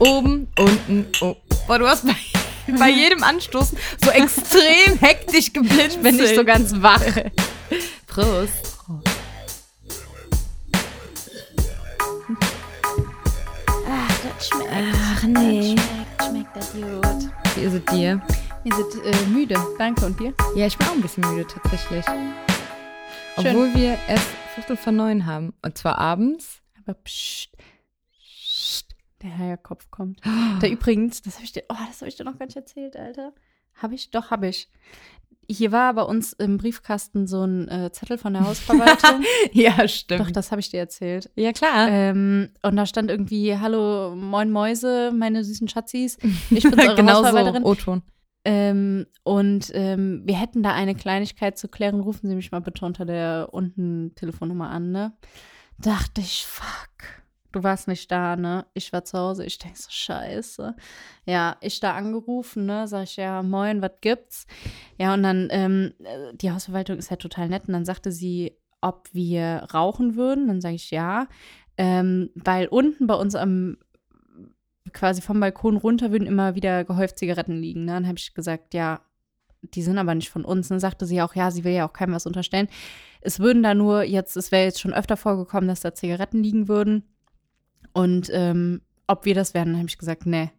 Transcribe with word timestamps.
oben, 0.00 0.48
unten, 0.58 1.06
oh. 1.20 1.36
Boah, 1.66 1.78
du 1.78 1.86
hast 1.86 2.04
bei, 2.04 2.16
bei 2.78 2.90
jedem 2.90 3.22
Anstoß 3.22 3.72
so 4.02 4.10
extrem 4.10 4.98
hektisch 4.98 5.52
geblinzelt. 5.52 6.02
Bin 6.02 6.18
ich 6.18 6.34
so 6.34 6.44
ganz 6.44 6.72
wach. 6.82 7.02
Prost. 8.06 8.78
Ach, 13.88 14.20
das 14.22 14.48
schmeckt. 14.48 14.70
Ach 14.72 15.22
nee. 15.22 15.76
Schmeckt, 15.76 16.24
schmeckt 16.24 16.56
das 16.56 16.72
gut. 16.72 17.30
Wie 17.54 17.60
ist 17.60 17.74
es 17.74 17.84
dir? 17.92 18.20
Wir 18.64 18.74
sind 18.74 19.04
äh, 19.04 19.26
müde. 19.26 19.54
Danke 19.78 20.06
und 20.06 20.18
dir? 20.18 20.34
Ja, 20.54 20.66
ich 20.66 20.76
bin 20.76 20.86
auch 20.88 20.92
ein 20.92 21.00
bisschen 21.00 21.24
müde 21.30 21.46
tatsächlich. 21.46 22.04
Schön. 22.04 22.32
Obwohl 23.36 23.74
wir 23.74 23.96
erst 24.08 24.26
Viertel 24.54 24.76
vor 24.76 24.92
neun 24.92 25.26
haben. 25.26 25.54
Und 25.62 25.78
zwar 25.78 25.98
abends. 25.98 26.60
Aber 26.82 26.94
psst. 26.94 27.50
Der 29.22 29.36
Heierkopf 29.36 29.90
kommt. 29.90 30.20
Da 30.60 30.66
übrigens, 30.66 31.20
das 31.22 31.34
habe 31.34 31.44
ich 31.44 31.52
dir, 31.52 31.64
oh, 31.68 31.76
das 31.88 32.00
habe 32.00 32.08
ich 32.08 32.16
dir 32.16 32.24
noch 32.24 32.38
gar 32.38 32.46
nicht 32.46 32.56
erzählt, 32.56 32.96
Alter. 32.96 33.32
Habe 33.74 33.94
ich? 33.94 34.10
Doch, 34.10 34.30
habe 34.30 34.48
ich. 34.48 34.68
Hier 35.48 35.72
war 35.72 35.94
bei 35.94 36.02
uns 36.02 36.32
im 36.32 36.58
Briefkasten 36.58 37.26
so 37.26 37.44
ein 37.44 37.66
äh, 37.68 37.90
Zettel 37.92 38.18
von 38.18 38.32
der 38.34 38.46
Hausverwaltung. 38.46 39.24
Ja, 39.52 39.88
stimmt. 39.88 40.20
Doch, 40.20 40.30
das 40.30 40.52
habe 40.52 40.60
ich 40.60 40.70
dir 40.70 40.78
erzählt. 40.78 41.28
ja, 41.34 41.52
klar. 41.52 41.88
Ähm, 41.88 42.50
und 42.62 42.76
da 42.76 42.86
stand 42.86 43.10
irgendwie, 43.10 43.58
hallo, 43.58 44.14
moin 44.14 44.50
Mäuse, 44.52 45.10
meine 45.12 45.42
süßen 45.42 45.66
Schatzis. 45.68 46.18
Ich 46.50 46.62
bin 46.62 46.78
eure 46.80 46.94
genau 46.94 47.14
so. 47.14 47.24
Hausverwalterin. 47.24 47.64
O-Ton. 47.64 48.02
Ähm, 48.44 49.06
und 49.22 49.70
ähm, 49.74 50.22
wir 50.24 50.38
hätten 50.40 50.62
da 50.62 50.72
eine 50.72 50.94
Kleinigkeit 50.94 51.58
zu 51.58 51.68
klären. 51.68 52.00
Rufen 52.00 52.28
Sie 52.28 52.34
mich 52.34 52.52
mal 52.52 52.60
bitte 52.60 52.84
unter 52.86 53.04
der 53.04 53.48
unten 53.52 54.14
Telefonnummer 54.14 54.70
an, 54.70 54.92
ne? 54.92 55.12
Dachte 55.78 56.20
ich, 56.20 56.46
fuck. 56.46 57.22
Du 57.52 57.62
warst 57.62 57.88
nicht 57.88 58.10
da, 58.10 58.36
ne? 58.36 58.66
Ich 58.74 58.92
war 58.92 59.04
zu 59.04 59.18
Hause. 59.18 59.44
Ich 59.44 59.58
denke 59.58 59.78
so, 59.78 59.88
scheiße. 59.90 60.76
Ja, 61.26 61.56
ich 61.60 61.80
da 61.80 61.94
angerufen, 61.94 62.66
ne? 62.66 62.86
Sag 62.86 63.04
ich, 63.04 63.16
ja, 63.16 63.42
moin, 63.42 63.82
was 63.82 63.92
gibt's? 64.00 64.46
Ja, 64.98 65.14
und 65.14 65.22
dann, 65.22 65.48
ähm, 65.50 65.92
äh, 66.04 66.34
die 66.36 66.52
Hausverwaltung 66.52 66.98
ist 66.98 67.10
ja 67.10 67.16
total 67.16 67.48
nett. 67.48 67.66
Und 67.66 67.72
dann 67.72 67.84
sagte 67.84 68.12
sie, 68.12 68.56
ob 68.80 69.08
wir 69.12 69.66
rauchen 69.74 70.16
würden. 70.16 70.46
Dann 70.46 70.60
sage 70.60 70.76
ich, 70.76 70.90
ja. 70.90 71.26
Ähm, 71.76 72.30
weil 72.34 72.68
unten 72.68 73.06
bei 73.06 73.14
uns 73.14 73.34
am 73.34 73.78
quasi 74.92 75.22
vom 75.22 75.40
Balkon 75.40 75.76
runter 75.76 76.10
würden 76.10 76.26
immer 76.26 76.54
wieder 76.54 76.84
gehäuft 76.84 77.18
Zigaretten 77.18 77.56
liegen. 77.56 77.84
Ne? 77.84 77.92
Dann 77.92 78.06
habe 78.06 78.18
ich 78.18 78.34
gesagt, 78.34 78.74
ja, 78.74 79.00
die 79.62 79.82
sind 79.82 79.98
aber 79.98 80.14
nicht 80.14 80.30
von 80.30 80.44
uns. 80.44 80.68
Dann 80.68 80.80
sagte 80.80 81.06
sie 81.06 81.22
auch, 81.22 81.34
ja, 81.34 81.50
sie 81.50 81.64
will 81.64 81.72
ja 81.72 81.88
auch 81.88 81.92
keinem 81.92 82.14
was 82.14 82.26
unterstellen. 82.26 82.68
Es 83.20 83.40
würden 83.40 83.62
da 83.62 83.74
nur 83.74 84.02
jetzt, 84.02 84.36
es 84.36 84.52
wäre 84.52 84.64
jetzt 84.64 84.80
schon 84.80 84.94
öfter 84.94 85.16
vorgekommen, 85.16 85.68
dass 85.68 85.80
da 85.80 85.94
Zigaretten 85.94 86.42
liegen 86.42 86.68
würden. 86.68 87.04
Und 87.92 88.30
ähm, 88.32 88.80
ob 89.06 89.24
wir 89.24 89.34
das 89.34 89.54
werden, 89.54 89.76
habe 89.76 89.88
ich 89.88 89.98
gesagt, 89.98 90.26
nee. 90.26 90.50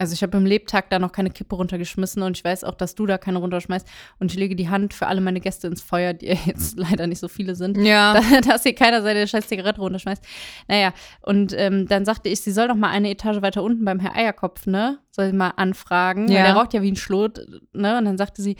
Also 0.00 0.12
ich 0.12 0.22
habe 0.22 0.36
im 0.36 0.46
Lebtag 0.46 0.90
da 0.90 1.00
noch 1.00 1.10
keine 1.10 1.30
Kippe 1.30 1.56
runtergeschmissen 1.56 2.22
und 2.22 2.36
ich 2.38 2.44
weiß 2.44 2.62
auch, 2.62 2.76
dass 2.76 2.94
du 2.94 3.04
da 3.04 3.18
keine 3.18 3.38
runterschmeißt. 3.38 3.84
Und 4.20 4.30
ich 4.30 4.38
lege 4.38 4.54
die 4.54 4.68
Hand 4.68 4.94
für 4.94 5.08
alle 5.08 5.20
meine 5.20 5.40
Gäste 5.40 5.66
ins 5.66 5.82
Feuer, 5.82 6.12
die 6.12 6.26
jetzt 6.46 6.78
leider 6.78 7.08
nicht 7.08 7.18
so 7.18 7.26
viele 7.26 7.56
sind 7.56 7.76
Ja. 7.78 8.14
da- 8.30 8.40
dass 8.42 8.62
hier 8.62 8.76
keiner 8.76 9.02
seine 9.02 9.26
scheiß 9.26 9.48
Zigarette 9.48 9.80
runterschmeißt. 9.80 10.22
Naja, 10.68 10.92
und 11.22 11.52
ähm, 11.56 11.88
dann 11.88 12.04
sagte 12.04 12.28
ich, 12.28 12.40
sie 12.40 12.52
soll 12.52 12.68
doch 12.68 12.76
mal 12.76 12.90
eine 12.90 13.10
Etage 13.10 13.42
weiter 13.42 13.64
unten 13.64 13.84
beim 13.84 13.98
Herr 13.98 14.14
Eierkopf, 14.14 14.66
ne? 14.66 15.00
Soll 15.10 15.30
sie 15.32 15.36
mal 15.36 15.50
anfragen. 15.56 16.28
Ja. 16.28 16.36
Weil 16.36 16.42
der 16.44 16.54
raucht 16.54 16.74
ja 16.74 16.82
wie 16.82 16.92
ein 16.92 16.96
Schlot, 16.96 17.40
ne? 17.72 17.98
Und 17.98 18.04
dann 18.04 18.18
sagte 18.18 18.40
sie, 18.40 18.54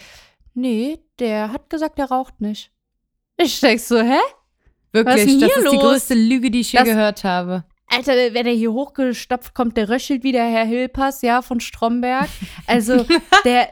nee, 0.55 0.99
der 1.21 1.53
hat 1.53 1.71
gesagt, 1.71 1.99
der 1.99 2.07
raucht 2.07 2.41
nicht. 2.41 2.73
Ich 3.37 3.61
denk 3.61 3.79
so, 3.79 4.01
hä? 4.01 4.19
Wirklich, 4.91 5.15
Was 5.15 5.21
ist 5.25 5.41
denn 5.41 5.49
das 5.49 5.57
ist 5.57 5.71
die 5.71 5.77
los? 5.77 5.85
größte 5.85 6.15
Lüge, 6.15 6.51
die 6.51 6.61
ich 6.61 6.73
je 6.73 6.81
Das- 6.81 6.89
gehört 6.89 7.23
habe. 7.23 7.65
Alter, 7.91 8.13
wenn 8.35 8.45
der 8.45 8.55
hier 8.55 8.73
hochgestopft 8.73 9.55
kommt, 9.55 9.77
der 9.77 9.89
röchelt 9.89 10.23
wieder 10.23 10.45
Herr 10.45 10.65
Hilpers, 10.65 11.23
ja, 11.23 11.41
von 11.43 11.61
Stromberg. 11.61 12.29
Also 12.67 13.07
der 13.45 13.71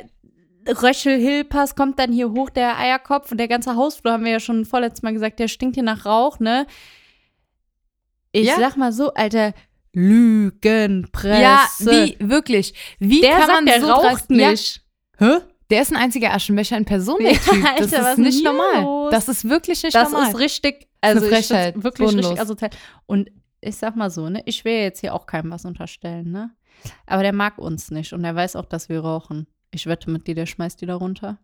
Röchel 0.83 1.19
Hilpers 1.21 1.75
kommt 1.77 1.99
dann 1.99 2.13
hier 2.13 2.31
hoch, 2.33 2.51
der 2.51 2.79
Eierkopf 2.79 3.31
und 3.31 3.39
der 3.39 3.49
ganze 3.49 3.77
Hausflur, 3.77 4.15
haben 4.15 4.25
wir 4.25 4.33
ja 4.33 4.41
schon 4.41 4.65
vorletztes 4.65 5.03
Mal 5.03 5.13
gesagt, 5.13 5.39
der 5.39 5.49
stinkt 5.49 5.75
hier 5.77 5.85
nach 5.85 6.05
Rauch, 6.07 6.41
ne? 6.41 6.67
Ich 8.33 8.47
Ja. 8.47 8.57
sag 8.59 8.77
mal 8.77 8.93
so, 8.93 9.13
Alter, 9.15 9.53
Lügenpresse. 9.93 11.41
Ja, 11.43 11.67
wie, 11.81 12.17
wirklich. 12.21 12.75
Wie 12.99 13.21
Der 13.21 13.31
kann 13.33 13.41
sagt, 13.47 13.53
man 13.55 13.67
der 13.67 13.81
so 13.81 13.87
raucht 13.91 14.05
dreist- 14.07 14.27
Ja, 14.35 14.51
nicht. 14.51 14.83
Hä? 15.19 15.39
Der 15.71 15.83
ist 15.83 15.91
ein 15.91 15.97
einziger 15.97 16.33
Aschenbecher 16.33 16.77
in 16.77 16.85
Person, 16.85 17.21
Ja. 17.21 17.33
Das 17.33 17.49
Alter, 17.49 17.65
was 17.77 17.91
ist 17.91 18.09
ist 18.13 18.19
nicht 18.19 18.45
normal. 18.45 18.83
los? 18.83 19.11
Das 19.11 19.29
ist 19.29 19.49
wirklich 19.49 19.83
nicht 19.83 19.95
Das 19.95 20.11
normal. 20.13 20.31
ist 20.31 20.39
richtig, 20.39 20.87
also 21.01 21.27
Frechheit, 21.27 21.83
wirklich 21.83 22.07
bodenlos. 22.09 22.27
richtig 22.33 22.41
asozial. 22.41 22.71
Und 23.07 23.31
ich 23.67 23.77
sag 23.77 23.97
mal 23.97 24.11
so, 24.11 24.29
ne, 24.29 24.43
ich 24.47 24.65
will 24.65 24.75
jetzt 24.75 25.01
hier 25.01 25.15
auch 25.15 25.27
keinem 25.27 25.51
was 25.51 25.65
unterstellen, 25.65 26.31
ne? 26.31 26.51
Aber 27.07 27.23
der 27.23 27.33
mag 27.33 27.59
uns 27.59 27.91
nicht 27.91 28.13
und 28.13 28.25
er 28.25 28.35
weiß 28.35 28.57
auch, 28.57 28.67
dass 28.67 28.89
wir 28.89 29.01
rauchen. 29.01 29.47
Ich 29.71 29.87
wette 29.87 30.11
mit 30.11 30.27
dir, 30.27 30.35
der 30.35 30.47
schmeißt 30.47 30.81
die 30.81 30.87
da 30.87 30.95
runter. 30.95 31.39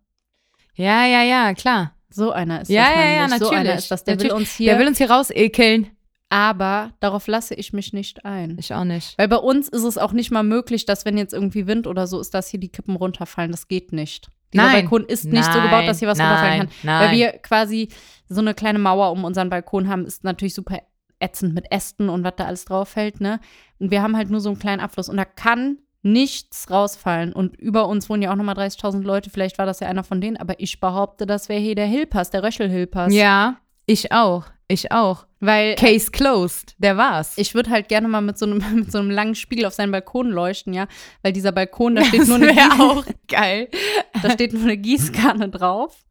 ja, 0.74 1.06
ja, 1.06 1.22
ja, 1.22 1.54
klar. 1.54 1.94
So 2.10 2.30
einer 2.30 2.60
ist 2.60 2.68
Ja, 2.68 2.84
das 2.84 2.94
ja, 2.94 3.00
ja, 3.04 3.22
nämlich. 3.22 3.38
So 3.40 3.48
einer 3.50 3.58
natürlich. 3.64 3.78
ist 3.78 3.90
das. 3.90 4.04
Der 4.04 4.14
will 4.18 4.26
Natürlich. 4.28 4.40
uns 4.48 4.56
hier, 4.56 4.70
Der 4.72 4.78
will 4.80 4.86
uns 4.88 4.98
hier 4.98 5.10
raus 5.10 5.30
ekeln. 5.30 5.88
aber 6.28 6.92
darauf 7.00 7.26
lasse 7.26 7.54
ich 7.54 7.72
mich 7.72 7.92
nicht 7.94 8.24
ein. 8.26 8.56
Ich 8.58 8.72
auch 8.74 8.84
nicht. 8.84 9.16
Weil 9.18 9.28
bei 9.28 9.36
uns 9.36 9.68
ist 9.68 9.82
es 9.84 9.96
auch 9.98 10.12
nicht 10.12 10.30
mal 10.30 10.42
möglich, 10.42 10.84
dass 10.84 11.04
wenn 11.06 11.16
jetzt 11.16 11.32
irgendwie 11.32 11.66
Wind 11.66 11.86
oder 11.86 12.06
so 12.06 12.20
ist, 12.20 12.34
dass 12.34 12.48
hier 12.48 12.60
die 12.60 12.68
Kippen 12.70 12.96
runterfallen. 12.96 13.50
Das 13.50 13.66
geht 13.68 13.92
nicht. 13.92 14.28
Dieser 14.52 14.64
Nein. 14.64 14.72
Balkon 14.82 15.06
ist 15.06 15.24
nicht 15.24 15.44
so 15.44 15.50
Nein. 15.58 15.62
gebaut, 15.70 15.88
dass 15.88 15.98
hier 16.00 16.08
was 16.08 16.18
Nein. 16.18 16.28
runterfallen 16.28 16.60
kann. 16.60 16.70
Nein. 16.82 17.08
Weil 17.08 17.16
wir 17.16 17.32
quasi 17.38 17.88
so 18.28 18.40
eine 18.42 18.52
kleine 18.52 18.78
Mauer 18.78 19.10
um 19.12 19.24
unseren 19.24 19.48
Balkon 19.48 19.88
haben, 19.88 20.04
ist 20.04 20.22
natürlich 20.24 20.52
super 20.54 20.78
ätzend 21.22 21.54
mit 21.54 21.70
Ästen 21.70 22.08
und 22.08 22.24
was 22.24 22.34
da 22.36 22.44
alles 22.44 22.64
drauf 22.64 22.90
fällt, 22.90 23.20
ne? 23.20 23.40
Und 23.78 23.90
wir 23.90 24.02
haben 24.02 24.16
halt 24.16 24.30
nur 24.30 24.40
so 24.40 24.50
einen 24.50 24.58
kleinen 24.58 24.80
Abfluss 24.80 25.08
und 25.08 25.16
da 25.16 25.24
kann 25.24 25.78
nichts 26.02 26.70
rausfallen. 26.70 27.32
Und 27.32 27.56
über 27.56 27.86
uns 27.88 28.10
wohnen 28.10 28.22
ja 28.22 28.32
auch 28.32 28.36
nochmal 28.36 28.56
30.000 28.56 29.02
Leute. 29.02 29.30
Vielleicht 29.30 29.58
war 29.58 29.66
das 29.66 29.80
ja 29.80 29.88
einer 29.88 30.04
von 30.04 30.20
denen, 30.20 30.36
aber 30.36 30.58
ich 30.58 30.80
behaupte, 30.80 31.26
das 31.26 31.48
wäre 31.48 31.60
hier 31.60 31.74
der 31.74 31.86
Hilpers, 31.86 32.30
der 32.30 32.42
Röchel-Hilpers. 32.42 33.14
Ja, 33.14 33.58
ich 33.86 34.12
auch. 34.12 34.46
Ich 34.68 34.90
auch. 34.90 35.26
Weil 35.40 35.74
Case 35.74 36.10
closed. 36.10 36.74
Der 36.78 36.96
war's. 36.96 37.36
ich 37.36 37.54
würde 37.54 37.70
halt 37.70 37.88
gerne 37.88 38.08
mal 38.08 38.20
mit 38.20 38.38
so, 38.38 38.46
einem, 38.46 38.62
mit 38.74 38.92
so 38.92 38.98
einem 38.98 39.10
langen 39.10 39.34
Spiegel 39.34 39.66
auf 39.66 39.74
seinen 39.74 39.92
Balkon 39.92 40.30
leuchten, 40.30 40.72
ja. 40.72 40.86
Weil 41.22 41.32
dieser 41.32 41.52
Balkon, 41.52 41.96
da 41.96 42.04
steht 42.04 42.26
nur 42.26 42.36
eine, 42.36 42.52
auch 42.80 43.04
geil. 43.28 43.68
da 44.22 44.30
steht 44.30 44.52
nur 44.52 44.62
eine 44.62 44.76
Gießkanne 44.76 45.48
drauf. 45.50 46.04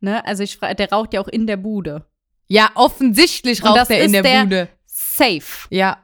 Ne? 0.00 0.24
Also 0.24 0.42
ich 0.42 0.56
frage, 0.56 0.76
der 0.76 0.90
raucht 0.90 1.12
ja 1.14 1.20
auch 1.20 1.28
in 1.28 1.46
der 1.46 1.56
Bude. 1.56 2.06
Ja, 2.48 2.70
offensichtlich 2.74 3.62
Und 3.62 3.70
das 3.74 3.82
raucht 3.82 3.90
er 3.90 3.98
in 4.00 4.06
ist 4.06 4.12
der, 4.12 4.22
der- 4.22 4.42
Bude. 4.44 4.68
Safe. 4.86 5.68
Ja. 5.70 5.98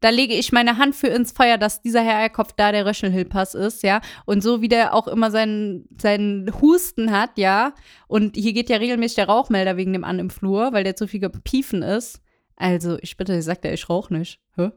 Da 0.00 0.08
lege 0.08 0.34
ich 0.34 0.50
meine 0.50 0.78
Hand 0.78 0.96
für 0.96 1.06
ins 1.06 1.30
Feuer, 1.30 1.58
dass 1.58 1.80
dieser 1.80 2.02
Herr 2.02 2.16
Eierkopf 2.16 2.54
da 2.56 2.72
der 2.72 2.84
Röschelhilpass 2.86 3.54
ist, 3.54 3.84
ja. 3.84 4.00
Und 4.24 4.40
so 4.42 4.60
wie 4.60 4.68
der 4.68 4.94
auch 4.94 5.06
immer 5.06 5.30
seinen, 5.30 5.86
seinen 6.00 6.52
Husten 6.60 7.12
hat, 7.12 7.38
ja. 7.38 7.72
Und 8.08 8.34
hier 8.34 8.52
geht 8.52 8.68
ja 8.68 8.78
regelmäßig 8.78 9.14
der 9.16 9.26
Rauchmelder 9.28 9.76
wegen 9.76 9.92
dem 9.92 10.02
an 10.02 10.18
im 10.18 10.28
Flur, 10.30 10.72
weil 10.72 10.82
der 10.82 10.96
zu 10.96 11.06
viel 11.06 11.20
gepiefen 11.20 11.82
ist. 11.82 12.20
Also, 12.56 12.98
ich 13.00 13.16
bitte, 13.16 13.40
sagt 13.42 13.64
er, 13.64 13.72
ich 13.74 13.88
rauche 13.88 14.12
nicht. 14.12 14.40
Hä? 14.56 14.70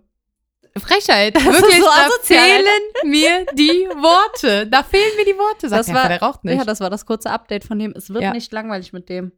Frechheit. 0.78 1.36
ist 1.38 1.46
Wirklich, 1.46 1.80
so 1.80 1.86
da 1.86 2.10
fehlen 2.22 2.66
mir 3.06 3.46
die 3.54 3.88
Worte. 3.96 4.68
Da 4.68 4.84
fehlen 4.84 5.16
mir 5.18 5.26
die 5.26 5.38
Worte. 5.40 5.70
Sagt 5.70 5.80
Das 5.82 5.88
er, 5.88 5.94
war- 5.96 6.08
der 6.10 6.22
raucht 6.22 6.44
nicht. 6.44 6.58
Ja, 6.58 6.66
das 6.66 6.82
war 6.82 6.90
das 6.90 7.06
kurze 7.06 7.30
Update 7.32 7.64
von 7.64 7.80
dem. 7.80 7.94
Es 7.96 8.10
wird 8.10 8.24
Ja. 8.24 8.32
nicht 8.34 8.52
langweilig 8.52 8.94
mit 8.94 9.10
dem. 9.10 9.32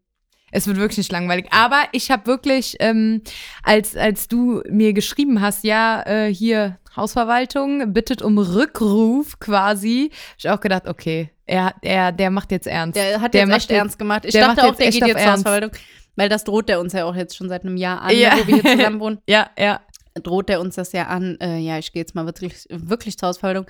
Es 0.51 0.65
wird 0.67 0.77
wirklich 0.77 0.97
nicht 0.97 1.11
langweilig. 1.11 1.47
Aber 1.51 1.83
ich 1.91 2.09
habe 2.09 2.25
wirklich, 2.25 2.77
ähm, 2.79 3.21
als, 3.63 3.95
als 3.97 4.27
du 4.27 4.61
mir 4.69 4.93
geschrieben 4.93 5.41
hast, 5.41 5.63
ja, 5.63 6.01
äh, 6.05 6.33
hier 6.33 6.77
Hausverwaltung 6.95 7.93
bittet 7.93 8.21
um 8.21 8.37
Rückruf 8.37 9.39
quasi, 9.39 10.09
hab 10.11 10.37
ich 10.37 10.49
auch 10.49 10.59
gedacht, 10.61 10.87
okay, 10.87 11.29
er, 11.45 11.73
er, 11.81 12.11
der 12.11 12.29
macht 12.29 12.51
jetzt 12.51 12.67
ernst. 12.67 12.95
Der 12.97 13.21
hat 13.21 13.33
Der 13.33 13.41
jetzt 13.41 13.49
macht 13.49 13.57
echt 13.61 13.71
ernst 13.71 13.99
gemacht. 13.99 14.25
Ich 14.25 14.33
dachte 14.33 14.63
auch, 14.63 14.75
der 14.75 14.89
geht 14.89 15.05
jetzt 15.05 15.21
zur. 15.21 15.31
Hausverwaltung. 15.31 15.71
Weil 16.15 16.29
das 16.29 16.43
droht 16.43 16.67
der 16.67 16.79
uns 16.79 16.93
ja 16.93 17.05
auch 17.05 17.15
jetzt 17.15 17.37
schon 17.37 17.47
seit 17.47 17.63
einem 17.63 17.77
Jahr 17.77 18.01
an, 18.01 18.15
Ja. 18.17 18.31
wo 18.33 18.47
wir 18.47 18.55
hier 18.55 18.63
zusammen 18.77 18.99
wohnen. 18.99 19.19
ja, 19.27 19.49
ja. 19.57 19.81
Droht 20.19 20.49
er 20.49 20.59
uns 20.61 20.75
das 20.75 20.91
ja 20.91 21.07
an, 21.07 21.37
äh, 21.41 21.57
ja, 21.57 21.77
ich 21.77 21.91
gehe 21.91 22.01
jetzt 22.01 22.15
mal 22.15 22.25
wirklich, 22.25 22.65
wirklich 22.69 23.17
zur 23.17 23.29
Hausverwaltung. 23.29 23.65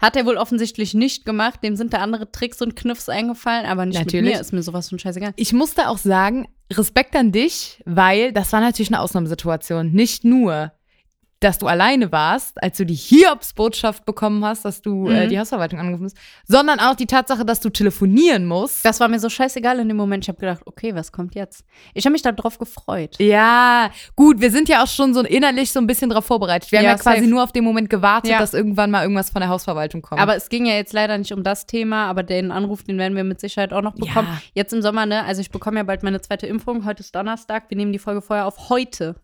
Hat 0.00 0.16
er 0.16 0.26
wohl 0.26 0.36
offensichtlich 0.36 0.94
nicht 0.94 1.24
gemacht, 1.24 1.62
dem 1.62 1.76
sind 1.76 1.92
da 1.92 1.98
andere 1.98 2.30
Tricks 2.30 2.60
und 2.62 2.76
Kniffs 2.76 3.08
eingefallen, 3.08 3.66
aber 3.66 3.86
nicht 3.86 3.98
Natürlich. 3.98 4.24
mit 4.24 4.34
mir, 4.34 4.40
ist 4.40 4.52
mir 4.52 4.62
sowas 4.62 4.88
von 4.88 4.98
scheißegal. 4.98 5.32
Ich 5.36 5.52
musste 5.52 5.88
auch 5.88 5.98
sagen, 5.98 6.48
Respekt 6.72 7.16
an 7.16 7.32
dich, 7.32 7.82
weil 7.84 8.32
das 8.32 8.52
war 8.52 8.60
natürlich 8.60 8.90
eine 8.90 9.00
Ausnahmesituation. 9.00 9.90
Nicht 9.92 10.24
nur, 10.24 10.72
dass 11.40 11.58
du 11.58 11.66
alleine 11.66 12.12
warst, 12.12 12.62
als 12.62 12.76
du 12.76 12.84
die 12.84 12.94
Hiobs-Botschaft 12.94 14.04
bekommen 14.04 14.44
hast, 14.44 14.64
dass 14.66 14.82
du 14.82 15.08
äh, 15.08 15.24
Mhm. 15.24 15.28
die 15.30 15.38
Hausverwaltung 15.38 15.78
angerufen 15.80 16.04
hast, 16.04 16.16
sondern 16.46 16.80
auch 16.80 16.94
die 16.94 17.06
Tatsache, 17.06 17.44
dass 17.46 17.60
du 17.60 17.70
telefonieren 17.70 18.44
musst. 18.46 18.84
Das 18.84 19.00
war 19.00 19.08
mir 19.08 19.18
so 19.18 19.30
scheißegal 19.30 19.78
in 19.80 19.88
dem 19.88 19.96
Moment. 19.96 20.24
Ich 20.24 20.28
habe 20.28 20.38
gedacht, 20.38 20.60
okay, 20.66 20.94
was 20.94 21.12
kommt 21.12 21.34
jetzt? 21.34 21.64
Ich 21.94 22.04
habe 22.04 22.12
mich 22.12 22.20
darauf 22.22 22.58
gefreut. 22.58 23.16
Ja, 23.18 23.90
gut, 24.16 24.40
wir 24.40 24.50
sind 24.50 24.68
ja 24.68 24.82
auch 24.82 24.86
schon 24.86 25.14
so 25.14 25.20
innerlich 25.22 25.72
so 25.72 25.80
ein 25.80 25.86
bisschen 25.86 26.10
darauf 26.10 26.26
vorbereitet. 26.26 26.70
Wir 26.72 26.80
haben 26.80 26.84
Ja, 26.84 26.90
ja 26.92 26.98
quasi 26.98 27.20
safe. 27.20 27.30
nur 27.30 27.42
auf 27.42 27.52
den 27.52 27.64
Moment 27.64 27.88
gewartet, 27.88 28.30
Ja. 28.32 28.38
dass 28.38 28.52
irgendwann 28.52 28.90
mal 28.90 29.02
irgendwas 29.02 29.30
von 29.30 29.40
der 29.40 29.48
Hausverwaltung 29.48 30.02
kommt. 30.02 30.20
Aber 30.20 30.36
es 30.36 30.50
ging 30.50 30.66
ja 30.66 30.74
jetzt 30.74 30.92
leider 30.92 31.16
nicht 31.16 31.32
um 31.32 31.42
das 31.42 31.64
Thema, 31.66 32.04
aber 32.06 32.22
den 32.22 32.50
Anruf, 32.52 32.82
den 32.82 32.98
werden 32.98 33.16
wir 33.16 33.24
mit 33.24 33.40
Sicherheit 33.40 33.72
auch 33.72 33.82
noch 33.82 33.94
bekommen. 33.94 34.28
Ja. 34.30 34.42
Jetzt 34.54 34.72
im 34.74 34.82
Sommer, 34.82 35.06
ne? 35.06 35.24
Also 35.24 35.40
ich 35.40 35.50
bekomme 35.50 35.78
ja 35.78 35.84
bald 35.84 36.02
meine 36.02 36.20
zweite 36.20 36.46
Impfung. 36.46 36.84
Heute 36.84 37.00
ist 37.00 37.14
Donnerstag. 37.14 37.64
Wir 37.70 37.78
nehmen 37.78 37.92
die 37.92 37.98
Folge 37.98 38.20
vorher 38.20 38.46
auf. 38.46 38.68
Heute, 38.68 39.16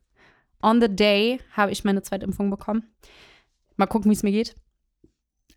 on 0.67 0.81
the 0.81 0.89
day, 0.89 1.41
habe 1.53 1.71
ich 1.73 1.85
meine 1.85 2.03
zweite 2.03 2.25
Impfung 2.27 2.51
bekommen. 2.51 2.83
Mal 3.77 3.87
gucken, 3.87 4.11
wie 4.11 4.15
es 4.15 4.23
mir 4.23 4.33
geht. 4.33 4.55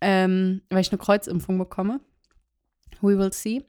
Ähm, 0.00 0.62
weil 0.70 0.80
ich 0.80 0.90
eine 0.92 0.98
Kreuzimpfung 0.98 1.58
bekomme. 1.58 2.00
We 3.02 3.18
will 3.18 3.32
see. 3.32 3.64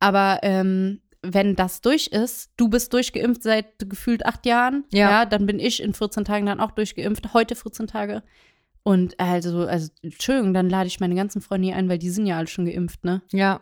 Aber 0.00 0.38
ähm, 0.42 1.00
wenn 1.22 1.54
das 1.54 1.80
durch 1.80 2.08
ist, 2.08 2.50
du 2.56 2.68
bist 2.68 2.92
durchgeimpft 2.92 3.42
seit 3.42 3.78
gefühlt 3.90 4.24
acht 4.24 4.46
Jahren, 4.46 4.84
Ja. 4.92 5.10
ja. 5.10 5.26
dann 5.26 5.46
bin 5.46 5.60
ich 5.60 5.82
in 5.82 5.92
14 5.94 6.24
Tagen 6.24 6.46
dann 6.46 6.60
auch 6.60 6.70
durchgeimpft. 6.70 7.34
Heute 7.34 7.54
14 7.54 7.86
Tage. 7.86 8.22
Und 8.82 9.20
also, 9.20 9.66
also, 9.66 9.90
Entschuldigung, 10.02 10.54
dann 10.54 10.70
lade 10.70 10.86
ich 10.86 11.00
meine 11.00 11.14
ganzen 11.14 11.42
Freunde 11.42 11.66
hier 11.68 11.76
ein, 11.76 11.88
weil 11.90 11.98
die 11.98 12.08
sind 12.10 12.26
ja 12.26 12.38
alle 12.38 12.46
schon 12.46 12.64
geimpft, 12.64 13.04
ne? 13.04 13.20
Ja. 13.30 13.60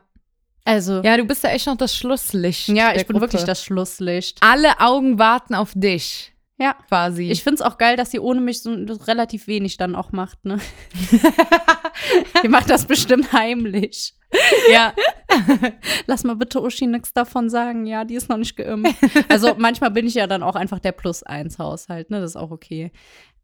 Also, 0.64 1.02
Ja, 1.02 1.16
du 1.16 1.24
bist 1.24 1.42
ja 1.42 1.50
echt 1.50 1.66
noch 1.66 1.76
das 1.76 1.96
Schlusslicht. 1.96 2.68
ja, 2.68 2.90
ich 2.94 3.06
bin 3.06 3.14
Gruppe. 3.14 3.22
wirklich 3.32 3.44
das 3.44 3.64
Schlusslicht. 3.64 4.38
Alle 4.42 4.78
Augen 4.80 5.18
warten 5.18 5.54
auf 5.54 5.72
dich. 5.74 6.32
Ja. 6.58 6.74
Quasi. 6.88 7.30
Ich 7.30 7.42
finde 7.44 7.56
es 7.56 7.62
auch 7.62 7.78
geil, 7.78 7.96
dass 7.96 8.10
sie 8.10 8.18
ohne 8.18 8.40
mich 8.40 8.62
so 8.62 8.72
relativ 8.72 9.46
wenig 9.46 9.76
dann 9.76 9.94
auch 9.94 10.10
macht, 10.10 10.44
ne? 10.44 10.58
die 12.42 12.48
macht 12.48 12.68
das 12.68 12.86
bestimmt 12.86 13.32
heimlich. 13.32 14.14
ja. 14.72 14.92
Lass 16.06 16.24
mal 16.24 16.34
bitte 16.34 16.60
Uschi 16.60 16.86
nichts 16.86 17.12
davon 17.12 17.48
sagen. 17.48 17.86
Ja, 17.86 18.04
die 18.04 18.14
ist 18.14 18.28
noch 18.28 18.36
nicht 18.36 18.56
geimpft. 18.56 18.96
Also 19.28 19.54
manchmal 19.58 19.92
bin 19.92 20.06
ich 20.06 20.14
ja 20.14 20.26
dann 20.26 20.42
auch 20.42 20.56
einfach 20.56 20.80
der 20.80 20.92
Plus-Eins-Haushalt, 20.92 22.10
ne? 22.10 22.20
Das 22.20 22.32
ist 22.32 22.36
auch 22.36 22.50
okay. 22.50 22.90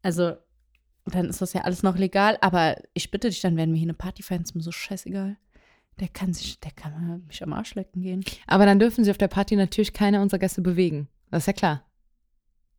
Also 0.02 0.32
dann 1.06 1.26
ist 1.26 1.40
das 1.40 1.52
ja 1.52 1.62
alles 1.62 1.84
noch 1.84 1.96
legal. 1.96 2.36
Aber 2.40 2.76
ich 2.94 3.12
bitte 3.12 3.28
dich, 3.28 3.40
dann 3.40 3.56
werden 3.56 3.72
wir 3.72 3.78
hier 3.78 3.86
eine 3.86 3.94
Party 3.94 4.24
feiern. 4.24 4.42
Ist 4.42 4.56
mir 4.56 4.62
so 4.62 4.72
scheißegal. 4.72 5.36
Der 6.00 6.08
kann 6.08 6.32
sich, 6.32 6.58
der 6.58 6.72
kann 6.72 7.22
mich 7.28 7.42
am 7.44 7.52
Arsch 7.52 7.76
lecken 7.76 8.02
gehen. 8.02 8.24
Aber 8.48 8.66
dann 8.66 8.80
dürfen 8.80 9.04
sie 9.04 9.10
auf 9.12 9.18
der 9.18 9.28
Party 9.28 9.54
natürlich 9.54 9.92
keine 9.92 10.20
unserer 10.20 10.40
Gäste 10.40 10.60
bewegen. 10.60 11.08
Das 11.30 11.44
ist 11.44 11.46
ja 11.46 11.52
klar. 11.52 11.84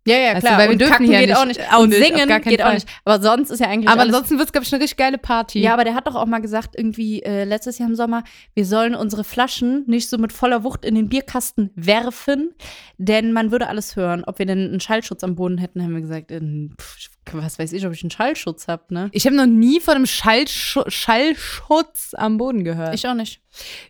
Ja, 0.08 0.18
ja, 0.18 0.40
klar. 0.40 0.54
du, 0.54 0.58
weil 0.60 0.68
wir 0.68 0.74
und 0.74 0.82
dürfen 0.82 0.92
kacken 0.92 1.06
hier 1.08 1.20
geht 1.20 1.30
nicht- 1.30 1.38
auch 1.38 1.46
nicht. 1.46 1.74
auch 1.74 1.80
und 1.80 1.90
nicht, 1.90 2.04
singen 2.04 2.42
geht 2.44 2.62
auch 2.62 2.66
Fall. 2.66 2.74
nicht. 2.76 2.88
Aber 3.06 3.22
sonst 3.24 3.50
ist 3.50 3.60
ja 3.60 3.68
eigentlich 3.68 3.90
Aber 3.90 4.02
ansonsten 4.04 4.38
wird 4.38 4.48
es, 4.48 4.52
glaube 4.52 4.66
ich, 4.66 4.72
eine 4.74 4.84
richtig 4.84 4.98
geile 4.98 5.18
Party. 5.18 5.60
Ja, 5.62 5.74
aber 5.74 5.84
der 5.84 5.96
hat 5.96 6.06
doch 6.06 6.16
auch 6.16 6.26
mal 6.28 6.40
gesagt, 6.42 6.76
irgendwie 6.78 7.24
äh, 7.24 7.44
letztes 7.44 7.80
Jahr 7.80 7.90
im 7.90 7.96
Sommer, 7.96 8.24
wir 8.54 8.66
sollen 8.66 8.94
unsere 8.96 9.24
Flaschen 9.24 9.84
nicht 9.88 10.08
so 10.10 10.18
mit 10.18 10.32
voller 10.32 10.64
Wucht 10.64 10.86
in 10.86 10.94
den 10.96 11.10
Bierkasten 11.10 11.72
werfen, 11.76 12.54
denn 12.98 13.34
man 13.34 13.52
würde 13.52 13.68
alles 13.68 13.96
hören. 13.96 14.24
Ob 14.26 14.38
wir 14.40 14.46
denn 14.46 14.60
einen 14.68 14.80
Schallschutz 14.80 15.24
am 15.24 15.36
Boden 15.36 15.58
hätten, 15.58 15.82
haben 15.82 15.94
wir 15.96 16.02
gesagt, 16.02 16.32
äh, 16.32 16.40
pf, 16.80 17.10
was 17.34 17.60
weiß 17.60 17.74
ich, 17.74 17.86
ob 17.86 17.94
ich 17.94 18.04
einen 18.04 18.12
Schallschutz 18.12 18.68
habe, 18.68 18.84
ne? 18.94 19.10
Ich 19.12 19.26
habe 19.26 19.36
noch 19.36 19.46
nie 19.46 19.80
von 19.80 19.96
einem 19.96 20.06
Schallschu 20.06 20.84
Schallschutz 20.88 22.14
am 22.14 22.38
Boden 22.38 22.64
gehört. 22.64 22.94
Ich 22.96 23.08
auch 23.08 23.14
nicht. 23.14 23.42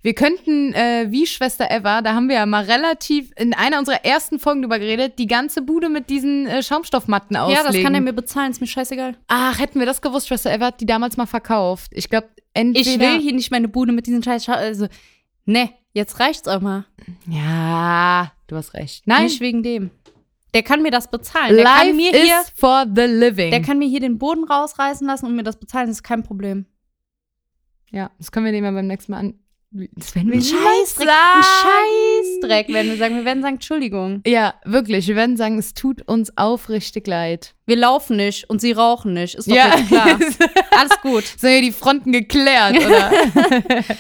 wir 0.02 0.14
könnten, 0.14 0.74
äh, 0.74 1.08
wie 1.10 1.26
Schwester 1.26 1.70
Eva, 1.70 2.02
da 2.02 2.14
haben 2.14 2.30
wir 2.30 2.36
ja 2.36 2.46
mal 2.46 2.64
relativ 2.64 3.32
in 3.36 3.54
einer 3.54 3.80
unserer 3.80 4.06
ersten 4.06 4.40
Folgen 4.40 4.62
drüber 4.62 4.80
geredet, 4.80 5.20
die 5.20 5.28
ganze 5.28 5.62
Bude 5.62 5.90
mit 5.90 6.10
diesen 6.10 6.48
äh, 6.48 6.64
Schaumstoffmatten 6.64 7.36
auslegen. 7.36 7.66
Ja, 7.66 7.72
das 7.72 7.82
kann 7.82 7.96
er 7.96 8.02
mir 8.02 8.14
bezahlen, 8.14 8.52
ist 8.52 8.62
mir 8.62 8.68
scheißegal. 8.68 9.16
Ach, 9.28 9.60
hätten 9.60 9.80
wir 9.80 9.86
das 9.86 10.02
gewusst, 10.02 10.28
Schwester 10.28 10.54
Eva 10.54 10.68
hat 10.68 10.82
die 10.82 10.86
damals 10.86 11.18
mal 11.18 11.26
verkauft. 11.26 11.92
Ich 11.94 12.10
glaube, 12.10 12.28
entweder. 12.54 12.90
Ich 12.90 13.00
will 13.00 13.20
hier 13.22 13.34
nicht 13.34 13.52
meine 13.52 13.68
Bude 13.68 13.92
mit 13.92 14.08
diesen 14.08 14.24
scheiß 14.24 14.46
Schau 14.46 14.54
Also, 14.54 14.88
ne, 15.46 15.70
jetzt 15.94 16.20
reicht's 16.20 16.48
auch 16.48 16.62
mal. 16.62 16.86
Ja, 17.28 18.32
du 18.48 18.56
hast 18.56 18.74
recht. 18.74 19.08
Nein, 19.08 19.24
Nicht 19.24 19.42
wegen 19.42 19.64
dem. 19.64 19.92
Der 20.56 20.64
kann 20.64 20.82
mir 20.82 20.90
das 20.92 21.12
bezahlen. 21.12 21.54
Der 21.54 21.66
life 21.66 21.86
kann 21.86 21.96
mir 21.98 22.12
hier, 22.12 22.42
is 22.42 22.52
for 22.56 22.86
the 22.96 23.02
living. 23.04 23.52
der 23.52 23.62
kann 23.62 23.78
mir 23.78 23.88
hier 23.88 24.00
den 24.00 24.18
Boden 24.18 24.46
rausreißen 24.46 25.06
lassen 25.06 25.26
und 25.26 25.36
mir 25.36 25.44
das 25.44 25.58
bezahlen, 25.60 25.88
das 25.88 25.98
ist 25.98 26.04
kein 26.04 26.24
Problem. 26.24 26.66
ja, 27.92 28.10
das 28.18 28.32
können 28.32 28.46
wir 28.46 28.54
dem 28.54 28.64
ja 28.64 28.72
beim 28.72 28.88
nächsten 28.88 29.12
Mal 29.12 29.20
an. 29.20 29.40
Das 29.72 30.16
werden 30.16 30.32
wir 30.32 30.38
Ein 30.38 30.42
Scheißdreck, 30.42 31.10
ein 31.10 31.44
Scheißdreck, 31.44 32.68
wenn 32.70 32.88
wir 32.88 32.96
sagen, 32.96 33.16
wir 33.18 33.26
werden 33.26 33.42
sagen, 33.42 33.56
Entschuldigung. 33.56 34.22
Ja, 34.26 34.54
wirklich. 34.64 35.06
Wir 35.10 35.18
werden 35.18 35.36
sagen, 35.36 35.58
es 35.58 35.74
tut 35.74 36.02
uns 36.08 36.38
aufrichtig 36.38 37.06
leid. 37.08 37.56
Wir 37.66 37.76
laufen 37.76 38.16
nicht 38.16 38.50
und 38.50 38.62
sie 38.62 38.72
rauchen 38.72 39.12
nicht. 39.12 39.36
Ist 39.36 39.52
doch 39.52 39.56
ja, 39.56 39.76
jetzt 39.76 39.90
klar. 39.90 40.18
Alles 40.80 41.02
gut. 41.02 41.26
Sind 41.26 41.50
hier 41.50 41.62
die 41.62 41.74
Fronten 41.74 42.12
geklärt, 42.14 42.78
oder? 42.78 43.12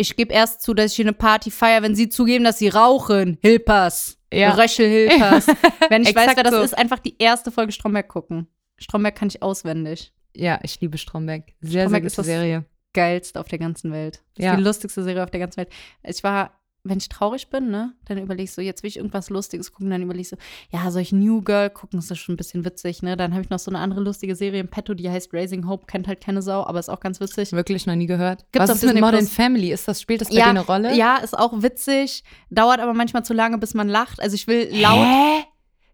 Ich 0.00 0.14
gebe 0.14 0.32
erst 0.32 0.62
zu, 0.62 0.74
dass 0.74 0.92
ich 0.92 0.96
hier 0.96 1.06
eine 1.06 1.12
Party 1.12 1.50
feiere, 1.50 1.82
wenn 1.82 1.96
sie 1.96 2.08
zugeben, 2.08 2.44
dass 2.44 2.58
sie 2.60 2.68
rauchen. 2.68 3.36
Hilpers. 3.42 4.17
Ja. 4.32 4.52
Röchel 4.54 4.88
Hilpers. 4.88 5.46
Wenn 5.88 6.02
ich 6.02 6.14
weiß, 6.14 6.36
wer 6.36 6.42
das 6.44 6.54
so. 6.54 6.60
ist, 6.62 6.76
einfach 6.76 6.98
die 6.98 7.16
erste 7.18 7.50
Folge 7.50 7.72
Stromberg 7.72 8.08
gucken. 8.08 8.46
Stromberg 8.76 9.16
kann 9.16 9.28
ich 9.28 9.42
auswendig. 9.42 10.12
ja, 10.34 10.58
ich 10.62 10.80
liebe 10.80 10.98
Stromberg. 10.98 11.44
Sehr, 11.60 11.82
Stromberg 11.82 12.02
sehr 12.02 12.06
ist 12.06 12.16
gute 12.16 12.16
das- 12.16 12.26
Serie. 12.26 12.64
Geilste 12.94 13.38
auf 13.38 13.48
der 13.48 13.58
ganzen 13.58 13.92
Welt. 13.92 14.22
Das 14.34 14.44
Ja. 14.44 14.52
ist 14.52 14.58
die 14.58 14.64
lustigste 14.64 15.02
Serie 15.02 15.22
auf 15.22 15.30
der 15.30 15.40
ganzen 15.40 15.58
Welt. 15.58 15.68
Ich 16.02 16.24
war, 16.24 16.57
wenn 16.84 16.98
ich 16.98 17.08
traurig 17.08 17.48
bin, 17.48 17.70
ne, 17.70 17.92
dann 18.06 18.18
überlege 18.18 18.44
ich 18.44 18.52
so, 18.52 18.62
jetzt 18.62 18.82
will 18.82 18.88
ich 18.88 18.96
irgendwas 18.96 19.30
Lustiges 19.30 19.72
gucken, 19.72 19.90
dann 19.90 20.02
überlege 20.02 20.22
ich 20.22 20.28
so, 20.28 20.36
ja, 20.70 20.90
soll 20.90 21.02
ich 21.02 21.12
New 21.12 21.42
Girl 21.42 21.70
gucken? 21.70 21.98
Das 21.98 22.10
ist 22.10 22.18
schon 22.18 22.34
ein 22.34 22.36
bisschen 22.36 22.64
witzig, 22.64 23.02
ne? 23.02 23.16
Dann 23.16 23.32
habe 23.32 23.42
ich 23.42 23.50
noch 23.50 23.58
so 23.58 23.70
eine 23.70 23.78
andere 23.78 24.00
lustige 24.00 24.34
Serie 24.34 24.60
im 24.60 24.68
Petto, 24.68 24.94
die 24.94 25.10
heißt 25.10 25.32
Raising 25.34 25.68
Hope, 25.68 25.86
kennt 25.86 26.08
halt 26.08 26.20
keine 26.20 26.40
Sau, 26.40 26.64
aber 26.64 26.78
ist 26.78 26.88
auch 26.88 27.00
ganz 27.00 27.20
witzig. 27.20 27.52
Wirklich 27.52 27.86
noch 27.86 27.96
nie 27.96 28.06
gehört. 28.06 28.44
Gibt's 28.52 28.68
Was 28.68 28.76
auf 28.78 28.82
ist 28.82 28.92
mit 28.94 29.00
Modern 29.02 29.20
Plus. 29.20 29.32
Family? 29.34 29.72
Ist 29.72 29.88
das, 29.88 30.00
spielt 30.00 30.20
das 30.20 30.28
bei 30.28 30.36
ja, 30.36 30.44
dir 30.44 30.50
eine 30.50 30.60
Rolle? 30.60 30.94
Ja, 30.94 31.16
ist 31.16 31.36
auch 31.36 31.62
witzig, 31.62 32.24
dauert 32.50 32.80
aber 32.80 32.94
manchmal 32.94 33.24
zu 33.24 33.34
lange, 33.34 33.58
bis 33.58 33.74
man 33.74 33.88
lacht. 33.88 34.20
Also 34.20 34.34
ich 34.34 34.46
will 34.46 34.68
laut. 34.72 35.04
Hä? 35.04 35.44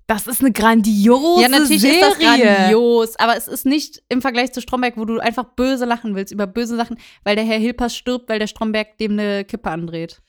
Das 0.07 0.27
ist 0.27 0.41
eine 0.43 0.53
grandiose 0.53 1.43
Ja, 1.43 1.49
natürlich 1.49 1.81
Serie. 1.81 1.99
ist 1.99 2.07
das 2.07 2.19
grandios, 2.19 3.17
aber 3.19 3.37
es 3.39 3.49
ist 3.49 3.65
nicht 3.65 4.03
im 4.11 4.21
Vergleich 4.21 4.53
zu 4.53 4.61
Stromberg, 4.61 4.99
wo 4.99 5.07
du 5.07 5.19
einfach 5.19 5.45
böse 5.45 5.87
lachen 5.87 6.15
willst 6.15 6.31
über 6.31 6.47
böse 6.47 6.77
Sachen, 6.77 6.99
weil 7.23 7.37
der 7.37 7.45
Herr 7.47 7.59
Hilpers 7.59 7.97
stirbt, 7.97 8.29
weil 8.29 8.39
der 8.39 8.47
Stromberg 8.47 8.99
dem 8.99 9.13
eine 9.13 9.47
Kippe 9.47 9.71
andreht. 9.71 10.21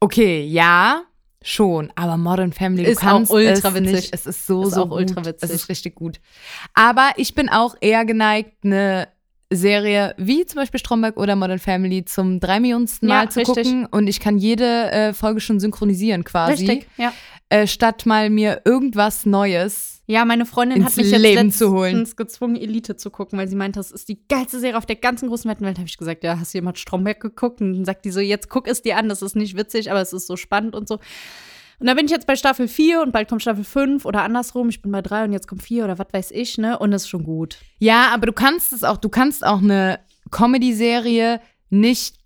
Okay, 0.00 0.44
ja, 0.44 1.02
schon. 1.42 1.92
Aber 1.96 2.16
Modern 2.16 2.52
Family 2.52 2.84
du 2.84 2.90
Ist 2.90 2.98
auch 2.98 3.02
kannst 3.02 3.32
ultra 3.32 3.68
es 3.68 3.74
witzig. 3.74 3.92
Nicht. 3.92 4.14
Es 4.14 4.26
ist 4.26 4.46
so, 4.46 4.64
Ist 4.64 4.74
so 4.74 4.82
auch 4.82 4.90
ultra 4.90 5.16
gut. 5.16 5.26
witzig. 5.26 5.50
Es 5.50 5.54
ist 5.54 5.68
richtig 5.68 5.94
gut. 5.94 6.20
Aber 6.74 7.10
ich 7.16 7.34
bin 7.34 7.48
auch 7.48 7.74
eher 7.80 8.04
geneigt, 8.04 8.64
eine 8.64 9.08
Serie 9.50 10.14
wie 10.18 10.44
zum 10.46 10.56
Beispiel 10.60 10.80
Stromberg 10.80 11.16
oder 11.16 11.36
Modern 11.36 11.58
Family 11.58 12.04
zum 12.04 12.40
drei 12.40 12.58
Millionensten 12.60 13.08
Ja, 13.08 13.14
Mal 13.16 13.30
zu 13.30 13.40
richtig. 13.40 13.64
gucken. 13.64 13.86
Und 13.86 14.06
ich 14.08 14.20
kann 14.20 14.38
jede 14.38 14.90
äh, 14.90 15.12
Folge 15.12 15.40
schon 15.40 15.60
synchronisieren 15.60 16.24
quasi. 16.24 16.66
Richtig, 16.66 16.88
ja. 16.96 17.12
Äh, 17.48 17.66
statt 17.68 18.06
mal 18.06 18.28
mir 18.28 18.62
irgendwas 18.64 19.24
Neues. 19.24 20.02
Ja, 20.08 20.24
meine 20.24 20.46
Freundin 20.46 20.84
hat 20.84 20.96
mich 20.96 21.10
jetzt 21.10 21.20
Leben 21.20 21.34
letztens 21.34 21.58
zu 21.58 21.72
holen. 21.72 22.08
gezwungen, 22.16 22.56
Elite 22.56 22.96
zu 22.96 23.10
gucken, 23.10 23.38
weil 23.38 23.48
sie 23.48 23.56
meinte, 23.56 23.78
das 23.80 23.90
ist 23.90 24.08
die 24.08 24.18
geilste 24.28 24.58
Serie 24.60 24.76
auf 24.78 24.86
der 24.86 24.96
ganzen 24.96 25.28
großen 25.28 25.50
weiten 25.50 25.64
Welt. 25.64 25.78
habe 25.78 25.88
ich 25.88 25.96
gesagt, 25.96 26.22
ja, 26.24 26.38
hast 26.38 26.54
du 26.54 26.58
jemand 26.58 26.78
Stromberg 26.78 27.20
geguckt? 27.20 27.60
Und 27.60 27.74
dann 27.74 27.84
sagt 27.84 28.04
die 28.04 28.10
so, 28.10 28.20
jetzt 28.20 28.48
guck 28.48 28.68
es 28.68 28.82
dir 28.82 28.96
an, 28.98 29.08
das 29.08 29.22
ist 29.22 29.34
nicht 29.36 29.56
witzig, 29.56 29.90
aber 29.90 30.00
es 30.00 30.12
ist 30.12 30.26
so 30.26 30.36
spannend 30.36 30.74
und 30.74 30.86
so. 30.88 30.98
Und 31.78 31.86
da 31.86 31.94
bin 31.94 32.06
ich 32.06 32.10
jetzt 32.10 32.26
bei 32.26 32.36
Staffel 32.36 32.68
4 32.68 33.02
und 33.02 33.12
bald 33.12 33.28
kommt 33.28 33.42
Staffel 33.42 33.64
5 33.64 34.04
oder 34.04 34.22
andersrum. 34.22 34.68
Ich 34.68 34.80
bin 34.82 34.90
bei 34.92 35.02
3 35.02 35.24
und 35.24 35.32
jetzt 35.32 35.46
kommt 35.48 35.62
4 35.62 35.84
oder 35.84 35.98
was 35.98 36.06
weiß 36.12 36.30
ich, 36.30 36.56
ne? 36.58 36.78
Und 36.78 36.92
es 36.92 37.02
ist 37.02 37.08
schon 37.08 37.24
gut. 37.24 37.58
Ja, 37.78 38.08
aber 38.14 38.26
du 38.26 38.32
kannst 38.32 38.72
es 38.72 38.82
auch, 38.84 38.96
du 38.96 39.08
kannst 39.08 39.44
auch 39.44 39.60
eine 39.60 40.00
Comedy-Serie 40.30 41.40
nicht 41.70 42.16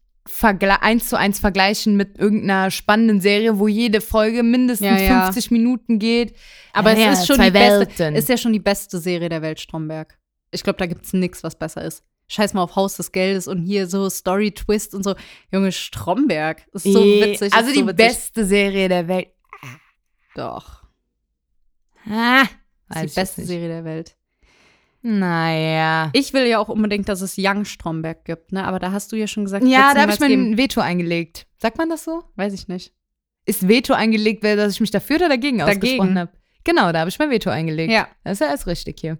eins 0.80 1.08
zu 1.08 1.18
eins 1.18 1.40
vergleichen 1.40 1.96
mit 1.96 2.18
irgendeiner 2.18 2.70
spannenden 2.70 3.20
Serie, 3.20 3.58
wo 3.58 3.66
jede 3.66 4.00
Folge 4.00 4.42
mindestens 4.42 4.86
Ja, 4.86 4.98
ja. 4.98 5.24
50 5.24 5.50
Minuten 5.50 5.98
geht. 5.98 6.34
Aber 6.72 6.96
Ja, 6.96 7.12
es 7.12 7.20
ist 7.20 7.26
schon 7.26 7.40
die 7.42 7.50
beste, 7.50 8.04
ist 8.14 8.28
ja 8.28 8.36
schon 8.36 8.52
die 8.52 8.60
beste 8.60 8.98
Serie 8.98 9.28
der 9.28 9.42
Welt, 9.42 9.58
Stromberg. 9.58 10.18
Ich 10.52 10.62
glaube, 10.62 10.78
da 10.78 10.86
gibt 10.86 11.04
es 11.04 11.12
nichts, 11.14 11.42
was 11.42 11.56
besser 11.56 11.84
ist. 11.84 12.04
Scheiß 12.28 12.54
mal 12.54 12.62
auf 12.62 12.76
Haus 12.76 12.96
des 12.96 13.10
Geldes 13.10 13.48
und 13.48 13.64
hier 13.64 13.88
so 13.88 14.08
Story-Twist 14.08 14.94
und 14.94 15.02
so. 15.02 15.16
Junge, 15.52 15.72
Stromberg. 15.72 16.64
Ist 16.72 16.84
so 16.84 17.02
Eh, 17.02 17.32
witzig. 17.32 17.52
Also 17.52 17.68
ist 17.70 17.74
die 17.76 17.80
so 17.80 17.86
witzig. 17.88 17.96
beste 18.06 18.44
Serie 18.44 18.88
der 18.88 19.08
Welt. 19.08 19.28
Doch. 20.34 20.84
Ah, 22.08 22.44
die 23.02 23.06
beste. 23.08 23.44
Serie 23.44 23.68
der 23.68 23.84
Welt. 23.84 24.16
Naja. 25.02 26.10
Ich 26.12 26.32
will 26.32 26.46
ja 26.46 26.58
auch 26.58 26.68
unbedingt, 26.68 27.08
dass 27.08 27.20
es 27.20 27.36
Young 27.38 27.64
Stromberg 27.64 28.24
gibt, 28.24 28.52
ne? 28.52 28.64
Aber 28.64 28.78
da 28.78 28.92
hast 28.92 29.12
du 29.12 29.16
ja 29.16 29.26
schon 29.26 29.44
gesagt, 29.44 29.64
Ja, 29.64 29.94
da 29.94 30.02
habe 30.02 30.12
ich 30.12 30.20
mein 30.20 30.56
Veto 30.58 30.80
eingelegt. 30.80 31.46
Sagt 31.58 31.78
man 31.78 31.88
das 31.88 32.04
so? 32.04 32.24
Weiß 32.36 32.52
ich 32.52 32.68
nicht. 32.68 32.92
Ist 33.46 33.66
Veto 33.66 33.94
eingelegt, 33.94 34.42
weil 34.44 34.56
dass 34.56 34.74
ich 34.74 34.80
mich 34.80 34.90
dafür 34.90 35.16
oder 35.16 35.28
dagegen, 35.30 35.58
Dagegen. 35.58 35.78
ausgesprochen 35.80 36.18
habe? 36.18 36.32
Genau, 36.64 36.92
da 36.92 37.00
habe 37.00 37.08
ich 37.10 37.18
mein 37.18 37.30
Veto 37.30 37.48
eingelegt. 37.48 37.90
Ja. 37.90 38.08
Das 38.24 38.34
ist 38.34 38.40
ja 38.40 38.48
alles 38.48 38.66
richtig 38.66 39.00
hier. 39.00 39.18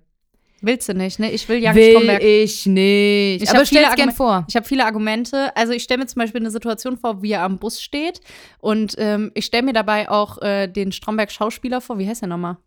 Willst 0.62 0.88
du 0.88 0.94
nicht, 0.94 1.18
ne? 1.18 1.30
Ich 1.30 1.48
will 1.48 1.58
Young 1.62 1.74
Will 1.74 1.92
Stromberg. 1.92 2.22
ich 2.22 2.66
nicht. 2.66 3.42
Ich 3.42 3.50
Aber 3.50 3.64
stell's 3.64 3.94
gern 3.94 4.12
vor. 4.12 4.44
Ich 4.48 4.56
habe 4.56 4.66
viele 4.66 4.84
Argumente. 4.84 5.56
Also 5.56 5.72
ich 5.72 5.82
stelle 5.82 6.00
mir 6.00 6.06
zum 6.06 6.20
Beispiel 6.20 6.40
eine 6.40 6.50
Situation 6.50 6.98
vor, 6.98 7.22
wie 7.22 7.32
er 7.32 7.42
am 7.42 7.58
Bus 7.58 7.80
steht. 7.80 8.20
Und 8.58 8.94
ähm, 8.98 9.30
ich 9.34 9.46
stelle 9.46 9.62
mir 9.62 9.72
dabei 9.72 10.10
auch 10.10 10.40
äh, 10.42 10.68
den 10.68 10.92
Stromberg-Schauspieler 10.92 11.80
vor. 11.80 11.98
Wie 11.98 12.06
heißt 12.06 12.22
der 12.22 12.28
nochmal? 12.28 12.58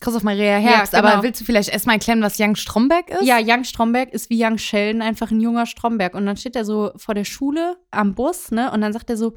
Christoph 0.00 0.22
Maria 0.22 0.58
Herbst. 0.58 0.92
Ja, 0.92 1.00
genau. 1.00 1.14
Aber 1.14 1.22
willst 1.22 1.40
du 1.40 1.44
vielleicht 1.44 1.70
erstmal 1.70 1.96
erklären, 1.96 2.22
was 2.22 2.38
Young 2.38 2.54
Stromberg 2.54 3.10
ist? 3.10 3.22
Ja, 3.22 3.38
Young 3.40 3.64
Stromberg 3.64 4.12
ist 4.12 4.30
wie 4.30 4.44
Young 4.44 4.58
Sheldon, 4.58 5.02
einfach 5.02 5.30
ein 5.30 5.40
junger 5.40 5.66
Stromberg. 5.66 6.14
Und 6.14 6.26
dann 6.26 6.36
steht 6.36 6.54
er 6.54 6.64
so 6.64 6.92
vor 6.96 7.14
der 7.14 7.24
Schule 7.24 7.76
am 7.90 8.14
Bus, 8.14 8.50
ne? 8.50 8.70
Und 8.70 8.80
dann 8.80 8.92
sagt 8.92 9.10
er 9.10 9.16
so, 9.16 9.34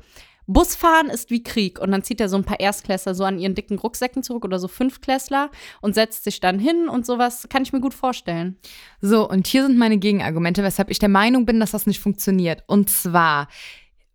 Busfahren 0.48 1.10
ist 1.10 1.30
wie 1.30 1.44
Krieg. 1.44 1.80
Und 1.80 1.92
dann 1.92 2.04
zieht 2.04 2.20
er 2.20 2.30
so 2.30 2.38
ein 2.38 2.44
paar 2.44 2.60
Erstklässler 2.60 3.16
so 3.16 3.24
an 3.24 3.40
ihren 3.40 3.56
dicken 3.56 3.78
Rucksäcken 3.78 4.24
zurück 4.24 4.46
oder 4.46 4.60
so 4.60 4.68
Fünftklässler 4.68 5.50
und 5.82 5.96
setzt 5.96 6.24
sich 6.24 6.40
dann 6.40 6.60
hin 6.60 6.90
und 6.90 7.06
sowas. 7.06 7.48
Kann 7.50 7.64
ich 7.64 7.74
mir 7.74 7.82
gut 7.82 7.94
vorstellen. 7.94 8.58
So, 9.02 9.30
und 9.30 9.48
hier 9.48 9.66
sind 9.66 9.78
meine 9.78 9.98
Gegenargumente, 9.98 10.64
weshalb 10.64 10.90
ich 10.90 11.00
der 11.00 11.10
Meinung 11.10 11.46
bin, 11.46 11.60
dass 11.60 11.72
das 11.72 11.88
nicht 11.88 12.00
funktioniert. 12.00 12.64
Und 12.68 12.90
zwar 12.90 13.48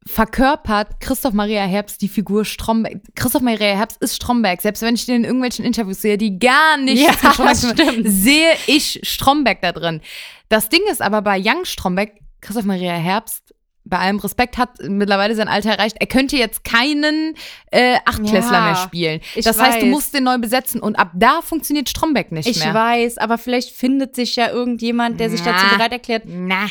verkörpert 0.06 1.00
Christoph 1.00 1.34
Maria 1.34 1.64
Herbst 1.64 2.00
die 2.00 2.08
Figur 2.08 2.44
Stromberg. 2.44 3.00
Christoph 3.16 3.42
Maria 3.42 3.74
Herbst 3.74 4.00
ist 4.00 4.14
Stromberg. 4.14 4.62
Selbst 4.62 4.82
wenn 4.82 4.94
ich 4.94 5.04
den 5.04 5.16
in 5.16 5.24
irgendwelchen 5.24 5.64
Interviews 5.64 6.00
sehe, 6.00 6.16
die 6.16 6.38
gar 6.38 6.76
nicht 6.76 7.02
Ja, 7.02 7.12
sehe 8.04 8.52
ich 8.66 9.00
Stromberg 9.02 9.60
da 9.62 9.72
drin. 9.72 10.00
Das 10.48 10.68
Ding 10.68 10.82
ist 10.90 11.02
aber 11.02 11.22
bei 11.22 11.40
Young 11.40 11.64
Stromberg, 11.64 12.12
Christoph 12.40 12.64
Maria 12.64 12.92
Herbst, 12.92 13.45
bei 13.88 13.98
allem 13.98 14.18
Respekt, 14.18 14.58
hat 14.58 14.70
mittlerweile 14.82 15.34
sein 15.34 15.48
Alter 15.48 15.70
erreicht. 15.70 15.96
Er 16.00 16.06
könnte 16.06 16.36
jetzt 16.36 16.64
keinen 16.64 17.34
äh, 17.70 17.96
Achtklässler 18.04 18.52
Ja, 18.58 18.64
mehr 18.66 18.74
spielen. 18.76 19.20
ich 19.34 19.44
Das 19.44 19.60
heißt, 19.60 19.78
du 19.80 19.86
weiß. 19.86 19.90
musst 19.90 20.12
den 20.14 20.24
neu 20.24 20.38
besetzen 20.38 20.80
und 20.80 20.96
ab 20.96 21.12
da 21.14 21.40
funktioniert 21.40 21.88
Stromberg 21.88 22.32
nicht 22.32 22.48
Ich 22.48 22.58
mehr. 22.64 22.74
weiß, 22.74 23.18
aber 23.18 23.38
vielleicht 23.38 23.70
findet 23.70 24.14
sich 24.16 24.36
ja 24.36 24.50
irgendjemand, 24.50 25.20
der 25.20 25.30
sich 25.30 25.40
Na. 25.44 25.52
dazu 25.52 25.74
bereit 25.76 25.92
erklärt. 25.92 26.24
Na, 26.26 26.66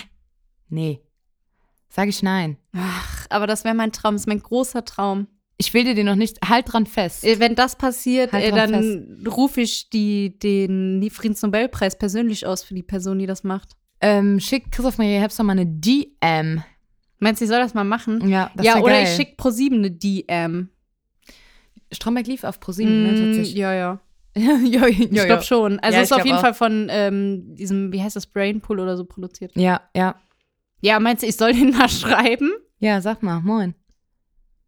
nee. 0.70 1.00
Sag 1.90 2.10
ich 2.10 2.22
nein. 2.22 2.58
Ach, 2.76 3.26
aber 3.30 3.48
das 3.48 3.64
wäre 3.64 3.74
mein 3.76 3.94
Traum, 3.94 4.16
das 4.16 4.24
ist 4.24 4.28
mein 4.28 4.42
großer 4.42 4.84
Traum. 4.84 5.28
Ich 5.58 5.74
will 5.74 5.86
dir 5.86 5.96
den 5.96 6.06
noch 6.08 6.16
nicht. 6.16 6.40
Halt 6.46 6.74
dran 6.74 6.86
fest. 6.86 7.24
Äh, 7.24 7.40
Wenn 7.40 7.56
das 7.56 7.78
passiert, 7.78 8.34
Halt 8.34 8.44
äh, 8.44 8.52
dann 8.52 9.24
rufe 9.26 9.62
ich 9.62 9.90
die, 9.90 10.38
den 10.38 11.08
Friedensnobelpreis 11.10 11.98
persönlich 11.98 12.46
aus 12.46 12.62
für 12.64 12.74
die 12.74 12.84
Person, 12.84 13.20
die 13.20 13.26
das 13.26 13.46
macht. 13.46 13.70
Ähm, 14.02 14.42
schick 14.42 14.70
Christoph 14.74 14.98
Maria 14.98 15.22
Herbst 15.22 15.42
mal 15.42 15.54
eine 15.54 15.66
DM. 15.66 16.62
Meinst 17.20 17.40
du, 17.42 17.46
ich 17.46 17.50
soll 17.50 17.60
das 17.60 17.74
mal 17.74 17.84
machen? 17.84 18.28
Ja, 18.30 18.52
das 18.56 18.66
ja, 18.66 18.78
oder 18.80 18.94
geil. 18.94 19.04
ich 19.04 19.10
schicke 19.16 19.36
ProSieben 19.38 19.80
eine 19.80 19.92
DM. 19.92 20.70
Stromberg 21.92 22.28
lief 22.28 22.44
auf 22.44 22.60
ProSieben, 22.60 23.04
ne, 23.04 23.12
Mm, 23.14 23.16
tatsächlich. 23.26 23.56
ja, 23.56 23.74
ja. 23.74 24.00
ja, 24.38 24.58
ja, 24.58 24.86
Ich 24.88 25.12
ja, 25.12 25.26
glaube 25.26 25.44
schon. 25.44 25.80
Also 25.80 25.96
Ja, 25.96 26.02
ist 26.04 26.10
ich 26.10 26.14
auf 26.14 26.18
glaub 26.18 26.26
jeden 26.26 26.38
auch. 26.38 26.42
Fall 26.42 26.54
von 26.54 26.88
ähm, 26.90 27.56
diesem, 27.56 27.94
wie 27.94 28.02
heißt 28.04 28.16
das, 28.16 28.26
Brainpool 28.28 28.80
oder 28.80 28.98
so 28.98 29.06
produziert. 29.06 29.52
ja, 29.56 29.82
ja. 29.96 30.16
Ja, 30.82 31.00
meinst 31.00 31.24
du, 31.24 31.28
ich 31.28 31.36
soll 31.38 31.54
den 31.54 31.72
mal 31.72 31.90
schreiben? 31.90 32.52
Ja, 32.80 33.00
sag 33.02 33.24
mal, 33.24 33.40
moin. 33.40 33.74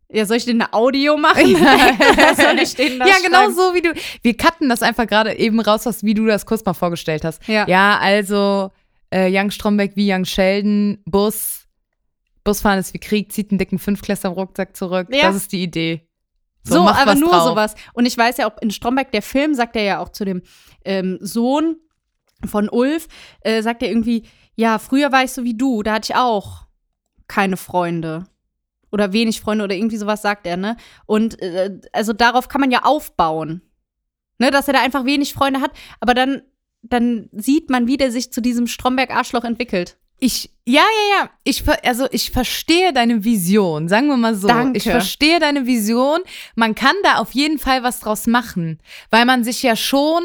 Ja, 0.10 0.26
soll 0.26 0.38
ich 0.38 0.46
den 0.46 0.62
eine 0.62 0.74
Audio 0.74 1.18
machen? 1.18 1.52
Ja. 1.62 2.34
soll 2.34 2.58
ich 2.60 2.74
den 2.76 2.98
das 2.98 3.10
ja, 3.10 3.16
genau 3.22 3.40
schreiben? 3.42 3.54
so 3.56 3.74
wie 3.74 3.82
du. 3.82 3.94
Wir 4.24 4.38
cutten 4.38 4.70
das 4.70 4.82
einfach 4.82 5.06
gerade 5.06 5.38
eben 5.38 5.60
raus, 5.60 5.86
was, 5.86 6.04
wie 6.04 6.14
du 6.14 6.26
das 6.26 6.46
kurz 6.46 6.64
mal 6.64 6.74
vorgestellt 6.74 7.26
hast. 7.26 7.46
Ja. 7.48 7.68
Ja, 7.68 7.98
also 8.00 8.72
äh, 9.14 9.30
Young 9.30 9.52
Stromberg 9.52 9.92
wie 9.96 10.12
Young 10.12 10.24
Sheldon, 10.24 11.00
Bus. 11.06 11.67
Busfahren 12.48 12.80
ist 12.80 12.94
wie 12.94 13.00
Krieg, 13.00 13.34
zieht 13.34 13.52
einen 13.52 13.60
dicken 13.60 13.78
Fünfklässler 13.78 14.30
im 14.30 14.38
Rucksack 14.38 14.74
zurück. 14.78 15.10
Ja. 15.12 15.24
Das 15.24 15.36
ist 15.36 15.52
die 15.52 15.64
Idee. 15.64 16.08
So, 16.64 16.84
macht 16.84 17.02
aber 17.02 17.16
nur 17.16 17.30
drauf. 17.30 17.50
sowas. 17.50 17.76
Und 17.94 18.06
ich 18.06 18.18
weiß 18.18 18.38
ja 18.38 18.50
auch, 18.50 18.58
in 18.62 18.72
Stromberg, 18.72 19.12
der 19.12 19.22
Film, 19.22 19.54
sagt 19.54 19.76
er 19.76 19.84
ja 19.84 20.00
auch 20.00 20.10
zu 20.10 20.24
dem 20.24 20.42
ähm, 20.86 21.18
Sohn 21.20 21.76
von 22.46 22.70
Ulf, 22.70 23.10
äh, 23.42 23.62
sagt 23.62 23.84
er 23.84 23.90
irgendwie, 23.90 24.24
ja, 24.56 24.80
früher 24.80 25.12
war 25.12 25.26
ich 25.26 25.34
so 25.34 25.44
wie 25.44 25.58
du, 25.58 25.84
da 25.84 25.96
hatte 25.96 26.14
ich 26.14 26.16
auch 26.16 26.68
keine 27.28 27.58
Freunde. 27.58 28.28
Oder 28.92 29.12
wenig 29.12 29.42
Freunde 29.42 29.66
oder 29.66 29.76
irgendwie 29.76 29.98
sowas 29.98 30.22
sagt 30.22 30.48
er, 30.48 30.56
ne? 30.56 30.78
Und 31.06 31.42
äh, 31.42 31.78
also 31.92 32.14
darauf 32.14 32.48
kann 32.48 32.62
man 32.62 32.72
ja 32.72 32.84
aufbauen. 32.84 33.62
Ne, 34.40 34.52
dass 34.52 34.68
er 34.68 34.76
da 34.76 34.82
einfach 34.82 35.04
wenig 35.04 35.34
Freunde 35.34 35.60
hat, 35.60 35.72
aber 36.00 36.14
dann, 36.14 36.44
dann 36.82 37.28
sieht 37.34 37.72
man, 37.72 37.88
wie 37.88 37.98
der 37.98 38.12
sich 38.12 38.32
zu 38.32 38.40
diesem 38.40 38.68
Stromberg-Arschloch 38.68 39.44
entwickelt. 39.44 39.98
Ich, 40.20 40.50
ja, 40.66 40.82
ja, 40.82 41.20
ja. 41.20 41.30
Ich, 41.44 41.64
also 41.84 42.08
ich 42.12 42.32
verstehe 42.32 42.92
deine 42.92 43.24
Vision, 43.24 43.88
sagen 43.88 44.08
wir 44.08 44.18
mal 44.18 44.36
so. 44.36 44.48
Danke. 44.48 44.78
Ich 44.78 44.84
verstehe 44.84 45.40
deine 45.40 45.66
Vision. 45.68 46.22
Man 46.56 46.76
kann 46.76 46.96
da 47.04 47.18
auf 47.18 47.32
jeden 47.34 47.60
Fall 47.60 47.84
was 47.84 48.00
draus 48.00 48.26
machen, 48.26 48.80
weil 49.12 49.26
man 49.26 49.44
sich 49.44 49.62
ja 49.62 49.76
schon, 49.76 50.24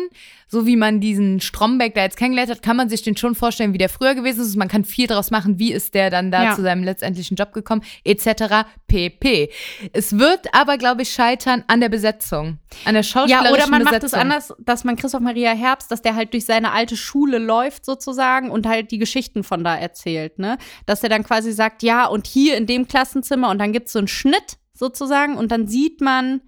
so 0.52 0.66
wie 0.66 0.76
man 0.76 1.00
diesen 1.00 1.40
Stromberg 1.40 1.94
da 1.94 2.02
jetzt 2.02 2.18
kennengelernt 2.18 2.50
hat, 2.50 2.62
kann 2.62 2.76
man 2.76 2.90
sich 2.90 3.00
den 3.00 3.16
schon 3.16 3.34
vorstellen, 3.34 3.72
wie 3.72 3.78
der 3.78 3.88
früher 3.88 4.14
gewesen 4.14 4.42
ist. 4.42 4.54
Man 4.54 4.68
kann 4.68 4.84
viel 4.84 5.06
draus 5.06 5.30
machen, 5.30 5.58
wie 5.58 5.72
ist 5.72 5.94
der 5.94 6.10
dann 6.10 6.30
da 6.30 6.44
Ja. 6.44 6.54
zu 6.54 6.60
seinem 6.60 6.84
letztendlichen 6.84 7.38
Job 7.38 7.54
gekommen, 7.54 7.80
etc. 8.04 8.66
pp. 8.86 9.48
Es 9.94 10.18
wird 10.18 10.54
aber, 10.54 10.76
glaube 10.76 11.00
ich, 11.02 11.10
scheitern 11.10 11.64
an 11.68 11.80
der 11.80 11.88
Besetzung, 11.88 12.58
an 12.84 12.92
der 12.92 13.02
schauspielerischen 13.02 13.46
Ja, 13.56 13.62
oder 13.62 13.66
man 13.70 13.82
macht 13.82 13.94
es 13.94 14.00
Besetzung. 14.00 14.20
anders, 14.20 14.52
dass 14.58 14.84
man 14.84 14.96
Christoph 14.96 15.22
Maria 15.22 15.52
Herbst, 15.52 15.90
dass 15.90 16.02
der 16.02 16.14
halt 16.16 16.34
durch 16.34 16.44
seine 16.44 16.72
alte 16.72 16.98
Schule 16.98 17.38
läuft 17.38 17.86
sozusagen 17.86 18.50
und 18.50 18.66
halt 18.66 18.90
die 18.90 18.98
Geschichten 18.98 19.44
von 19.44 19.64
da 19.64 19.74
erzählt, 19.74 20.38
ne? 20.38 20.58
Dass 20.84 21.02
er 21.02 21.08
dann 21.08 21.24
quasi 21.24 21.52
sagt, 21.52 21.82
ja, 21.82 22.04
und 22.04 22.26
hier 22.26 22.58
in 22.58 22.66
dem 22.66 22.86
Klassenzimmer 22.86 23.48
und 23.48 23.58
dann 23.58 23.72
gibt 23.72 23.86
es 23.86 23.94
so 23.94 24.00
einen 24.00 24.08
Schnitt 24.08 24.58
sozusagen 24.74 25.38
und 25.38 25.50
dann 25.50 25.66
sieht 25.66 26.02
man, 26.02 26.42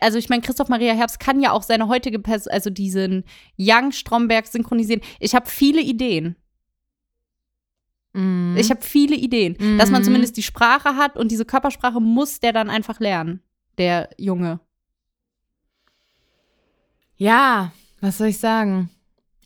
also 0.00 0.18
ich 0.18 0.28
meine, 0.28 0.42
Christoph 0.42 0.68
Maria 0.68 0.92
Herbst 0.94 1.18
kann 1.20 1.40
ja 1.40 1.52
auch 1.52 1.62
seine 1.62 1.88
heutige 1.88 2.18
Person, 2.18 2.52
also 2.52 2.70
diesen 2.70 3.24
Young 3.58 3.92
Stromberg 3.92 4.46
synchronisieren. 4.46 5.02
Ich 5.18 5.34
habe 5.34 5.48
viele 5.48 5.80
Ideen. 5.80 6.36
Mhm. 8.12 8.56
Ich 8.58 8.70
habe 8.70 8.82
viele 8.82 9.16
Ideen. 9.16 9.56
Dass 9.78 9.90
man 9.90 10.02
Mhm. 10.02 10.04
zumindest 10.06 10.36
die 10.36 10.42
Sprache 10.42 10.96
hat 10.96 11.16
und 11.16 11.30
diese 11.30 11.44
Körpersprache 11.46 12.00
muss 12.00 12.40
der 12.40 12.52
dann 12.52 12.68
einfach 12.70 13.00
lernen, 13.00 13.40
der 13.78 14.10
Junge. 14.18 14.60
ja, 17.16 17.72
was 18.00 18.18
soll 18.18 18.28
ich 18.28 18.38
sagen? 18.38 18.90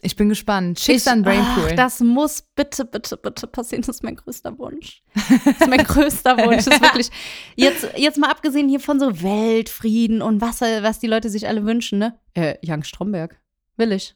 Ich 0.03 0.15
bin 0.15 0.29
gespannt. 0.29 0.79
Schick's 0.79 1.07
an 1.09 1.23
Brainpool. 1.23 1.69
Ach, 1.73 1.77
das 1.77 2.01
muss 2.01 2.43
bitte, 2.55 2.85
bitte, 2.85 3.17
bitte 3.17 3.47
passieren. 3.47 3.83
Das 3.83 3.97
ist 3.97 4.03
mein 4.03 4.15
größter 4.17 4.57
Wunsch. 4.59 5.03
Das 5.15 5.61
ist 5.61 5.69
mein 5.69 5.83
größter 5.85 6.37
Wunsch. 6.39 6.65
Das 6.65 6.75
ist 6.75 6.83
wirklich. 6.83 7.11
Jetzt, 7.57 7.89
jetzt 7.97 8.19
mal 8.19 8.31
abgesehen 8.31 8.69
hier 8.69 8.79
von 8.81 9.01
so 9.01 9.23
Weltfrieden 9.23 10.21
und 10.23 10.41
was, 10.41 10.61
was 10.61 10.99
die 10.99 11.07
Leute 11.07 11.31
sich 11.31 11.49
alle 11.49 11.65
wünschen, 11.65 11.99
ne? 11.99 12.19
Äh, 12.35 12.57
Jan 12.63 12.85
Stromberg. 12.85 13.41
Will 13.77 13.93
ich. 13.93 14.15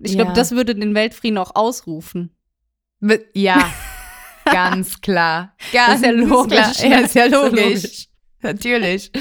Ich 0.00 0.12
glaube, 0.12 0.30
Ja. 0.30 0.34
das 0.34 0.50
würde 0.52 0.74
den 0.74 0.94
Weltfrieden 0.94 1.38
auch 1.38 1.54
ausrufen. 1.54 2.34
Ja, 3.34 3.70
ganz 4.46 5.00
klar. 5.00 5.54
Das 5.72 5.96
ist 5.96 6.04
ja 6.04 6.12
Ganz 6.12 6.28
logisch. 6.28 6.58
Klar. 6.78 6.90
Ja, 6.90 6.98
ist 7.04 7.14
ja 7.14 7.26
logisch. 7.26 8.08
Natürlich. 8.40 9.12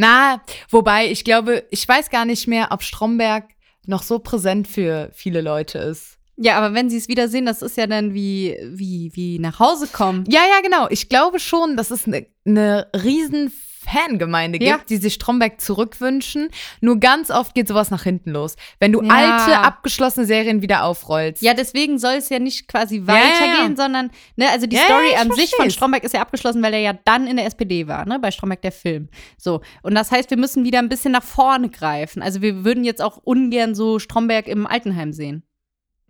Na, 0.00 0.40
wobei, 0.70 1.10
ich 1.10 1.24
glaube, 1.24 1.64
ich 1.70 1.86
weiß 1.88 2.10
gar 2.10 2.24
nicht 2.24 2.46
mehr, 2.46 2.68
ob 2.70 2.84
Stromberg 2.84 3.48
noch 3.84 4.04
so 4.04 4.20
präsent 4.20 4.68
für 4.68 5.10
viele 5.12 5.40
Leute 5.40 5.78
ist. 5.78 6.18
Ja, 6.36 6.56
aber 6.56 6.72
wenn 6.72 6.88
sie 6.88 6.98
es 6.98 7.08
wieder 7.08 7.26
sehen, 7.26 7.46
das 7.46 7.62
ist 7.62 7.76
ja 7.76 7.88
dann 7.88 8.14
wie, 8.14 8.56
wie, 8.62 9.10
wie 9.14 9.40
nach 9.40 9.58
Hause 9.58 9.88
kommen. 9.88 10.22
Ja, 10.28 10.42
ja, 10.42 10.60
genau. 10.62 10.86
Ich 10.90 11.08
glaube 11.08 11.40
schon, 11.40 11.76
dass 11.76 11.90
es 11.90 12.06
eine 12.06 12.26
ne 12.44 12.86
riesen 12.94 13.50
Fangemeinde 13.90 14.58
gibt, 14.58 14.68
Ja. 14.68 14.78
die 14.88 14.96
sich 14.96 15.14
Stromberg 15.14 15.60
zurückwünschen. 15.60 16.48
Nur 16.80 16.98
ganz 17.00 17.30
oft 17.30 17.54
geht 17.54 17.68
sowas 17.68 17.90
nach 17.90 18.02
hinten 18.02 18.30
los. 18.30 18.56
Wenn 18.80 18.92
du 18.92 19.02
Ja. 19.02 19.10
alte, 19.12 19.58
abgeschlossene 19.58 20.26
Serien 20.26 20.62
wieder 20.62 20.84
aufrollst. 20.84 21.42
Ja, 21.42 21.54
deswegen 21.54 21.98
soll 21.98 22.14
es 22.14 22.28
ja 22.28 22.38
nicht 22.38 22.68
quasi 22.68 23.02
weitergehen, 23.06 23.76
ja. 23.76 23.82
sondern, 23.82 24.10
ne, 24.36 24.48
also 24.50 24.66
die 24.66 24.76
Story 24.76 25.14
an 25.18 25.30
sich 25.32 25.50
von 25.50 25.56
versteh's. 25.56 25.74
Stromberg 25.74 26.04
ist 26.04 26.14
ja 26.14 26.20
abgeschlossen, 26.20 26.62
weil 26.62 26.74
er 26.74 26.80
ja 26.80 26.92
dann 27.04 27.26
in 27.26 27.36
der 27.36 27.46
SPD 27.46 27.86
war, 27.88 28.06
ne, 28.06 28.18
bei 28.18 28.30
Stromberg 28.30 28.62
der 28.62 28.72
Film. 28.72 29.08
So. 29.36 29.60
Und 29.82 29.94
das 29.94 30.10
heißt, 30.10 30.30
wir 30.30 30.36
müssen 30.38 30.64
wieder 30.64 30.78
ein 30.78 30.88
bisschen 30.88 31.12
nach 31.12 31.22
vorne 31.24 31.68
greifen. 31.70 32.22
Also 32.22 32.42
wir 32.42 32.64
würden 32.64 32.84
jetzt 32.84 33.02
auch 33.02 33.18
ungern 33.18 33.74
so 33.74 33.98
Stromberg 33.98 34.46
im 34.48 34.66
Altenheim 34.66 35.12
sehen. 35.12 35.42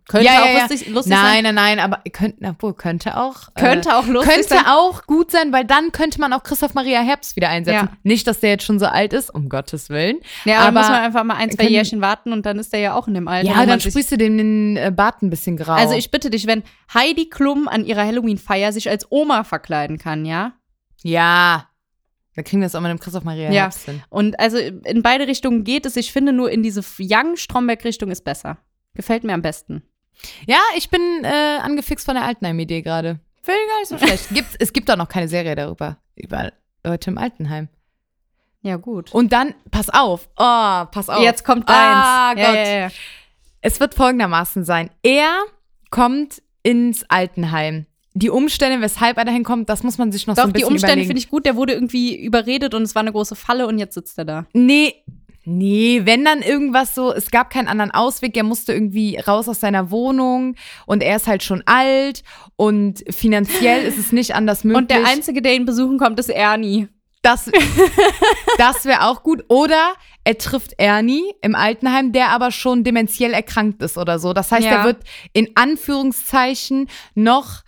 Könnte 0.09 0.25
Ja, 0.25 0.41
auch 0.41 0.45
ja. 0.47 0.61
lustig, 0.67 0.87
lustig 0.89 1.13
Nein, 1.13 1.43
sein. 1.45 1.55
nein, 1.55 1.77
nein, 1.77 1.79
aber 1.79 2.01
könnte, 2.11 2.43
obwohl, 2.49 2.73
könnte 2.73 3.15
auch. 3.15 3.49
äh, 3.53 3.61
Könnte 3.61 3.95
auch 3.95 4.07
lustig 4.07 4.33
könnte 4.33 4.49
sein. 4.49 4.65
auch 4.65 5.03
gut 5.05 5.29
sein, 5.29 5.53
weil 5.53 5.65
dann 5.65 5.91
könnte 5.91 6.19
man 6.19 6.33
auch 6.33 6.41
Christoph 6.41 6.73
Maria 6.73 7.01
Herbst 7.01 7.35
wieder 7.35 7.49
einsetzen. 7.49 7.89
Ja. 7.91 7.97
Nicht, 8.01 8.25
dass 8.25 8.39
der 8.39 8.49
jetzt 8.49 8.63
schon 8.63 8.79
so 8.79 8.87
alt 8.87 9.13
ist, 9.13 9.29
um 9.33 9.49
Gottes 9.49 9.89
Willen. 9.89 10.17
Ja, 10.45 10.61
aber 10.61 10.79
muss 10.79 10.89
man 10.89 11.01
einfach 11.01 11.23
mal 11.23 11.35
ein, 11.35 11.51
zwei 11.51 11.57
können- 11.65 11.73
Jährchen 11.73 12.01
warten 12.01 12.33
und 12.33 12.45
dann 12.47 12.57
ist 12.57 12.73
er 12.73 12.79
ja 12.79 12.95
auch 12.95 13.07
in 13.07 13.13
dem 13.13 13.27
Alter. 13.27 13.47
Ja, 13.49 13.65
dann 13.67 13.79
sprühst 13.79 14.11
du 14.11 14.17
dem 14.17 14.35
den 14.37 14.77
äh, 14.77 14.91
Bart 14.91 15.21
ein 15.21 15.29
bisschen 15.29 15.57
grau. 15.57 15.73
Also 15.73 15.93
ich 15.93 16.09
bitte 16.09 16.31
dich, 16.31 16.47
wenn 16.47 16.63
Heidi 16.91 17.29
Klum 17.29 17.67
an 17.67 17.85
ihrer 17.85 18.03
Halloween-Feier 18.03 18.73
sich 18.73 18.89
als 18.89 19.05
Oma 19.11 19.43
verkleiden 19.43 19.99
kann, 19.99 20.25
ja? 20.25 20.53
Ja. 21.03 21.67
Dann 22.35 22.45
kriegen 22.45 22.61
wir 22.61 22.65
das 22.65 22.73
auch 22.75 22.81
mit 22.81 22.89
dem 22.89 22.99
Christoph 22.99 23.23
Maria 23.25 23.51
Ja. 23.51 23.61
Herbst 23.63 23.85
hin. 23.85 24.01
Und 24.09 24.39
also 24.39 24.57
in 24.57 25.03
beide 25.03 25.27
Richtungen 25.27 25.63
geht 25.63 25.85
es. 25.85 25.95
Ich 25.97 26.11
finde 26.11 26.33
nur 26.33 26.49
in 26.49 26.63
diese 26.63 26.81
Young 26.99 27.35
Stromberg-Richtung 27.35 28.09
ist 28.09 28.23
besser. 28.23 28.57
Gefällt 28.95 29.23
mir 29.23 29.33
am 29.33 29.41
besten. 29.41 29.83
Ja, 30.47 30.59
ich 30.75 30.89
bin 30.89 31.01
äh, 31.23 31.57
angefixt 31.61 32.05
von 32.05 32.15
der 32.15 32.23
Altenheim-Idee 32.25 32.81
gerade. 32.81 33.19
Finde 33.41 33.59
ich 33.65 33.69
gar 33.69 33.79
nicht 33.79 33.89
so 33.89 33.97
schlecht. 33.97 34.29
Gibt, 34.33 34.55
es 34.59 34.73
gibt 34.73 34.91
auch 34.91 34.97
noch 34.97 35.07
keine 35.09 35.27
Serie 35.27 35.55
darüber. 35.55 35.97
Über 36.15 36.51
Leute 36.83 37.09
im 37.11 37.17
Altenheim. 37.17 37.69
Ja, 38.61 38.75
gut. 38.75 39.13
Und 39.13 39.31
dann, 39.31 39.55
pass 39.71 39.89
auf. 39.89 40.27
Oh, 40.37 40.85
pass 40.91 41.09
auf. 41.09 41.21
Jetzt 41.23 41.45
kommt 41.45 41.63
Ah, 41.69 42.35
deins. 42.35 42.47
Gott. 42.47 42.55
Ja, 42.55 42.61
ja, 42.63 42.79
ja. 42.81 42.89
Es 43.61 43.79
wird 43.79 43.93
folgendermaßen 43.95 44.65
sein. 44.65 44.89
Er 45.03 45.39
kommt 45.91 46.41
ins 46.63 47.05
Altenheim. 47.09 47.85
Die 48.13 48.29
Umstände, 48.29 48.81
weshalb 48.81 49.17
er 49.17 49.23
dahin 49.25 49.43
kommt, 49.45 49.69
das 49.69 49.83
muss 49.83 49.97
man 49.97 50.11
sich 50.11 50.27
noch 50.27 50.35
so 50.35 50.41
Doch, 50.41 50.47
ein 50.49 50.53
die 50.53 50.59
bisschen 50.59 50.71
Umstände 50.73 50.93
überlegen. 50.95 51.07
finde 51.07 51.19
ich 51.21 51.29
gut. 51.29 51.45
Der 51.45 51.55
wurde 51.55 51.73
irgendwie 51.73 52.21
überredet 52.21 52.73
und 52.73 52.81
es 52.81 52.95
war 52.95 53.01
eine 53.01 53.11
große 53.13 53.35
Falle 53.35 53.65
und 53.67 53.77
jetzt 53.79 53.93
sitzt 53.93 54.17
er 54.17 54.25
da. 54.25 54.45
Nee, 54.51 54.95
nee, 55.49 56.01
wenn 56.05 56.23
dann 56.25 56.41
irgendwas 56.41 56.95
so, 56.95 57.11
es 57.13 57.31
gab 57.31 57.49
keinen 57.49 57.67
anderen 57.67 57.91
Ausweg, 57.91 58.37
er 58.37 58.43
musste 58.43 58.73
irgendwie 58.73 59.17
raus 59.17 59.47
aus 59.49 59.59
seiner 59.59 59.91
Wohnung 59.91 60.55
und 60.85 61.01
er 61.03 61.15
ist 61.15 61.27
halt 61.27 61.43
schon 61.43 61.63
alt 61.65 62.23
und 62.55 63.03
finanziell 63.09 63.83
ist 63.83 63.97
es 63.97 64.11
nicht 64.11 64.35
anders 64.35 64.63
möglich. 64.63 64.81
Und 64.81 64.91
der 64.91 65.05
Einzige, 65.05 65.41
der 65.41 65.55
ihn 65.55 65.65
besuchen 65.65 65.97
kommt, 65.97 66.19
ist 66.19 66.29
Ernie. 66.29 66.87
Das, 67.21 67.51
das 68.57 68.85
wäre 68.85 69.05
auch 69.07 69.23
gut. 69.23 69.43
Oder 69.49 69.93
er 70.23 70.37
trifft 70.37 70.73
Ernie 70.77 71.23
im 71.41 71.53
Altenheim, 71.55 72.13
der 72.13 72.29
aber 72.29 72.51
schon 72.51 72.85
dementiell 72.85 73.33
erkrankt 73.33 73.81
ist 73.83 73.97
oder 73.97 74.19
so. 74.19 74.31
Das 74.33 74.51
heißt, 74.53 74.63
Ja. 74.65 74.71
er 74.79 74.83
wird 74.85 75.03
in 75.33 75.49
Anführungszeichen 75.55 76.87
noch 77.15 77.63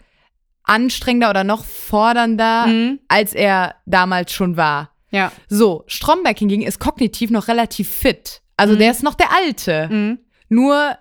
anstrengender 0.63 1.29
oder 1.29 1.43
noch 1.43 1.65
fordernder, 1.65 2.67
Mhm. 2.67 2.99
als 3.07 3.33
er 3.33 3.75
damals 3.85 4.31
schon 4.31 4.55
war. 4.57 4.91
Ja. 5.11 5.31
So, 5.49 5.83
Stromberg 5.87 6.39
hingegen 6.39 6.61
ist 6.63 6.79
kognitiv 6.79 7.29
noch 7.31 7.47
relativ 7.47 7.89
fit. 7.89 8.41
Also 8.57 8.73
Mhm. 8.75 8.79
der 8.79 8.91
ist 8.91 9.03
noch 9.03 9.15
der 9.15 9.31
Alte, 9.35 9.87
Mhm. 9.91 10.19
nur 10.49 10.97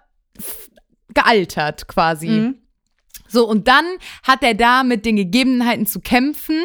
gealtert 1.15 1.89
quasi. 1.89 2.29
Mhm. 2.29 2.55
So, 3.29 3.47
und 3.49 3.69
dann 3.69 3.85
hat 4.25 4.43
er 4.43 4.55
da 4.55 4.83
mit 4.83 5.07
den 5.07 5.15
Gegebenheiten 5.15 5.87
zu 5.87 6.01
kämpfen. 6.01 6.61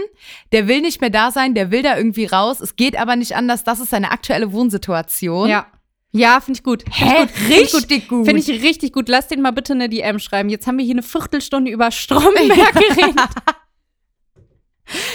Der 0.51 0.67
will 0.67 0.81
nicht 0.81 0.99
mehr 0.99 1.11
da 1.11 1.29
sein, 1.31 1.53
der 1.53 1.69
will 1.69 1.83
da 1.83 1.95
irgendwie 1.95 2.25
raus. 2.25 2.59
Es 2.59 2.75
geht 2.75 2.97
aber 2.97 3.15
nicht 3.15 3.35
anders. 3.35 3.63
Das 3.63 3.79
ist 3.79 3.91
seine 3.91 4.09
aktuelle 4.11 4.51
Wohnsituation. 4.51 5.47
Ja. 5.49 5.67
Ja, 6.11 6.39
finde 6.39 6.57
ich 6.59 6.63
gut. 6.63 6.83
Hä? 6.89 7.27
Find 7.27 7.51
ich 7.61 7.71
gut. 7.71 7.81
Richtig 7.81 8.07
gut. 8.07 8.25
Finde 8.25 8.41
ich 8.41 8.49
richtig 8.63 8.93
gut. 8.93 9.09
Lass 9.09 9.27
den 9.27 9.41
mal 9.41 9.51
bitte 9.51 9.73
eine 9.73 9.89
DM 9.89 10.17
schreiben. 10.17 10.49
Jetzt 10.49 10.65
haben 10.65 10.77
wir 10.77 10.85
hier 10.85 10.93
eine 10.95 11.03
Viertelstunde 11.03 11.69
über 11.69 11.91
Stromberg 11.91 12.33
geredet. 12.73 13.19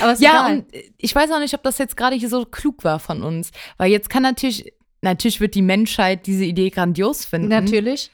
Aber 0.00 0.14
Ja, 0.18 0.46
egal. 0.48 0.52
und 0.52 0.64
ich 0.98 1.14
weiß 1.14 1.30
auch 1.32 1.38
nicht, 1.40 1.54
ob 1.54 1.62
das 1.62 1.78
jetzt 1.78 1.96
gerade 1.96 2.16
hier 2.16 2.28
so 2.28 2.44
klug 2.44 2.84
war 2.84 2.98
von 2.98 3.22
uns. 3.22 3.50
Weil 3.78 3.90
jetzt 3.90 4.10
kann 4.10 4.22
natürlich, 4.22 4.72
natürlich 5.02 5.40
wird 5.40 5.54
die 5.54 5.62
Menschheit 5.62 6.26
diese 6.26 6.44
Idee 6.44 6.70
grandios 6.70 7.24
finden. 7.24 7.48
Natürlich. 7.48 8.10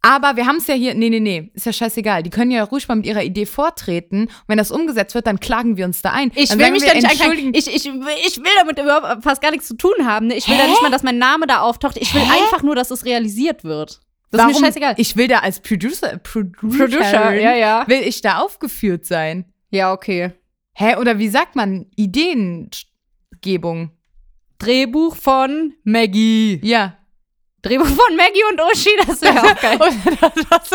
Aber 0.00 0.36
wir 0.36 0.46
haben 0.46 0.58
es 0.58 0.68
ja 0.68 0.74
hier, 0.74 0.94
nee, 0.94 1.10
nee, 1.10 1.18
nee, 1.18 1.50
ist 1.54 1.66
ja 1.66 1.72
scheißegal. 1.72 2.22
Die 2.22 2.30
können 2.30 2.52
ja 2.52 2.62
ruhig 2.62 2.86
mal 2.86 2.94
mit 2.94 3.04
ihrer 3.04 3.24
Idee 3.24 3.46
vortreten. 3.46 4.22
Und 4.26 4.30
wenn 4.46 4.56
das 4.56 4.70
umgesetzt 4.70 5.14
wird, 5.16 5.26
dann 5.26 5.40
klagen 5.40 5.76
wir 5.76 5.84
uns 5.86 6.02
da 6.02 6.12
ein. 6.12 6.30
Ich 6.36 6.50
dann 6.50 6.60
will 6.60 6.70
mich 6.70 6.82
wir, 6.82 6.90
da 6.90 6.94
nicht 6.94 7.10
entschuldigen. 7.10 7.52
Ich, 7.52 7.66
ich, 7.66 7.84
ich 7.84 8.36
will 8.38 8.52
damit 8.58 8.78
überhaupt 8.78 9.24
fast 9.24 9.42
gar 9.42 9.50
nichts 9.50 9.66
zu 9.66 9.76
tun 9.76 9.92
haben. 10.04 10.28
ne? 10.28 10.36
Ich 10.36 10.48
will 10.48 10.56
da 10.56 10.62
Hä? 10.64 10.70
nicht 10.70 10.82
mal, 10.82 10.92
dass 10.92 11.02
mein 11.02 11.18
Name 11.18 11.48
da 11.48 11.62
auftaucht. 11.62 11.96
Ich 11.96 12.14
will 12.14 12.22
Hä? 12.22 12.30
einfach 12.30 12.62
nur, 12.62 12.76
dass 12.76 12.92
es 12.92 13.04
realisiert 13.04 13.64
wird. 13.64 13.98
Das 14.30 14.38
Warum? 14.40 14.52
ist 14.52 14.60
mir 14.60 14.66
scheißegal. 14.68 14.94
Ich 14.98 15.16
will 15.16 15.26
da 15.26 15.40
als 15.40 15.58
Producer, 15.58 16.18
Producer, 16.18 16.76
Producer, 16.78 17.34
ja, 17.34 17.56
ja. 17.56 17.84
will 17.88 18.02
ich 18.02 18.20
da 18.20 18.38
aufgeführt 18.38 19.04
sein. 19.04 19.46
Ja, 19.70 19.92
okay. 19.92 20.32
Hä, 20.80 20.94
oder 20.94 21.18
wie 21.18 21.28
sagt 21.28 21.56
man? 21.56 21.86
Ideengebung. 21.96 23.90
Drehbuch 24.58 25.16
von 25.16 25.74
Maggie. 25.82 26.60
Ja. 26.62 26.96
Drehbuch 27.62 27.86
von 27.86 28.16
Maggie 28.16 28.44
und 28.48 28.60
Uschi, 28.60 28.90
das 29.04 29.20
wäre 29.20 29.42
auch 29.42 29.60
geil. 29.60 29.76
Und 29.80 30.22
das, 30.52 30.70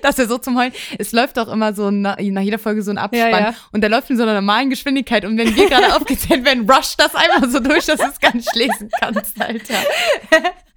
das 0.00 0.18
ist 0.18 0.28
so 0.30 0.38
zum 0.38 0.56
Heulen. 0.58 0.72
Es 0.98 1.12
läuft 1.12 1.36
doch 1.36 1.48
immer 1.48 1.74
so 1.74 1.90
nach, 1.90 2.16
nach 2.18 2.40
jeder 2.40 2.58
Folge 2.58 2.82
so 2.82 2.90
ein 2.90 2.96
Abspann. 2.96 3.30
Ja, 3.30 3.38
ja. 3.50 3.54
Und 3.70 3.82
der 3.82 3.90
läuft 3.90 4.08
in 4.08 4.16
so 4.16 4.22
einer 4.22 4.32
normalen 4.32 4.70
Geschwindigkeit. 4.70 5.26
Und 5.26 5.36
wenn 5.36 5.54
wir 5.54 5.68
gerade 5.68 5.94
aufgezählt 5.96 6.46
werden, 6.46 6.68
rusht 6.68 6.98
das 6.98 7.14
einmal 7.14 7.50
so 7.50 7.60
durch, 7.60 7.84
dass 7.84 8.00
du 8.00 8.06
es 8.06 8.18
gar 8.20 8.34
nicht 8.34 8.54
lesen 8.56 8.88
kannst, 8.98 9.38
Alter. 9.38 9.74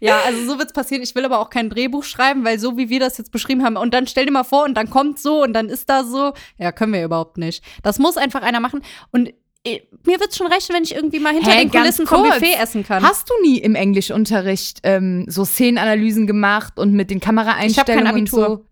Ja, 0.00 0.20
also 0.26 0.44
so 0.44 0.58
wird's 0.58 0.72
passieren. 0.72 1.02
Ich 1.02 1.14
will 1.14 1.24
aber 1.24 1.40
auch 1.40 1.50
kein 1.50 1.70
Drehbuch 1.70 2.04
schreiben, 2.04 2.44
weil 2.44 2.58
so 2.58 2.76
wie 2.76 2.88
wir 2.88 3.00
das 3.00 3.18
jetzt 3.18 3.32
beschrieben 3.32 3.64
haben, 3.64 3.76
und 3.76 3.94
dann 3.94 4.06
stell 4.06 4.26
dir 4.26 4.32
mal 4.32 4.44
vor, 4.44 4.64
und 4.64 4.74
dann 4.74 4.90
kommt 4.90 5.18
so 5.18 5.42
und 5.42 5.52
dann 5.52 5.68
ist 5.68 5.88
da 5.88 6.04
so. 6.04 6.32
Ja, 6.58 6.72
können 6.72 6.92
wir 6.92 7.04
überhaupt 7.04 7.38
nicht. 7.38 7.62
Das 7.82 7.98
muss 7.98 8.16
einfach 8.16 8.42
einer 8.42 8.60
machen. 8.60 8.82
Und 9.12 9.32
eh, 9.64 9.82
mir 10.04 10.20
wird's 10.20 10.36
schon 10.36 10.46
recht, 10.46 10.72
wenn 10.72 10.82
ich 10.82 10.94
irgendwie 10.94 11.18
mal 11.18 11.32
hinter 11.32 11.50
Hä, 11.50 11.64
den 11.64 11.70
Kulissen 11.70 12.06
vom. 12.06 12.22
Buffet 12.22 12.54
essen 12.60 12.84
kann. 12.84 13.02
Hast 13.02 13.28
du 13.28 13.34
nie 13.42 13.58
im 13.58 13.74
Englischunterricht 13.74 14.80
ähm, 14.82 15.24
so 15.28 15.44
Szenenanalysen 15.44 16.26
gemacht 16.26 16.78
und 16.78 16.92
mit 16.92 17.10
den 17.10 17.20
Kameraeinstellungen 17.20 18.06
Abitur. 18.06 18.48
und 18.48 18.56
so? 18.58 18.64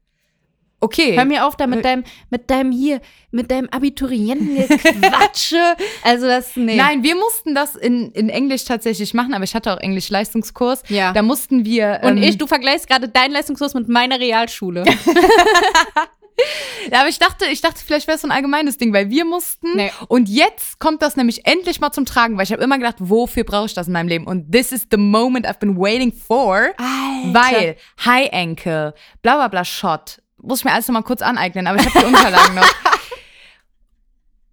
Okay. 0.85 1.17
Hör 1.17 1.25
mir 1.25 1.47
auf 1.47 1.57
da 1.57 1.67
mit 1.67 1.83
deinem, 1.83 2.05
mit 2.29 2.51
deinem 2.51 2.71
hier, 2.71 3.01
mit 3.31 3.51
deinem 3.51 3.71
Abiturienten-Quatsche. 3.71 5.77
also 6.03 6.27
das, 6.27 6.57
nee. 6.57 6.77
Nein, 6.77 7.03
wir 7.03 7.17
mussten 7.17 7.55
das 7.55 7.75
in, 7.75 8.13
in 8.13 8.29
Englisch 8.29 8.65
tatsächlich 8.65 9.15
machen, 9.15 9.33
aber 9.33 9.45
ich 9.45 9.55
hatte 9.55 9.73
auch 9.73 9.81
Englisch-Leistungskurs. 9.81 10.83
Ja. 10.89 11.15
Da 11.15 11.23
mussten 11.23 11.65
wir. 11.65 12.01
Und 12.03 12.19
ähm, 12.19 12.23
ich, 12.23 12.37
du 12.37 12.47
vergleichst 12.47 12.87
gerade 12.87 13.09
deinen 13.09 13.33
Leistungskurs 13.33 13.73
mit 13.73 13.89
meiner 13.89 14.21
Realschule. 14.21 14.85
Ja, 16.93 17.01
aber 17.01 17.09
ich 17.09 17.19
dachte, 17.19 17.47
ich 17.47 17.61
dachte, 17.61 17.81
vielleicht 17.85 18.07
wäre 18.07 18.17
es 18.17 18.23
so 18.23 18.29
ein 18.29 18.33
allgemeines 18.33 18.77
Ding, 18.77 18.93
weil 18.93 19.09
wir 19.09 19.25
mussten. 19.25 19.77
Nee. 19.77 19.91
Und 20.09 20.29
jetzt 20.29 20.79
kommt 20.79 21.01
das 21.01 21.17
nämlich 21.17 21.47
endlich 21.47 21.81
mal 21.81 21.93
zum 21.93 22.05
Tragen, 22.05 22.37
weil 22.37 22.45
ich 22.45 22.53
habe 22.53 22.63
immer 22.63 22.77
gedacht, 22.77 22.97
wofür 22.99 23.45
brauche 23.45 23.67
ich 23.67 23.75
das 23.75 23.87
in 23.87 23.93
meinem 23.93 24.09
Leben? 24.09 24.27
Und 24.27 24.53
this 24.53 24.73
is 24.73 24.87
the 24.91 24.97
moment 24.97 25.47
I've 25.47 25.61
been 25.61 25.79
waiting 25.79 26.13
for. 26.13 26.73
Weil 27.33 27.77
High 28.05 28.33
Ankle, 28.33 28.95
bla 29.23 29.37
bla 29.37 29.49
bla 29.49 29.65
Shot. 29.65 30.21
Muss 30.47 30.61
ich 30.61 30.65
mir 30.65 30.73
alles 30.73 30.87
noch 30.89 30.93
mal 30.95 31.03
kurz 31.03 31.23
aneignen, 31.23 31.67
aber 31.67 31.79
ich 31.81 31.87
habe 31.87 31.99
die 32.01 32.05
Unterlagen 32.05 32.55
noch. 32.55 32.67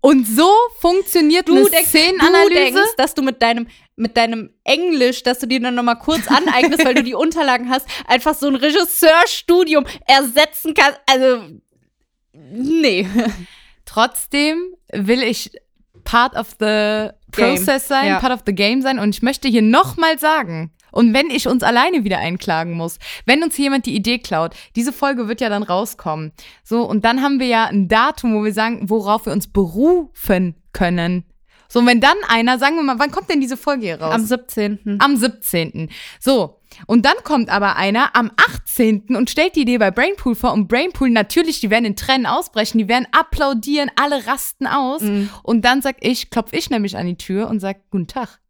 Und 0.04 0.26
so 0.26 0.50
funktioniert 0.80 1.48
Du 1.48 1.56
eine 1.56 1.70
denkst, 1.70 1.92
du 1.92 1.98
Szenenanalyse. 2.00 2.54
denkst, 2.74 2.96
dass 2.98 3.13
du 3.13 3.22
mit 3.22 3.39
deinem, 3.42 3.68
mit 3.96 4.18
deinem 4.18 4.50
Englisch, 4.63 5.22
dass 5.22 5.38
du 5.39 5.46
dir 5.48 5.60
dann 5.62 5.76
nochmal 5.76 6.00
kurz 6.00 6.28
aneignest, 6.28 6.84
weil 6.84 6.96
du 6.96 7.04
die 7.04 7.13
Unterlagen 7.13 7.70
hast, 7.70 7.86
einfach 8.08 8.34
so 8.34 8.48
ein 8.48 8.56
Regisseurstudium 8.56 9.86
ersetzen 10.08 10.74
kannst. 10.74 11.00
Also, 11.06 11.44
nee. 12.34 13.08
Trotzdem 13.86 14.74
will 14.92 15.22
ich 15.22 15.52
part 16.04 16.36
of 16.36 16.48
the 16.60 17.10
Game. 17.32 17.56
process 17.56 17.88
sein, 17.88 18.08
Ja. 18.08 18.20
part 18.20 18.34
of 18.34 18.39
the 18.48 18.56
game 18.56 18.82
sein. 18.82 18.98
Und 18.98 19.13
ich 19.16 19.22
möchte 19.22 19.48
hier 19.50 19.62
nochmal 19.62 20.18
sagen, 20.18 20.72
und 20.92 21.14
wenn 21.14 21.30
ich 21.30 21.48
uns 21.48 21.64
alleine 21.64 22.04
wieder 22.04 22.20
einklagen 22.20 22.74
muss, 22.74 22.98
wenn 23.26 23.44
uns 23.44 23.58
jemand 23.58 23.86
die 23.86 23.96
Idee 23.96 24.20
klaut, 24.20 24.54
diese 24.76 24.94
Folge 24.94 25.28
wird 25.28 25.42
ja 25.42 25.50
dann 25.50 25.64
rauskommen. 25.64 26.32
So, 26.64 26.84
und 26.84 27.06
dann 27.06 27.22
haben 27.22 27.40
wir 27.40 27.48
ja 27.48 27.66
ein 27.66 27.88
Datum, 27.88 28.36
wo 28.36 28.44
wir 28.44 28.54
sagen, 28.54 28.90
worauf 28.90 29.26
wir 29.26 29.34
uns 29.34 29.48
berufen 29.48 30.56
können. 30.74 31.26
So, 31.72 31.80
und 31.80 31.86
wenn 31.86 32.02
dann 32.02 32.18
einer, 32.28 32.60
sagen 32.60 32.76
wir 32.76 32.84
mal, 32.84 33.00
wann 33.00 33.12
kommt 33.12 33.30
denn 33.30 33.40
diese 33.40 33.56
Folge 33.56 33.86
hier 33.86 34.02
raus? 34.02 34.14
Am 34.14 34.26
17. 34.26 34.98
Am 35.00 35.16
17. 35.16 35.90
So. 36.20 36.60
Und 36.86 37.06
dann 37.06 37.16
kommt 37.24 37.50
aber 37.50 37.78
einer 37.78 38.14
am 38.14 38.30
18. 38.36 39.16
und 39.16 39.30
stellt 39.30 39.56
die 39.56 39.62
Idee 39.62 39.78
bei 39.78 39.90
Brainpool 39.90 40.36
vor. 40.36 40.52
Und 40.52 40.68
Brainpool, 40.68 41.10
natürlich, 41.10 41.62
die 41.62 41.70
werden 41.70 41.86
in 41.86 41.96
Tränen 41.96 42.26
ausbrechen, 42.26 42.78
die 42.78 42.90
werden 42.90 43.08
applaudieren, 43.14 43.90
alle 43.96 44.28
rasten 44.28 44.68
aus. 44.68 45.02
Und 45.44 45.64
dann 45.64 45.82
sag 45.82 45.96
ich, 46.02 46.30
klopf 46.30 46.52
ich 46.52 46.70
nämlich 46.70 46.98
an 46.98 47.06
die 47.06 47.16
Tür 47.16 47.48
und 47.50 47.62
sag, 47.62 47.90
guten 47.90 48.08
Tag. 48.08 48.41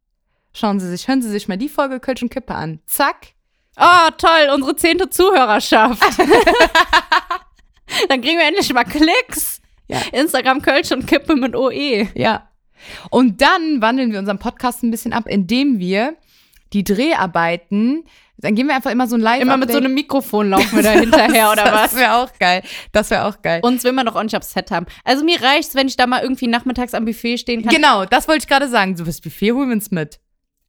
Schauen 0.53 0.79
Sie 0.79 0.89
sich, 0.89 1.07
hören 1.07 1.21
Sie 1.21 1.29
sich 1.29 1.47
mal 1.47 1.57
die 1.57 1.69
Folge 1.69 1.99
Kölsch 1.99 2.21
und 2.21 2.29
Kippe 2.29 2.55
an. 2.55 2.79
Zack. 2.85 3.33
Oh, 3.77 4.09
toll, 4.17 4.49
unsere 4.53 4.75
zehnte 4.75 5.09
Zuhörerschaft. 5.09 6.01
dann 8.09 8.21
kriegen 8.21 8.37
wir 8.37 8.47
endlich 8.47 8.71
mal 8.73 8.83
Klicks. 8.83 9.61
Ja. 9.87 9.99
Instagram 10.11 10.61
Kölsch 10.61 10.91
und 10.91 11.07
Kippe 11.07 11.35
mit 11.35 11.55
OE. 11.55 12.07
Ja. 12.15 12.49
Und 13.09 13.41
dann 13.41 13.81
wandeln 13.81 14.11
wir 14.11 14.19
unseren 14.19 14.39
Podcast 14.39 14.83
ein 14.83 14.91
bisschen 14.91 15.13
ab, 15.13 15.25
indem 15.27 15.79
wir 15.79 16.15
die 16.73 16.83
Dreharbeiten, 16.83 18.05
dann 18.37 18.55
gehen 18.55 18.67
wir 18.67 18.75
einfach 18.75 18.91
immer 18.91 19.07
so 19.07 19.15
ein 19.15 19.21
live 19.21 19.41
Immer 19.41 19.57
mit 19.57 19.71
so 19.71 19.77
einem 19.77 19.93
Mikrofon 19.93 20.49
laufen 20.49 20.75
wir 20.75 20.83
da 20.83 20.91
hinterher 20.99 21.51
oder 21.51 21.65
was? 21.65 21.91
Das 21.91 21.95
wäre 21.95 22.15
auch 22.15 22.31
geil. 22.39 22.63
Das 22.91 23.09
wäre 23.11 23.25
auch 23.25 23.41
geil. 23.41 23.59
Uns 23.63 23.83
will 23.83 23.91
man 23.91 24.05
doch 24.05 24.15
auch 24.15 24.23
nicht 24.23 24.35
aufs 24.35 24.51
Set 24.53 24.71
haben. 24.71 24.87
Also 25.03 25.23
mir 25.23 25.41
reicht's, 25.41 25.75
wenn 25.75 25.87
ich 25.87 25.95
da 25.95 26.07
mal 26.07 26.23
irgendwie 26.23 26.47
nachmittags 26.47 26.93
am 26.93 27.05
Buffet 27.05 27.37
stehen 27.37 27.61
kann. 27.61 27.73
Genau, 27.73 28.05
das 28.05 28.27
wollte 28.27 28.43
ich 28.43 28.47
gerade 28.47 28.67
sagen. 28.67 28.97
So 28.97 29.03
fürs 29.03 29.21
Buffet 29.21 29.51
holen 29.51 29.69
wir 29.69 29.75
uns 29.75 29.91
mit. 29.91 30.19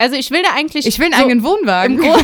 Also 0.03 0.17
ich 0.17 0.33
will 0.33 0.43
da 0.43 0.51
eigentlich. 0.55 0.85
Ich 0.85 0.99
will 0.99 1.07
einen 1.07 1.15
so 1.15 1.21
eigenen 1.23 1.45
Wohnwagen. 1.45 2.03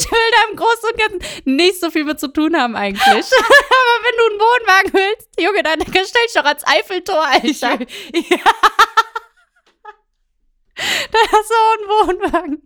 Ich 0.00 0.10
will 0.10 0.18
da 0.32 0.50
im 0.50 0.56
Großen 0.56 0.90
und 0.90 0.98
Ganzen 0.98 1.56
nicht 1.56 1.80
so 1.80 1.90
viel 1.90 2.04
mit 2.04 2.20
zu 2.20 2.28
tun 2.28 2.56
haben 2.56 2.76
eigentlich. 2.76 3.02
Aber 3.06 3.94
wenn 4.02 4.16
du 4.18 4.24
einen 4.30 4.40
Wohnwagen 4.40 4.92
willst, 4.92 5.28
Junge, 5.40 5.62
dann 5.62 5.80
stell 5.80 6.24
dich 6.24 6.34
doch 6.34 6.44
ans 6.44 6.66
Eiffeltor, 6.66 7.24
Alter. 7.24 7.78
Da 11.12 11.18
hast 11.32 11.50
du 11.50 11.54
auch 11.54 12.08
einen 12.08 12.18
Wohnwagen. 12.22 12.62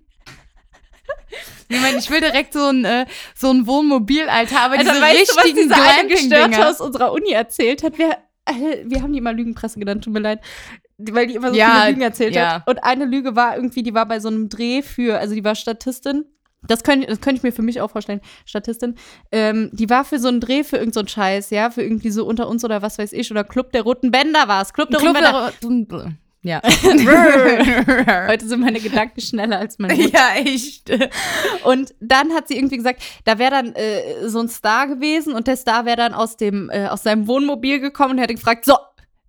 ich 1.68 1.81
meine, 1.81 1.98
ich 1.98 2.11
will 2.11 2.20
direkt 2.20 2.53
so 2.53 2.66
ein, 2.68 2.85
äh, 2.85 3.07
so 3.35 3.51
ein 3.51 3.66
Wohnmobil, 3.66 4.29
Alter, 4.29 4.61
aber 4.61 4.79
Alter, 4.79 4.90
diese 4.90 5.03
weißt 5.03 5.31
du, 5.31 5.37
was 5.37 5.44
richtigen 5.44 5.68
dieser 5.68 5.83
eine 5.83 6.09
Gestörte 6.09 6.68
aus 6.68 6.81
unserer 6.81 7.12
Uni 7.12 7.31
erzählt 7.31 7.83
hat? 7.83 7.98
Wir, 7.98 8.18
äh, 8.46 8.85
wir 8.85 9.03
haben 9.03 9.12
die 9.12 9.18
immer 9.18 9.33
Lügenpresse 9.33 9.79
genannt, 9.79 10.05
tut 10.05 10.12
mir 10.12 10.20
leid. 10.20 10.40
Weil 10.98 11.26
die 11.26 11.35
immer 11.35 11.50
so 11.50 11.57
Ja, 11.57 11.74
viele 11.81 11.88
Lügen 11.90 12.02
erzählt 12.02 12.35
ja. 12.35 12.55
hat. 12.57 12.68
Und 12.68 12.85
eine 12.85 13.05
Lüge 13.05 13.35
war 13.37 13.57
irgendwie, 13.57 13.83
die 13.83 13.94
war 13.94 14.07
bei 14.07 14.20
so 14.20 14.28
einem 14.28 14.48
Dreh 14.48 14.83
für, 14.83 15.18
also 15.18 15.35
die 15.35 15.44
war 15.44 15.55
Statistin. 15.55 16.24
Das 16.68 16.85
könnte 16.85 17.09
das 17.09 17.20
könnte 17.20 17.38
ich 17.38 17.42
mir 17.42 17.50
für 17.52 17.62
mich 17.62 17.81
auch 17.81 17.90
vorstellen, 17.90 18.20
Statistin. 18.44 18.94
Ähm, 19.33 19.70
die 19.72 19.90
war 19.90 20.05
für 20.05 20.20
so 20.20 20.28
einen 20.28 20.38
Dreh 20.40 20.62
für 20.62 20.76
irgendeinen 20.76 21.09
so 21.09 21.12
Scheiß, 21.14 21.50
ja, 21.50 21.70
für 21.70 21.83
irgendwie 21.83 22.11
so 22.11 22.24
unter 22.24 22.48
uns 22.48 22.64
oder 22.64 22.83
was 22.83 22.98
weiß 22.98 23.12
ich, 23.14 23.31
oder 23.33 23.42
Club 23.42 23.72
der 23.72 23.83
Roten 23.83 24.12
Bänder 24.12 24.46
war 24.46 24.62
es. 24.62 24.72
Club 24.72 24.90
der 24.90 25.00
Club 25.00 25.16
Roten 25.16 25.88
Bänder. 25.88 25.98
der- 26.05 26.12
ja. 26.44 26.61
Heute 28.28 28.46
sind 28.48 28.61
meine 28.61 28.81
Gedanken 28.81 29.20
schneller 29.20 29.59
als 29.59 29.78
mein 29.78 29.96
Mund. 29.96 30.12
ja, 30.12 30.31
echt. 30.37 30.90
Und 31.64 31.94
dann 32.00 32.33
hat 32.33 32.48
sie 32.48 32.57
irgendwie 32.57 32.76
gesagt, 32.78 33.02
da 33.24 33.38
wäre 33.38 33.50
dann 33.52 33.74
äh, 33.74 34.28
so 34.28 34.40
ein 34.40 34.48
Star 34.48 34.87
gewesen 34.88 35.35
und 35.35 35.46
der 35.46 35.57
Star 35.57 35.85
wäre 35.85 35.96
dann 35.96 36.14
aus 36.14 36.37
dem 36.37 36.68
äh, 36.70 36.87
aus 36.88 37.02
seinem 37.05 37.26
Wohnmobil 37.28 37.81
gekommen 37.81 38.12
und 38.14 38.18
hätte 38.18 38.35
gefragt, 38.35 38.64
so, 38.64 38.74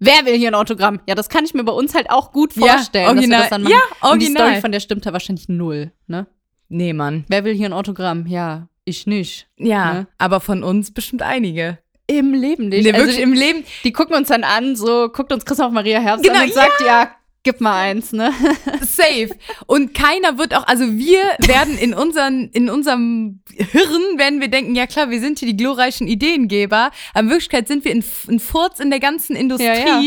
wer 0.06 0.26
will 0.26 0.38
hier 0.38 0.50
ein 0.50 0.56
Autogramm? 0.56 1.00
Ja, 1.08 1.16
das 1.16 1.30
kann 1.30 1.46
ich 1.46 1.54
mir 1.54 1.64
bei 1.64 1.72
uns 1.74 1.94
halt 1.96 2.10
auch 2.10 2.32
gut 2.32 2.56
Ja, 2.56 2.74
vorstellen, 2.74 3.08
original. 3.08 3.30
dass 3.30 3.30
wir 3.30 3.40
das 3.42 3.50
dann 3.50 3.64
machen. 3.64 3.74
Ja, 3.74 4.10
Und 4.10 4.20
die 4.22 4.26
original. 4.26 4.48
Story 4.50 4.62
von 4.62 4.72
der 4.72 4.80
stimmt 4.80 5.06
da 5.06 5.14
wahrscheinlich 5.14 5.50
null, 5.50 5.92
ne? 6.08 6.28
Nee, 6.70 6.94
Mann. 6.94 7.26
Wer 7.28 7.44
will 7.44 7.54
hier 7.54 7.68
ein 7.68 7.74
Autogramm? 7.74 8.26
Ja, 8.28 8.68
ich 8.86 9.06
nicht. 9.08 9.48
Ja, 9.58 9.94
Ne? 9.94 10.08
aber 10.18 10.40
von 10.40 10.64
uns 10.64 10.94
bestimmt 10.94 11.22
einige. 11.22 11.78
Im 12.08 12.34
Leben 12.34 12.68
nicht. 12.70 12.84
Nee, 12.84 12.92
also 12.92 13.00
wirklich 13.02 13.18
die, 13.18 13.22
im 13.24 13.34
Leben. 13.34 13.64
die 13.84 13.92
gucken 13.94 14.16
uns 14.16 14.28
dann 14.28 14.44
an, 14.44 14.76
so 14.76 15.08
guckt 15.10 15.32
uns 15.32 15.46
Christoph 15.46 15.72
Maria 15.72 16.00
Herbst 16.00 16.24
Genau, 16.26 16.38
an 16.40 16.44
und 16.46 16.54
sagt, 16.54 16.82
ja, 16.86 17.12
Gib 17.46 17.60
mal 17.60 17.78
eins, 17.82 18.14
ne? 18.14 18.32
Safe. 18.82 19.30
Und 19.68 19.94
keiner 19.94 20.38
wird 20.38 20.56
auch, 20.56 20.66
also 20.66 20.86
wir 20.94 21.22
werden 21.46 21.78
in 21.78 21.94
unseren, 21.94 22.48
in 22.50 22.70
unserem 22.70 23.42
Hirn, 23.54 24.18
werden 24.18 24.40
wir 24.40 24.48
denken, 24.48 24.76
ja 24.76 24.88
klar, 24.88 25.10
wir 25.10 25.20
sind 25.20 25.40
hier 25.40 25.50
die 25.50 25.58
glorreichen 25.58 26.08
Ideengeber. 26.08 26.90
Aber 27.14 27.20
in 27.24 27.30
Wirklichkeit 27.30 27.68
sind 27.68 27.84
wir 27.84 27.92
ein, 27.92 28.04
ein 28.30 28.40
Furz 28.40 28.80
in 28.80 28.90
der 28.90 29.02
ganzen 29.02 29.36
Industrie. 29.36 29.66
Ja, 29.66 30.00
ja. 30.00 30.02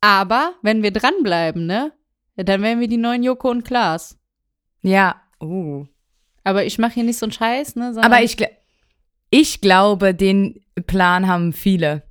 Aber 0.00 0.54
wenn 0.62 0.82
wir 0.82 0.90
dranbleiben, 0.90 1.64
ne? 1.66 1.92
Dann 2.36 2.60
wären 2.62 2.80
wir 2.80 2.88
die 2.88 2.96
neuen 2.98 3.22
Joko 3.22 3.48
und 3.50 3.64
Klaas. 3.64 4.18
Ja. 4.82 5.22
Oh. 5.40 5.86
Aber 6.44 6.64
ich 6.64 6.78
mache 6.78 6.94
hier 6.94 7.04
nicht 7.04 7.18
so 7.18 7.26
einen 7.26 7.32
Scheiß, 7.32 7.76
ne? 7.76 7.92
Aber 8.02 8.22
ich, 8.22 8.34
gl- 8.34 8.50
ich 9.30 9.60
glaube, 9.60 10.14
den 10.14 10.60
Plan 10.86 11.26
haben 11.28 11.52
viele. 11.52 12.02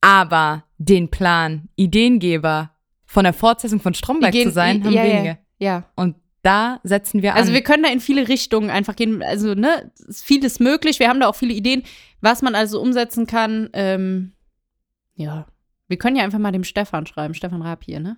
Aber 0.00 0.64
den 0.78 1.10
Plan, 1.10 1.68
Ideengeber 1.76 2.70
von 3.14 3.24
der 3.24 3.32
Fortsetzung 3.32 3.80
von 3.80 3.94
Stromberg 3.94 4.32
gehen- 4.32 4.48
zu 4.48 4.52
sein, 4.52 4.84
haben 4.84 4.92
ja, 4.92 5.02
wenige. 5.04 5.38
Ja. 5.58 5.84
Und 5.96 6.16
da 6.42 6.80
setzen 6.82 7.22
wir 7.22 7.34
Also 7.34 7.48
an. 7.48 7.54
wir 7.54 7.62
können 7.62 7.84
da 7.84 7.88
in 7.88 8.00
viele 8.00 8.28
Richtungen 8.28 8.68
einfach 8.68 8.96
gehen. 8.96 9.22
Also, 9.22 9.54
ne, 9.54 9.90
es 9.98 10.04
ist 10.06 10.24
vieles 10.24 10.60
möglich. 10.60 10.98
Wir 10.98 11.08
haben 11.08 11.20
da 11.20 11.28
auch 11.28 11.36
viele 11.36 11.54
Ideen, 11.54 11.84
was 12.20 12.42
man 12.42 12.54
also 12.54 12.80
umsetzen 12.82 13.26
kann. 13.26 13.70
Ähm, 13.72 14.32
ja. 15.14 15.46
Wir 15.88 15.96
können 15.96 16.16
ja 16.16 16.24
einfach 16.24 16.38
mal 16.38 16.52
dem 16.52 16.64
Stefan 16.64 17.06
schreiben, 17.06 17.32
Stefan 17.34 17.62
Raab 17.62 17.84
hier, 17.84 18.00
ne? 18.00 18.16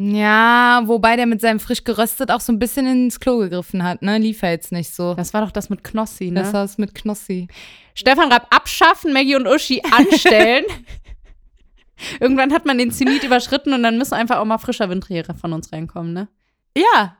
ja, 0.00 0.82
wobei 0.86 1.16
der 1.16 1.26
mit 1.26 1.40
seinem 1.40 1.58
frisch 1.58 1.82
geröstet 1.82 2.30
auch 2.30 2.40
so 2.40 2.52
ein 2.52 2.60
bisschen 2.60 2.86
ins 2.86 3.18
Klo 3.18 3.38
gegriffen 3.38 3.82
hat, 3.82 4.00
ne? 4.00 4.18
Lief 4.18 4.44
er 4.44 4.52
jetzt 4.52 4.70
nicht 4.70 4.94
so. 4.94 5.14
Das 5.14 5.34
war 5.34 5.40
doch 5.44 5.50
das 5.50 5.70
mit 5.70 5.82
Knossi, 5.82 6.30
ne? 6.30 6.42
Das 6.42 6.52
war's 6.52 6.78
mit 6.78 6.94
Knossi. 6.94 7.48
Stefan 7.94 8.30
Raab 8.30 8.46
abschaffen, 8.54 9.12
Maggie 9.12 9.34
und 9.34 9.48
Uschi 9.48 9.82
anstellen. 9.90 10.64
Irgendwann 12.20 12.52
hat 12.52 12.64
man 12.66 12.78
den 12.78 12.90
Zenit 12.90 13.24
überschritten 13.24 13.72
und 13.72 13.82
dann 13.82 13.98
müssen 13.98 14.14
einfach 14.14 14.38
auch 14.38 14.44
mal 14.44 14.58
frischer 14.58 14.88
Wind 14.88 15.06
hier 15.08 15.24
von 15.40 15.52
uns 15.52 15.72
reinkommen, 15.72 16.12
ne? 16.12 16.28
Ja. 16.76 17.16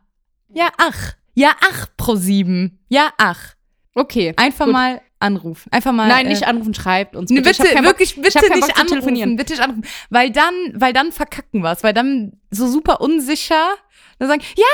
Ja, 0.52 0.70
ach. 0.78 1.14
Ja, 1.34 1.52
ach, 1.60 1.86
pro 1.96 2.14
sieben. 2.16 2.78
Ja, 2.88 3.10
ach. 3.18 3.54
Okay. 3.94 4.34
Einfach 4.36 4.64
Gut. 4.66 4.72
mal 4.74 5.00
anrufen. 5.20 5.70
Einfach 5.72 5.92
mal. 5.92 6.06
Nein, 6.08 6.26
äh, 6.26 6.30
nicht 6.30 6.46
anrufen, 6.46 6.74
schreibt 6.74 7.16
uns. 7.16 7.30
Nee, 7.30 7.40
Bitte, 7.40 7.62
bitte, 7.62 7.74
Bock- 7.74 7.84
wirklich, 7.84 8.16
ich 8.16 8.22
bitte 8.22 8.40
nicht 8.52 8.60
Bock 8.68 8.78
anrufen, 8.80 9.36
bitte 9.36 9.52
nicht 9.54 9.62
anrufen, 9.62 9.84
weil 10.10 10.30
dann, 10.30 10.54
weil 10.74 10.92
dann 10.92 11.10
verkacken 11.12 11.62
wir's, 11.62 11.82
weil 11.82 11.92
dann 11.92 12.40
so 12.50 12.68
super 12.68 13.00
unsicher, 13.00 13.74
dann 14.20 14.28
sagen, 14.28 14.42
ja, 14.56 14.64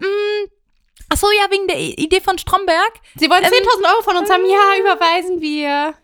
hi, 0.00 0.04
mm, 0.04 0.48
ach 1.10 1.16
so, 1.16 1.28
ja, 1.30 1.50
wegen 1.50 1.68
der 1.68 1.78
Idee 1.80 2.20
von 2.20 2.36
Stromberg. 2.38 2.92
Sie 3.16 3.30
wollen 3.30 3.44
Ähm, 3.44 3.50
10.000 3.50 3.84
Euro 3.92 4.02
von 4.02 4.16
uns 4.16 4.30
haben. 4.30 4.42
Ja, 4.44 4.80
überweisen 4.80 5.40
wir. 5.40 5.94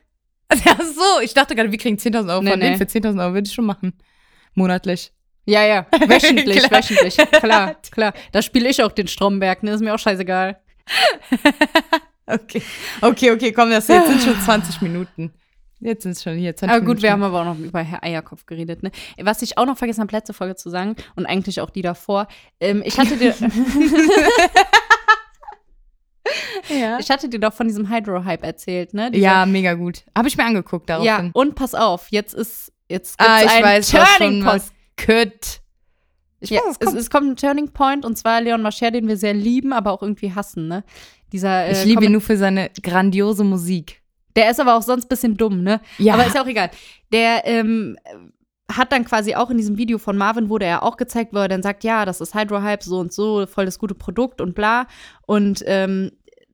Ja, 0.65 0.77
so, 0.77 1.21
ich 1.23 1.33
dachte 1.35 1.55
gerade, 1.55 1.71
wir 1.71 1.79
kriegen 1.79 1.97
10.000 1.97 2.29
Euro 2.31 2.43
Nee, 2.43 2.51
von 2.51 2.61
denen, 2.61 2.77
für 2.77 2.85
10.000 2.85 3.21
Euro 3.23 3.35
würde 3.35 3.47
ich 3.47 3.55
schon 3.55 3.67
machen. 3.67 3.93
Monatlich. 4.55 5.13
Ja, 5.47 5.65
ja. 5.65 5.87
Wöchentlich, 5.93 6.59
Klar. 6.65 6.81
wöchentlich. 6.83 7.17
Klar, 7.41 7.77
klar. 7.91 8.13
Da 8.33 8.43
spiele 8.43 8.69
ich 8.69 8.83
auch 8.83 8.93
den 8.93 9.09
Stromberg, 9.09 9.63
ne? 9.63 9.73
Ist 9.73 9.81
mir 9.81 9.95
auch 9.95 9.99
scheißegal. 9.99 10.59
Okay, 12.27 12.63
okay, 13.01 13.31
okay, 13.33 13.53
komm, 13.53 13.71
das 13.71 13.89
jetzt 13.89 14.07
sind 14.09 14.23
schon 14.23 14.41
20 14.41 14.83
Minuten. 14.83 15.33
Jetzt 15.81 16.03
sind 16.03 16.13
es 16.13 16.23
schon 16.23 16.35
hier 16.37 16.55
20 16.55 16.69
Aber 16.71 16.81
Minuten. 16.81 16.95
gut, 16.97 17.03
wir 17.03 17.11
haben 17.13 17.23
aber 17.23 17.41
auch 17.41 17.45
noch 17.47 17.59
über 17.59 17.81
Herr 17.81 18.05
Eierkopf 18.05 18.45
geredet, 18.45 18.83
ne? 18.83 18.91
Was 19.21 19.41
ich 19.43 19.57
auch 19.57 19.65
noch 19.67 19.79
vergessen 19.79 20.03
habe, 20.03 20.13
letzte 20.13 20.35
Folge 20.35 20.55
zu 20.57 20.69
sagen 20.69 20.95
und 21.17 21.27
eigentlich 21.27 21.61
auch 21.61 21.71
die 21.71 21.83
davor. 21.83 22.29
Ähm, 22.61 22.83
ich 22.85 22.99
hatte 22.99 23.17
dir. 23.17 23.35
Ja. 26.70 26.98
Ich 26.98 27.11
hatte 27.11 27.28
dir 27.28 27.40
doch 27.40 27.52
von 27.52 27.66
diesem 27.68 27.88
Hydro-Hype 27.90 28.44
erzählt, 28.44 28.94
ne? 28.94 29.11
Dieser- 29.11 29.24
ja, 29.24 29.46
mega 29.46 29.74
gut. 29.74 30.04
Habe 30.16 30.28
ich 30.28 30.37
mir 30.37 30.44
angeguckt 30.44 30.88
ja. 30.88 30.98
daraufhin. 31.02 31.30
Und 31.33 31.54
pass 31.54 31.74
auf, 31.74 32.09
jetzt 32.11 32.35
ist 32.35 32.72
jetzt 32.88 33.18
gibt's 33.18 33.30
ah, 33.30 33.42
ich 33.44 33.50
einen 33.50 33.64
weiß 33.64 33.90
Turning 33.90 34.42
Point. 34.42 34.44
was 34.44 34.72
Kött. 34.96 35.61
Ich 36.40 36.50
Ja, 36.50 36.61
weiß, 36.61 36.70
es 36.70 36.76
es, 36.78 36.87
kommt. 36.87 36.98
es 36.98 37.11
kommt 37.11 37.28
ein 37.30 37.37
Turning 37.37 37.72
Point 37.72 38.04
und 38.04 38.16
zwar 38.16 38.40
Leon 38.40 38.62
Mascher, 38.62 38.90
den 38.90 39.06
wir 39.09 39.16
sehr 39.16 39.35
lieben, 39.35 39.72
aber 39.72 39.92
auch 39.92 40.02
irgendwie 40.02 40.35
hassen, 40.35 40.68
ne? 40.68 40.85
Dieser, 41.33 41.66
äh, 41.66 41.72
Ich 41.72 41.85
liebe 41.85 42.04
ihn 42.04 42.12
nur 42.12 42.20
für 42.20 42.37
seine 42.37 42.70
grandiose 42.83 43.44
Musik. 43.44 44.00
Der 44.37 44.50
ist 44.50 44.61
aber 44.61 44.76
auch 44.76 44.83
sonst 44.83 45.04
ein 45.06 45.09
bisschen 45.09 45.37
dumm, 45.37 45.62
ne? 45.62 45.80
Ja. 45.98 46.14
Aber 46.14 46.26
ist 46.26 46.35
ja 46.35 46.42
auch 46.42 46.46
egal. 46.46 46.70
Der 47.12 47.46
ähm, 47.46 47.96
hat 48.70 48.92
dann 48.92 49.04
quasi 49.04 49.35
auch 49.35 49.50
in 49.50 49.56
diesem 49.56 49.76
Video 49.76 49.98
von 49.98 50.16
Marvin 50.16 50.48
wurde 50.48 50.64
er 50.64 50.83
auch 50.83 50.96
gezeigt, 50.96 51.33
wo 51.33 51.38
er 51.38 51.48
dann 51.48 51.62
sagt, 51.62 51.85
ja, 51.85 52.04
das 52.04 52.20
ist 52.20 52.35
Hydrohype, 52.35 52.85
so 52.85 52.98
und 53.00 53.12
so, 53.12 53.46
voll 53.46 53.64
das 53.66 53.78
gute 53.78 53.94
Produkt 53.94 54.40
und 54.40 54.54
bla. 54.54 54.87
Und 55.26 55.62
ähm, 55.66 56.12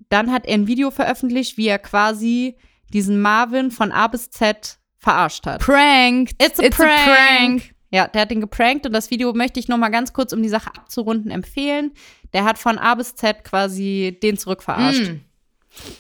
dann 0.09 0.33
hat 0.33 0.47
er 0.47 0.55
ein 0.55 0.67
Video 0.67 0.91
veröffentlicht, 0.91 1.57
wie 1.57 1.69
er 1.69 1.79
quasi 1.79 2.57
diesen 2.93 3.21
Marvin 3.21 3.71
von 3.71 3.93
A 3.93 4.07
bis 4.07 4.31
Z 4.31 4.79
verarscht 4.99 5.47
hat. 5.47 5.61
Pranked. 5.61 6.41
It's 6.43 6.61
a, 6.61 6.69
prank. 6.71 7.75
Ja, 7.91 8.09
der 8.09 8.23
hat 8.23 8.31
den 8.31 8.41
geprankt 8.41 8.85
und 8.87 8.93
das 8.93 9.11
Video 9.11 9.33
möchte 9.33 9.61
ich 9.61 9.69
noch 9.69 9.79
mal 9.79 9.89
ganz 9.91 10.13
kurz, 10.13 10.33
um 10.33 10.43
die 10.43 10.49
Sache 10.49 10.71
abzurunden, 10.77 11.31
empfehlen. 11.31 11.93
Der 12.33 12.45
hat 12.45 12.59
von 12.59 12.79
A 12.79 12.95
bis 12.95 13.15
Z 13.15 13.45
quasi 13.45 14.19
den 14.23 14.37
zurückverarscht. 14.37 15.13
Mm. 15.13 15.21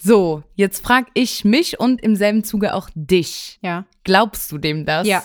So, 0.02 0.42
jetzt 0.54 0.84
frag 0.84 1.06
ich 1.14 1.44
mich 1.44 1.78
und 1.78 2.00
im 2.02 2.16
selben 2.16 2.44
Zuge 2.44 2.74
auch 2.74 2.88
dich. 2.94 3.58
Ja. 3.62 3.84
Glaubst 4.04 4.50
du 4.50 4.58
dem 4.58 4.84
das? 4.86 5.06
Ja. 5.06 5.22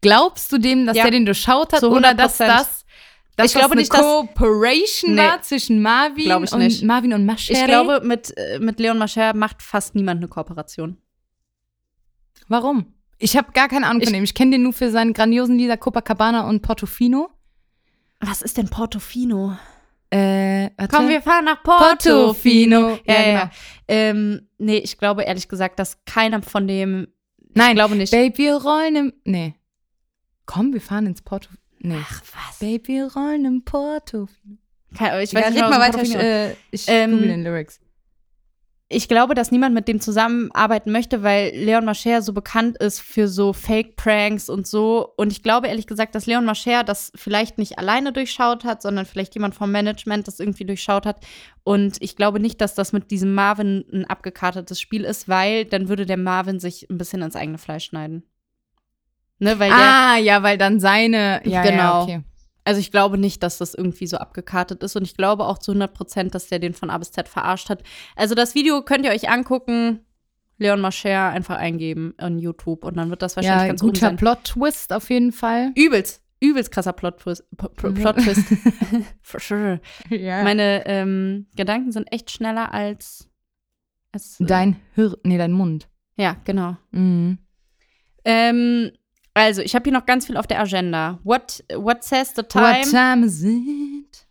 Glaubst 0.00 0.50
du 0.52 0.58
dem, 0.58 0.86
dass 0.86 0.96
Ja. 0.96 1.04
der 1.04 1.12
den 1.12 1.26
durchschaut 1.26 1.72
hat 1.72 1.80
Zu 1.80 1.90
oder 1.90 2.14
dass 2.14 2.40
100%. 2.40 2.46
das 2.46 2.85
dass 3.36 3.46
Ich 3.46 3.52
glaube 3.58 3.74
das 3.76 3.82
nicht, 3.82 3.92
eine 3.92 4.02
dass- 4.02 4.10
Cooperation 4.12 5.14
Nee. 5.14 5.20
war 5.22 5.42
zwischen 5.42 5.82
Marvin 5.82 6.32
und 6.32 6.58
nicht. 6.58 6.82
Marvin 6.82 7.12
und 7.12 7.26
Maschere? 7.26 7.58
Ich 7.58 7.64
glaube, 7.66 8.00
mit, 8.02 8.36
äh, 8.36 8.58
mit 8.58 8.80
Leon 8.80 8.98
Mascher 8.98 9.34
macht 9.34 9.62
fast 9.62 9.94
niemand 9.94 10.18
eine 10.18 10.28
Kooperation. 10.28 10.96
Warum? 12.48 12.94
Ich 13.18 13.36
habe 13.36 13.52
gar 13.52 13.68
keine 13.68 13.86
Ahnung 13.86 14.02
von 14.02 14.12
Ich- 14.12 14.18
ihm. 14.18 14.24
Ich 14.24 14.34
kenne 14.34 14.52
den 14.52 14.62
nur 14.62 14.72
für 14.72 14.90
seinen 14.90 15.12
grandiosen 15.12 15.56
Lieder 15.58 15.76
Copacabana 15.76 16.48
und 16.48 16.62
Portofino. 16.62 17.30
Was 18.20 18.42
ist 18.42 18.56
denn 18.58 18.68
Portofino? 18.68 19.56
Äh, 20.10 20.70
warte. 20.76 20.96
Komm, 20.96 21.08
wir 21.08 21.20
fahren 21.20 21.46
nach 21.46 21.62
Portofino. 21.62 22.26
Portofino. 22.26 22.98
Ja, 23.06 23.14
Ja, 23.14 23.20
ja. 23.28 23.38
genau. 23.40 23.50
Ähm, 23.88 24.48
nee, 24.58 24.78
ich 24.78 24.98
glaube 24.98 25.24
ehrlich 25.24 25.48
gesagt, 25.48 25.78
dass 25.78 26.04
keiner 26.04 26.42
von 26.42 26.68
dem. 26.68 27.08
Nein, 27.54 27.70
ich 27.70 27.74
glaube 27.74 27.96
nicht. 27.96 28.10
Baby, 28.12 28.38
wir 28.38 28.54
rollen 28.56 28.96
im. 28.96 29.12
Nee. 29.24 29.54
Komm, 30.46 30.72
wir 30.72 30.80
fahren 30.80 31.06
ins 31.06 31.22
Porto. 31.22 31.48
Nee. 31.78 31.98
Ach 32.00 32.22
was. 32.34 32.58
Baby, 32.58 33.02
rollen 33.02 33.44
im 33.44 33.64
Porto. 33.64 34.28
Kein, 34.96 35.22
ich 35.22 35.34
weiß 35.34 35.50
nicht, 35.50 35.60
mal 35.60 35.80
weiter. 35.80 36.02
Ich, 36.02 36.12
Portofino 36.12 36.20
äh, 36.20 36.52
ich 36.70 36.84
Ähm, 36.88 37.20
den 37.22 37.42
Lyrics. 37.44 37.80
ich 38.88 39.08
glaube, 39.08 39.34
dass 39.34 39.50
niemand 39.50 39.74
mit 39.74 39.88
dem 39.88 40.00
zusammenarbeiten 40.00 40.90
möchte, 40.92 41.22
weil 41.22 41.50
Leon 41.54 41.84
Mascher 41.84 42.22
so 42.22 42.32
bekannt 42.32 42.78
ist 42.78 43.00
für 43.00 43.28
so 43.28 43.52
Fake-Pranks 43.52 44.48
und 44.48 44.66
so. 44.66 45.12
Und 45.16 45.32
ich 45.32 45.42
glaube 45.42 45.66
ehrlich 45.66 45.86
gesagt, 45.86 46.14
dass 46.14 46.26
Leon 46.26 46.44
Mascher 46.44 46.84
das 46.84 47.12
vielleicht 47.14 47.58
nicht 47.58 47.78
alleine 47.78 48.12
durchschaut 48.12 48.64
hat, 48.64 48.82
sondern 48.82 49.04
vielleicht 49.04 49.34
jemand 49.34 49.54
vom 49.54 49.70
Management 49.72 50.28
das 50.28 50.40
irgendwie 50.40 50.64
durchschaut 50.64 51.04
hat. 51.04 51.24
Und 51.64 51.96
ich 52.00 52.16
glaube 52.16 52.40
nicht, 52.40 52.60
dass 52.60 52.74
das 52.74 52.92
mit 52.92 53.10
diesem 53.10 53.34
Marvin 53.34 53.84
ein 53.92 54.04
abgekartetes 54.04 54.80
Spiel 54.80 55.04
ist, 55.04 55.28
weil 55.28 55.64
dann 55.64 55.88
würde 55.88 56.06
der 56.06 56.16
Marvin 56.16 56.60
sich 56.60 56.88
ein 56.88 56.96
bisschen 56.96 57.22
ins 57.22 57.36
eigene 57.36 57.58
Fleisch 57.58 57.86
schneiden. 57.86 58.22
Ne, 59.38 59.58
weil 59.58 59.68
der, 59.68 59.78
Ah, 59.78 60.16
ja, 60.18 60.42
weil 60.42 60.56
dann 60.58 60.80
seine. 60.80 61.40
Ja, 61.44 61.62
Genau. 61.62 61.76
Ja, 61.82 62.02
okay. 62.02 62.20
also 62.64 62.80
ich 62.80 62.90
glaube 62.90 63.18
nicht, 63.18 63.42
dass 63.42 63.58
das 63.58 63.74
irgendwie 63.74 64.06
so 64.06 64.16
abgekartet 64.16 64.82
ist 64.82 64.96
und 64.96 65.02
ich 65.02 65.16
glaube 65.16 65.44
auch 65.44 65.58
zu 65.58 65.72
100 65.72 65.92
Prozent, 65.92 66.34
dass 66.34 66.48
der 66.48 66.58
den 66.58 66.72
von 66.74 66.88
A 66.90 66.98
bis 66.98 67.12
Z 67.12 67.28
verarscht 67.28 67.68
hat. 67.68 67.82
Also 68.16 68.34
das 68.34 68.54
Video 68.54 68.82
könnt 68.82 69.04
ihr 69.04 69.12
euch 69.12 69.28
angucken. 69.28 70.00
Leon 70.58 70.80
Mascher 70.80 71.28
einfach 71.28 71.56
eingeben 71.58 72.14
in 72.18 72.38
YouTube 72.38 72.82
und 72.84 72.96
dann 72.96 73.10
wird 73.10 73.20
das 73.20 73.36
wahrscheinlich 73.36 73.60
Ja, 73.64 73.68
ganz 73.68 73.80
gut 73.82 73.94
guter 73.94 74.06
sein. 74.06 74.16
Plot-Twist 74.16 74.92
auf 74.94 75.10
jeden 75.10 75.32
Fall. 75.32 75.70
Übelst, 75.74 76.22
übelst 76.40 76.72
krasser 76.72 76.94
Plot-Twist. 76.94 77.44
Plot-Twist. 77.76 78.44
For 79.20 79.38
sure. 79.38 79.80
Ja. 80.08 80.42
Meine 80.44 80.86
ähm, 80.86 81.46
Gedanken 81.56 81.92
sind 81.92 82.10
echt 82.10 82.30
schneller 82.30 82.72
als, 82.72 83.28
als 84.12 84.40
äh, 84.40 84.46
dein 84.46 84.76
Hirn. 84.94 85.14
Nee, 85.24 85.36
dein 85.36 85.52
Mund. 85.52 85.90
Ja, 86.16 86.36
genau. 86.44 86.78
Mhm. 86.90 87.36
Ähm, 88.24 88.92
also, 89.36 89.60
ich 89.60 89.74
habe 89.74 89.84
hier 89.84 89.92
noch 89.92 90.06
ganz 90.06 90.26
viel 90.26 90.38
auf 90.38 90.46
der 90.46 90.60
Agenda. 90.60 91.18
What, 91.22 91.62
what 91.74 92.02
says 92.02 92.32
the 92.34 92.42
time? 92.42 92.64
What 92.64 92.90
time 92.90 93.26
is 93.26 93.42
it? 93.42 94.26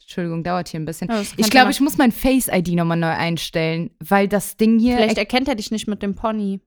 Entschuldigung, 0.00 0.42
dauert 0.42 0.68
hier 0.68 0.80
ein 0.80 0.84
bisschen. 0.84 1.06
Kein 1.06 1.24
ich 1.36 1.50
glaube, 1.50 1.70
ich 1.70 1.80
muss 1.80 1.98
mein 1.98 2.10
Face-ID 2.10 2.70
nochmal 2.70 2.96
neu 2.96 3.12
einstellen, 3.12 3.90
weil 4.00 4.26
das 4.26 4.56
Ding 4.56 4.80
hier. 4.80 4.96
Vielleicht 4.96 5.18
erkennt 5.18 5.46
er 5.46 5.54
dich 5.54 5.70
nicht 5.70 5.86
mit 5.86 6.02
dem 6.02 6.16
Pony. 6.16 6.60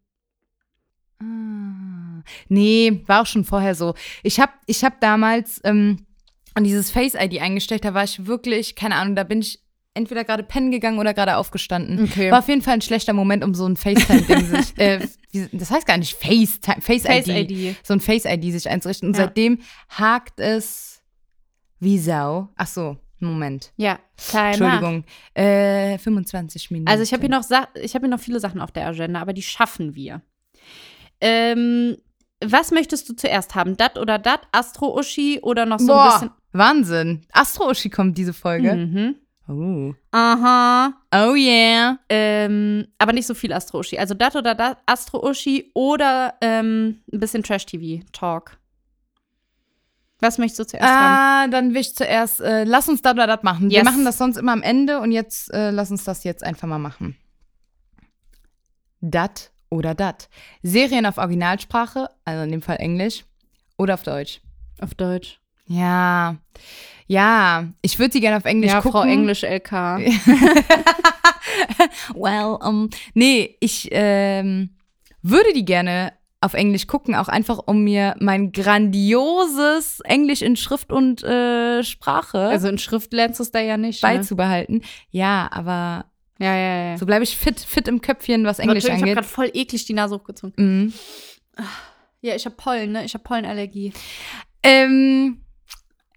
Ah. 1.22 2.24
Nee, 2.48 3.04
war 3.06 3.22
auch 3.22 3.26
schon 3.26 3.44
vorher 3.44 3.76
so. 3.76 3.96
Ich 4.24 4.40
habe 4.40 4.54
ich 4.66 4.86
hab 4.86 5.02
damals 5.02 5.60
ähm, 5.66 6.06
an 6.54 6.64
dieses 6.64 6.90
Face-ID 6.90 7.42
eingestellt, 7.42 7.84
da 7.84 7.94
war 7.94 8.06
ich 8.06 8.26
wirklich, 8.26 8.76
keine 8.76 8.96
Ahnung, 8.96 9.18
da 9.18 9.26
bin 9.26 9.42
ich 9.42 9.60
entweder 9.96 10.24
gerade 10.24 10.44
pennen 10.44 10.70
gegangen 10.72 11.00
oder 11.00 11.14
gerade 11.14 11.38
aufgestanden. 11.38 12.04
Okay. 12.04 12.30
War 12.32 12.40
auf 12.40 12.48
jeden 12.48 12.62
Fall 12.62 12.76
ein 12.76 12.82
schlechter 12.82 13.14
Moment, 13.14 13.44
um 13.44 13.56
so 13.56 13.66
ein 13.68 13.76
FaceTime-Ding 13.78 14.46
sich, 14.56 14.78
äh, 14.78 15.08
wie, 15.32 15.48
das 15.52 15.72
heißt 15.72 15.88
gar 15.88 15.98
nicht 15.98 16.14
FaceTime, 16.16 16.82
Face-ID, 16.82 17.26
Face-ID. 17.26 17.76
so 17.84 17.94
ein 17.94 18.00
Face-ID 18.02 18.52
sich 18.52 18.70
einzurichten. 18.70 19.10
Und 19.10 19.18
Ja. 19.18 19.24
seitdem 19.24 19.60
hakt 19.90 20.40
es 20.40 21.02
wie 21.80 21.98
Sau. 21.98 22.50
Ach 22.56 22.68
so, 22.68 22.98
Moment. 23.20 23.72
Ja, 23.78 24.00
Timer. 24.18 24.48
Entschuldigung. 24.50 25.04
Äh, 25.34 25.98
25 25.98 26.72
Minuten. 26.72 26.90
Also 26.90 27.04
ich 27.04 27.12
habe 27.14 27.22
hier 27.22 27.30
noch 27.30 27.44
Sa 27.44 27.68
ich 27.82 27.96
habe 27.96 28.06
hier 28.06 28.12
noch 28.16 28.20
viele 28.22 28.40
Sachen 28.40 28.62
auf 28.62 28.72
der 28.72 28.88
Agenda, 28.88 29.20
aber 29.22 29.34
die 29.34 29.42
schaffen 29.42 29.96
wir. 29.96 30.22
Ähm, 31.22 31.98
was 32.44 32.72
möchtest 32.72 33.08
du 33.10 33.14
zuerst 33.16 33.56
haben? 33.56 33.78
Dat 33.78 33.98
oder 33.98 34.20
dat? 34.20 34.42
Astro-Uschi 34.52 35.40
oder 35.42 35.66
noch 35.66 35.80
so 35.80 35.88
Boah, 35.88 36.04
ein 36.06 36.12
bisschen. 36.12 36.32
Wahnsinn. 36.52 37.26
Astro-Uschi 37.32 37.90
kommt 37.90 38.18
diese 38.18 38.34
Folge. 38.34 38.74
Mhm. 38.76 39.16
Oh. 39.48 39.94
Aha. 40.12 40.94
Oh 41.14 41.36
yeah. 41.36 42.00
Ähm, 42.10 42.88
aber 42.98 43.14
nicht 43.14 43.28
so 43.28 43.34
viel 43.36 43.54
Astro-Uschi. 43.54 43.98
Also 44.00 44.14
dat 44.16 44.36
oder 44.36 44.56
dat, 44.56 44.80
Astro-Uschi 44.88 45.72
oder 45.76 46.34
ähm, 46.42 47.02
ein 47.14 47.20
bisschen 47.20 47.44
Trash-TV-Talk. 47.44 48.58
Was 50.20 50.38
möchtest 50.38 50.60
du 50.60 50.66
zuerst 50.66 50.88
haben? 50.88 51.16
Ah, 51.16 51.48
dann 51.50 51.74
will 51.74 51.82
ich 51.82 51.94
zuerst, 51.96 52.40
äh, 52.42 52.64
lass 52.64 52.88
uns 52.90 53.02
das 53.02 53.14
oder 53.14 53.28
das 53.28 53.44
machen. 53.44 53.70
Wir 53.70 53.80
Yes. 53.80 53.86
machen 53.86 54.06
das 54.06 54.18
sonst 54.18 54.38
immer 54.38 54.54
am 54.54 54.64
Ende 54.64 55.00
und 55.00 55.12
jetzt 55.12 55.54
äh, 55.54 55.70
lass 55.72 55.92
uns 55.92 56.04
das 56.06 56.24
jetzt 56.24 56.44
einfach 56.44 56.68
mal 56.68 56.80
machen. 56.80 57.16
Dat 59.02 59.52
oder 59.70 59.94
dat. 59.94 60.30
Serien 60.64 61.06
auf 61.06 61.18
Originalsprache, 61.18 62.10
also 62.24 62.44
in 62.44 62.52
dem 62.52 62.62
Fall 62.62 62.78
Englisch, 62.78 63.26
oder 63.78 63.94
auf 63.96 64.04
Deutsch. 64.04 64.42
Auf 64.80 64.96
Deutsch. 64.96 65.40
Ja, 65.68 66.38
ja, 67.08 67.68
ich 67.82 68.00
würde 68.00 68.12
die 68.12 68.20
gerne 68.20 68.38
auf 68.38 68.46
Englisch 68.46 68.72
ja, 68.72 68.82
gucken. 68.82 69.02
Frau 69.02 69.08
Englisch 69.08 69.44
LK. 69.44 69.72
well, 72.16 72.58
um, 72.62 72.90
nee, 73.14 73.56
ich 73.60 73.90
ähm, 73.92 74.72
würde 75.22 75.54
die 75.54 75.66
gerne 75.66 76.14
auf 76.42 76.54
Englisch 76.54 76.88
gucken, 76.88 77.16
auch 77.16 77.28
einfach 77.28 77.60
um 77.66 77.84
mir 77.84 78.16
mein 78.20 78.52
grandioses 78.52 80.00
Englisch 80.02 80.42
in 80.42 80.56
Schrift 80.56 80.92
und 80.92 81.24
äh, 81.24 81.84
Sprache 81.84 82.40
Also 82.40 82.68
in 82.68 82.78
Schrift 82.78 83.14
lernst 83.14 83.40
du 83.40 83.44
es 83.44 83.52
da 83.52 83.60
ja 83.60 83.78
nicht. 83.78 84.04
Ne? 84.04 84.10
beizubehalten. 84.10 84.84
Ja, 85.10 85.48
aber 85.52 86.06
Ja, 86.40 86.56
ja, 86.56 86.90
ja. 86.92 86.98
so 86.98 87.06
bleibe 87.06 87.24
ich 87.24 87.38
fit, 87.38 87.60
fit 87.60 87.88
im 87.88 88.02
Köpfchen, 88.02 88.46
was 88.46 88.60
Englisch 88.60 88.84
Warte, 88.84 88.88
ich 88.88 88.94
habe 88.94 89.02
angeht. 89.04 89.16
gerade 89.16 89.28
voll 89.28 89.50
eklig 89.54 89.86
die 89.86 89.94
Nase 89.94 90.16
hochgezogen. 90.16 90.54
Mhm. 90.58 90.94
Ja, 92.22 92.36
ich 92.36 92.46
habe 92.46 92.56
Pollen, 92.56 92.92
ne? 92.92 93.06
Ich 93.06 93.14
habe 93.14 93.24
Pollenallergie. 93.24 93.94
Ähm, 94.64 95.42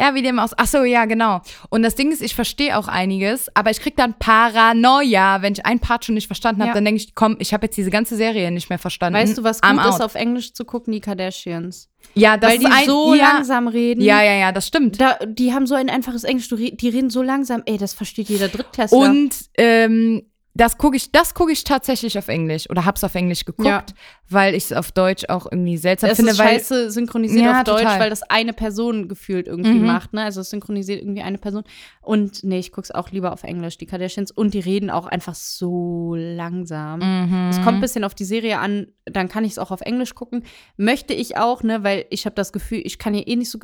ja, 0.01 0.15
wie 0.15 0.23
dem 0.23 0.39
aus. 0.39 0.51
Ach 0.57 0.67
so, 0.67 0.85
ja, 0.85 1.05
genau. 1.07 1.41
Und 1.71 1.83
das 1.83 1.95
Ding 1.95 2.13
ist, 2.13 2.23
ich 2.23 2.35
verstehe 2.35 2.77
auch 2.79 2.89
einiges, 2.89 3.49
aber 3.55 3.71
ich 3.71 3.81
krieg 3.81 3.97
dann 3.97 4.15
Paranoia, 4.19 5.43
wenn 5.43 5.53
ich 5.55 5.65
ein 5.67 5.81
Part 5.81 6.05
schon 6.05 6.15
nicht 6.15 6.27
verstanden 6.27 6.61
habe, 6.63 6.69
Ja. 6.71 6.75
dann 6.75 6.85
denke 6.85 7.03
ich, 7.03 7.15
komm, 7.15 7.37
ich 7.41 7.53
habe 7.53 7.67
jetzt 7.67 7.77
diese 7.77 7.91
ganze 7.91 8.17
Serie 8.17 8.51
nicht 8.51 8.69
mehr 8.69 8.79
verstanden. 8.79 9.19
Weißt 9.19 9.37
du, 9.39 9.43
was 9.45 9.63
I'm 9.63 9.77
gut 9.77 9.87
ist, 9.87 9.95
out. 9.97 10.01
auf 10.03 10.15
Englisch 10.15 10.53
zu 10.53 10.65
gucken? 10.65 10.93
Die 10.93 11.01
Kardashians. 11.01 11.89
Ja, 12.15 12.37
das 12.37 12.53
Weil 12.53 12.59
die 12.59 12.65
ist 12.67 12.73
ein, 12.73 12.87
so 12.87 13.15
ja, 13.15 13.33
langsam 13.33 13.69
reden. 13.69 14.01
Ja, 14.01 14.23
ja, 14.23 14.35
ja, 14.35 14.53
das 14.53 14.67
stimmt. 14.69 15.01
Da, 15.01 15.19
die 15.27 15.53
haben 15.53 15.67
so 15.67 15.75
ein 15.75 15.91
einfaches 15.91 16.25
Englisch. 16.25 16.49
Du 16.49 16.55
re- 16.57 16.71
Die 16.73 16.89
reden 16.89 17.11
so 17.11 17.23
langsam. 17.23 17.63
Ey, 17.67 17.77
das 17.77 17.93
versteht 17.93 18.29
jeder 18.29 18.49
Drittklässler. 18.49 18.97
Und 18.99 19.31
ähm, 19.57 20.23
das 20.59 20.77
gucke 20.77 20.97
ich, 20.97 21.11
das 21.13 21.33
gucke 21.35 21.53
ich 21.53 21.65
tatsächlich 21.65 22.19
auf 22.19 22.29
Englisch 22.29 22.69
oder 22.69 22.85
hab's 22.85 23.03
auf 23.05 23.15
Englisch 23.15 23.45
geguckt, 23.47 23.67
Ja. 23.67 23.85
weil 24.29 24.55
ich 24.55 24.65
es 24.65 24.73
auf 24.75 24.93
Deutsch 24.93 25.25
auch 25.29 25.47
irgendwie 25.51 25.79
seltsam 25.79 26.11
es 26.11 26.17
finde, 26.17 26.33
ist 26.33 26.39
weil 26.39 26.49
scheiße 26.59 26.91
synchronisiert 26.91 27.45
Ja, 27.45 27.59
auf 27.59 27.65
Deutsch, 27.65 27.83
total. 27.83 28.01
weil 28.01 28.11
das 28.11 28.23
eine 28.25 28.53
Person 28.53 29.09
gefühlt 29.09 29.47
irgendwie 29.47 29.79
Mhm. 29.79 29.87
macht, 29.87 30.13
ne? 30.13 30.25
Also 30.25 30.41
es 30.43 30.51
synchronisiert 30.51 31.01
irgendwie 31.01 31.23
eine 31.23 31.39
Person. 31.39 31.65
Und 32.03 32.45
nee, 32.45 32.59
ich 32.59 32.73
guck's 32.73 32.91
auch 32.91 33.11
lieber 33.11 33.33
auf 33.33 33.45
Englisch, 33.45 33.79
die 33.79 33.87
Kardashians. 33.87 34.31
Und 34.31 34.53
die 34.55 34.61
reden 34.61 34.91
auch 34.91 35.07
einfach 35.07 35.35
so 35.35 36.15
langsam. 36.17 37.01
Mhm. 37.01 37.49
Es 37.51 37.57
kommt 37.63 37.79
ein 37.79 37.81
bisschen 37.81 38.05
auf 38.05 38.15
die 38.15 38.25
Serie 38.25 38.59
an, 38.59 38.89
dann 39.07 39.29
kann 39.29 39.45
ich 39.45 39.53
es 39.53 39.59
auch 39.59 39.71
auf 39.71 39.81
Englisch 39.81 40.15
gucken. 40.15 40.45
Möchte 40.77 41.15
ich 41.15 41.37
auch, 41.37 41.63
ne, 41.63 41.85
weil 41.85 42.05
ich 42.11 42.27
habe 42.27 42.35
das 42.35 42.53
Gefühl, 42.53 42.81
ich 42.85 42.99
kann 42.99 43.15
hier 43.15 43.27
eh 43.29 43.37
nicht 43.37 43.51
so. 43.51 43.59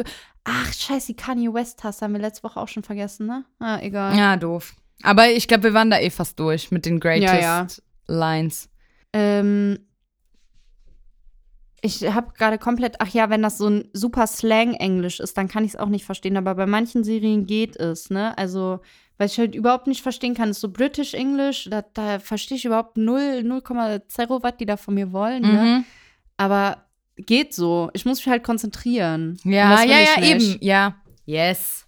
Ach, 0.45 0.73
scheiße, 0.73 1.09
die 1.09 1.17
Kanye 1.17 1.53
West 1.53 1.83
hast 1.85 2.03
haben 2.03 2.13
wir 2.13 2.21
letzte 2.21 2.45
Woche 2.45 2.61
auch 2.61 2.69
schon 2.69 2.83
vergessen, 2.83 3.27
ne? 3.27 3.45
Ah, 3.59 3.79
egal. 3.81 4.17
ja 4.17 4.37
doof. 4.37 4.75
Aber 5.03 5.31
ich 5.31 5.49
glaube, 5.49 5.65
wir 5.65 5.75
waren 5.75 5.91
da 5.91 5.99
eh 5.99 6.11
fast 6.11 6.39
durch 6.39 6.71
mit 6.71 6.87
den 6.87 7.01
greatest 7.01 7.35
Ja, 7.35 7.41
ja. 7.41 7.67
Lines. 8.07 8.69
Ähm, 9.13 9.79
ich 11.83 12.03
habe 12.03 12.33
gerade 12.33 12.57
komplett, 12.59 12.97
ach 13.01 13.09
ja, 13.09 13.29
wenn 13.29 13.43
das 13.43 13.59
so 13.59 13.69
ein 13.69 13.89
super 13.93 14.27
Slang-Englisch 14.27 15.21
ist, 15.21 15.37
dann 15.37 15.49
kann 15.49 15.65
ich 15.65 15.73
es 15.75 15.77
auch 15.77 15.89
nicht 15.89 16.07
verstehen. 16.07 16.37
Aber 16.39 16.55
bei 16.55 16.67
manchen 16.67 17.05
Serien 17.05 17.47
geht 17.47 17.77
es, 17.77 18.09
ne? 18.09 18.37
Also, 18.39 18.81
was 19.19 19.33
ich 19.33 19.39
halt 19.39 19.55
überhaupt 19.55 19.87
nicht 19.87 20.03
verstehen 20.03 20.35
kann, 20.35 20.49
ist 20.51 20.61
so 20.61 20.71
British 20.71 21.13
English. 21.13 21.69
Da, 21.71 21.83
da 21.93 22.19
verstehe 22.21 22.57
ich 22.57 22.65
überhaupt 22.65 22.97
0, 22.97 23.43
0,0 23.45 24.43
was 24.43 24.57
die 24.57 24.67
da 24.67 24.79
von 24.79 24.95
mir 24.95 25.13
wollen, 25.13 25.43
ne? 25.43 25.49
Mhm. 25.53 25.85
Aber 26.39 26.85
geht 27.17 27.55
so. 27.55 27.91
Ich 27.93 28.05
muss 28.07 28.19
mich 28.19 28.29
halt 28.29 28.43
konzentrieren. 28.43 29.39
Ja, 29.45 29.83
ja, 29.85 29.99
ja, 29.99 30.21
nicht. 30.21 30.31
eben. 30.31 30.59
Ja. 30.65 30.97
Yes. 31.27 31.87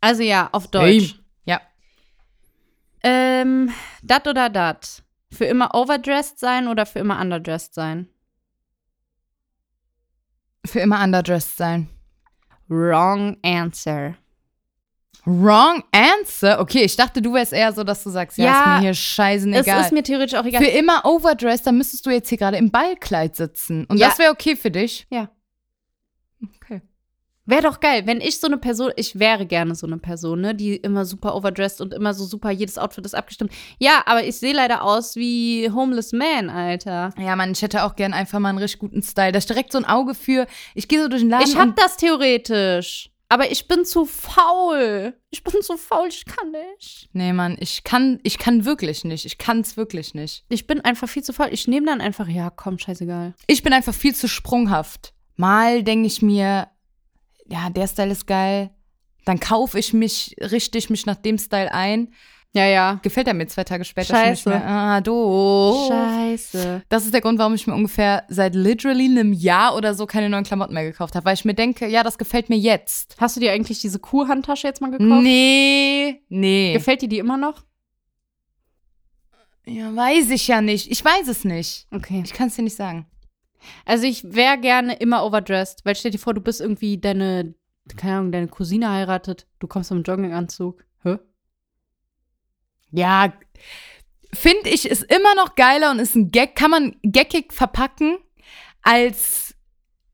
Also 0.00 0.22
ja, 0.22 0.48
auf 0.52 0.68
Deutsch. 0.68 1.12
Ja. 1.12 1.17
Ähm, 3.02 3.70
dat 4.02 4.26
oder 4.26 4.48
dat? 4.50 5.02
Für 5.32 5.44
immer 5.44 5.74
overdressed 5.74 6.38
sein 6.38 6.68
oder 6.68 6.86
für 6.86 6.98
immer 7.00 7.20
underdressed 7.20 7.74
sein? 7.74 8.08
Für 10.66 10.80
immer 10.80 11.02
underdressed 11.02 11.56
sein. 11.56 11.88
Wrong 12.68 13.36
answer. 13.42 14.14
Wrong 15.24 15.82
answer. 15.92 16.58
Okay, 16.60 16.84
ich 16.84 16.96
dachte, 16.96 17.20
du 17.20 17.34
wärst 17.34 17.52
eher 17.52 17.72
so, 17.72 17.84
dass 17.84 18.02
du 18.04 18.10
sagst, 18.10 18.38
ja, 18.38 18.44
Ja, 18.44 18.52
ist 18.52 18.66
mir 18.76 18.80
hier 18.86 18.94
scheißegal. 18.94 19.80
Es 19.80 19.86
ist 19.86 19.92
mir 19.92 20.02
theoretisch 20.02 20.38
auch 20.38 20.44
egal. 20.44 20.62
für 20.62 20.70
immer 20.70 21.04
overdressed, 21.04 21.66
dann 21.66 21.76
müsstest 21.76 22.06
du 22.06 22.10
jetzt 22.10 22.28
hier 22.28 22.38
gerade 22.38 22.56
im 22.56 22.70
Ballkleid 22.70 23.36
sitzen. 23.36 23.84
Und 23.86 23.98
Ja. 23.98 24.08
das 24.08 24.18
wäre 24.18 24.32
okay 24.32 24.56
für 24.56 24.70
dich. 24.70 25.06
Ja. 25.10 25.30
Okay. 26.56 26.82
Wäre 27.48 27.62
doch 27.62 27.80
geil, 27.80 28.02
wenn 28.04 28.20
ich 28.20 28.40
so 28.40 28.46
eine 28.46 28.58
Person, 28.58 28.92
ich 28.96 29.18
wäre 29.18 29.46
gerne 29.46 29.74
so 29.74 29.86
eine 29.86 29.96
Person, 29.96 30.42
ne, 30.42 30.54
die 30.54 30.76
immer 30.76 31.06
super 31.06 31.34
overdressed 31.34 31.80
und 31.80 31.94
immer 31.94 32.12
so 32.12 32.26
super, 32.26 32.50
jedes 32.50 32.76
Outfit 32.76 33.06
ist 33.06 33.14
abgestimmt. 33.14 33.52
Ja, 33.78 34.02
aber 34.04 34.22
ich 34.22 34.36
sehe 34.36 34.52
leider 34.52 34.82
aus 34.82 35.16
wie 35.16 35.70
Homeless 35.70 36.12
Man, 36.12 36.50
Alter. 36.50 37.14
Ja, 37.18 37.36
Mann, 37.36 37.52
ich 37.52 37.62
hätte 37.62 37.84
auch 37.84 37.96
gern 37.96 38.12
einfach 38.12 38.38
mal 38.38 38.50
einen 38.50 38.58
richtig 38.58 38.80
guten 38.80 39.02
Style. 39.02 39.32
Da 39.32 39.38
ist 39.38 39.48
direkt 39.48 39.72
so 39.72 39.78
ein 39.78 39.86
Auge 39.86 40.14
für. 40.14 40.46
Ich 40.74 40.88
gehe 40.88 41.00
so 41.02 41.08
durch 41.08 41.22
den 41.22 41.30
Laden. 41.30 41.48
Ich 41.48 41.56
hab 41.56 41.74
das 41.74 41.96
theoretisch. 41.96 43.08
Aber 43.30 43.50
ich 43.50 43.66
bin 43.66 43.86
zu 43.86 44.04
faul. 44.04 45.14
Ich 45.30 45.42
bin 45.42 45.62
zu 45.62 45.78
faul, 45.78 46.08
ich 46.08 46.26
kann 46.26 46.50
nicht. 46.50 47.08
Nee, 47.14 47.32
Mann, 47.32 47.56
ich 47.60 47.82
kann, 47.82 48.20
ich 48.24 48.38
kann 48.38 48.66
wirklich 48.66 49.04
nicht. 49.04 49.24
Ich 49.24 49.38
kann 49.38 49.60
es 49.60 49.78
wirklich 49.78 50.12
nicht. 50.12 50.44
Ich 50.50 50.66
bin 50.66 50.82
einfach 50.82 51.08
viel 51.08 51.24
zu 51.24 51.32
faul. 51.32 51.48
Ich 51.50 51.66
nehme 51.66 51.86
dann 51.86 52.02
einfach, 52.02 52.28
ja, 52.28 52.50
komm, 52.50 52.78
scheißegal. 52.78 53.32
Ich 53.46 53.62
bin 53.62 53.72
einfach 53.72 53.94
viel 53.94 54.14
zu 54.14 54.28
sprunghaft. 54.28 55.14
Mal 55.36 55.82
denke 55.82 56.08
ich 56.08 56.20
mir, 56.20 56.68
ja, 57.48 57.70
der 57.70 57.86
Style 57.86 58.12
ist 58.12 58.26
geil. 58.26 58.70
Dann 59.24 59.40
kaufe 59.40 59.78
ich 59.78 59.92
mich, 59.92 60.36
richte 60.40 60.78
ich 60.78 60.90
mich 60.90 61.06
nach 61.06 61.16
dem 61.16 61.38
Style 61.38 61.72
ein. 61.72 62.12
Ja, 62.54 62.66
ja. 62.66 62.98
Gefällt 63.02 63.26
er 63.28 63.34
mir 63.34 63.46
zwei 63.46 63.64
Tage 63.64 63.84
später 63.84 64.16
schon 64.16 64.30
nicht 64.30 64.42
Scheiße. 64.42 64.48
mehr. 64.48 64.66
Ah, 64.66 65.00
doof. 65.02 65.88
Scheiße. 65.88 66.82
Das 66.88 67.04
ist 67.04 67.12
der 67.12 67.20
Grund, 67.20 67.38
warum 67.38 67.54
ich 67.54 67.66
mir 67.66 67.74
ungefähr 67.74 68.24
seit 68.28 68.54
literally 68.54 69.04
einem 69.04 69.34
Jahr 69.34 69.76
oder 69.76 69.94
so 69.94 70.06
keine 70.06 70.30
neuen 70.30 70.44
Klamotten 70.44 70.72
mehr 70.72 70.84
gekauft 70.84 71.14
habe. 71.14 71.26
Weil 71.26 71.34
ich 71.34 71.44
mir 71.44 71.52
denke, 71.54 71.86
ja, 71.88 72.02
das 72.02 72.16
gefällt 72.16 72.48
mir 72.48 72.56
jetzt. 72.56 73.16
Hast 73.18 73.36
du 73.36 73.40
dir 73.40 73.52
eigentlich 73.52 73.80
diese 73.80 73.98
Kuhhandtasche 73.98 74.66
jetzt 74.66 74.80
mal 74.80 74.90
gekauft? 74.90 75.22
Nee, 75.22 76.22
nee. 76.30 76.72
Gefällt 76.72 77.02
dir 77.02 77.08
die 77.08 77.18
immer 77.18 77.36
noch? 77.36 77.64
ja, 79.66 79.94
weiß 79.94 80.30
ich 80.30 80.48
ja 80.48 80.62
nicht. 80.62 80.90
Ich 80.90 81.04
weiß 81.04 81.28
es 81.28 81.44
nicht. 81.44 81.86
Okay. 81.94 82.22
Ich 82.24 82.32
kann 82.32 82.48
es 82.48 82.56
dir 82.56 82.62
nicht 82.62 82.76
sagen. 82.76 83.04
Also 83.84 84.04
ich 84.04 84.24
wäre 84.24 84.58
gerne 84.58 84.94
immer 84.94 85.24
overdressed, 85.24 85.84
weil 85.84 85.96
stell 85.96 86.10
dir 86.10 86.18
vor, 86.18 86.34
du 86.34 86.40
bist 86.40 86.60
irgendwie 86.60 86.98
deine, 86.98 87.54
keine 87.96 88.18
Ahnung, 88.18 88.32
deine 88.32 88.48
Cousine 88.48 88.90
heiratet, 88.90 89.46
du 89.58 89.66
kommst 89.66 89.90
im 89.90 90.02
Jogginganzug. 90.02 90.84
Hä? 91.02 91.18
Ja, 92.90 93.32
finde 94.32 94.70
ich, 94.70 94.88
ist 94.88 95.04
immer 95.04 95.34
noch 95.34 95.54
geiler 95.54 95.90
und 95.90 95.98
ist 95.98 96.14
ein 96.14 96.30
Gag, 96.30 96.56
kann 96.56 96.70
man 96.70 96.96
geckig 97.02 97.52
verpacken, 97.52 98.18
als 98.82 99.54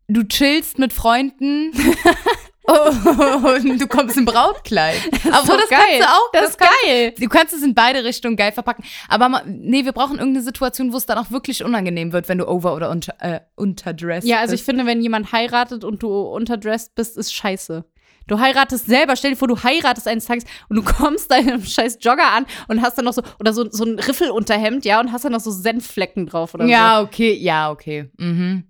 du 0.08 0.24
chillst 0.24 0.78
mit 0.78 0.92
Freunden 0.92 1.72
und 2.66 3.78
du 3.80 3.86
kommst 3.86 4.16
im 4.16 4.24
Brautkleid. 4.24 4.96
Aber 5.32 5.46
doch 5.46 5.60
das 5.60 5.68
geil. 5.68 5.78
kannst 5.80 6.00
du 6.00 6.04
auch. 6.06 6.30
Das 6.32 6.50
ist 6.50 6.58
kannst- 6.58 6.74
geil. 6.84 7.14
Du 7.18 7.28
kannst 7.28 7.54
es 7.54 7.62
in 7.62 7.74
beide 7.74 8.04
Richtungen 8.04 8.36
geil 8.36 8.52
verpacken. 8.52 8.84
Aber 9.08 9.42
nee, 9.46 9.84
wir 9.84 9.92
brauchen 9.92 10.18
irgendeine 10.18 10.42
Situation, 10.44 10.92
wo 10.92 10.96
es 10.96 11.06
dann 11.06 11.18
auch 11.18 11.30
wirklich 11.30 11.62
unangenehm 11.64 12.12
wird, 12.12 12.28
wenn 12.28 12.38
du 12.38 12.48
over- 12.48 12.74
oder 12.74 12.90
unter, 12.90 13.14
äh, 13.20 13.40
unterdressed 13.56 14.28
Ja, 14.28 14.38
also 14.38 14.54
ich 14.54 14.60
bist. 14.60 14.70
finde, 14.70 14.86
wenn 14.86 15.02
jemand 15.02 15.32
heiratet 15.32 15.84
und 15.84 16.02
du 16.02 16.08
unterdressed 16.22 16.94
bist, 16.94 17.16
ist 17.18 17.34
scheiße. 17.34 17.84
Du 18.26 18.38
heiratest 18.40 18.86
selber, 18.86 19.16
stell 19.16 19.32
dir 19.32 19.36
vor, 19.36 19.48
du 19.48 19.62
heiratest 19.62 20.08
eines 20.08 20.24
Tages 20.24 20.44
und 20.70 20.76
du 20.76 20.82
kommst 20.98 21.30
da 21.30 21.36
in 21.36 21.50
einem 21.50 21.62
scheiß 21.64 21.98
Jogger 22.00 22.32
an 22.32 22.46
und 22.68 22.80
hast 22.80 22.96
dann 22.96 23.04
noch 23.04 23.12
so, 23.12 23.20
oder 23.38 23.52
so, 23.52 23.70
so 23.70 23.84
ein 23.84 23.98
Riffelunterhemd, 23.98 24.86
ja, 24.86 24.98
und 25.00 25.12
hast 25.12 25.26
dann 25.26 25.32
noch 25.32 25.40
so 25.40 25.50
Senfflecken 25.50 26.24
drauf 26.26 26.54
oder 26.54 26.64
Ja, 26.64 27.02
okay, 27.02 27.34
ja, 27.34 27.70
okay. 27.70 28.10
Mhm. 28.16 28.64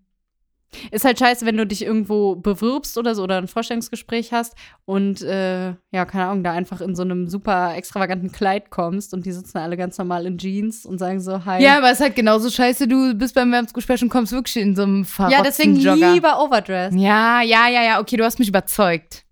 Ist 0.91 1.05
halt 1.05 1.19
scheiße, 1.19 1.47
wenn 1.47 1.57
du 1.57 1.67
dich 1.67 1.85
irgendwo 1.85 2.37
bewirbst 2.37 2.99
oder 2.99 3.15
so 3.15 3.23
oder 3.23 3.39
ein 3.39 3.49
Vorstellungsgespräch 3.49 4.33
hast 4.33 4.55
und, 4.85 5.23
äh, 5.23 5.75
ja, 5.91 6.05
keine 6.05 6.27
Ahnung, 6.27 6.45
da 6.45 6.53
einfach 6.53 6.81
in 6.81 6.95
so 6.95 7.03
einem 7.03 7.29
super 7.29 7.75
extravaganten 7.77 8.33
Kleid 8.33 8.71
kommst 8.71 9.15
und 9.15 9.27
die 9.27 9.33
sitzen 9.33 9.59
alle 9.59 9.77
ganz 9.77 9.99
normal 9.99 10.27
in 10.27 10.39
Jeans 10.39 10.87
und 10.87 10.99
sagen 10.99 11.21
so, 11.21 11.45
hi. 11.45 11.63
Ja, 11.63 11.79
aber 11.79 11.89
es 11.89 11.95
ist 11.99 12.05
halt 12.05 12.17
genauso 12.17 12.51
scheiße, 12.51 12.87
du 12.89 13.15
bist 13.15 13.35
beim 13.35 13.51
Werbungsgespräch 13.53 14.03
und 14.03 14.09
kommst 14.09 14.33
wirklich 14.33 14.57
in 14.57 14.75
so 14.77 14.83
einem 14.83 15.05
verrotzten 15.05 15.39
ja 15.39 15.43
deswegen 15.43 15.77
Jogger. 15.77 16.13
lieber 16.13 16.41
overdressed. 16.43 16.99
Ja, 16.99 17.43
ja, 17.43 17.69
ja, 17.69 17.83
ja, 17.83 18.01
okay, 18.01 18.17
du 18.17 18.25
hast 18.25 18.39
mich 18.39 18.49
überzeugt. 18.49 19.25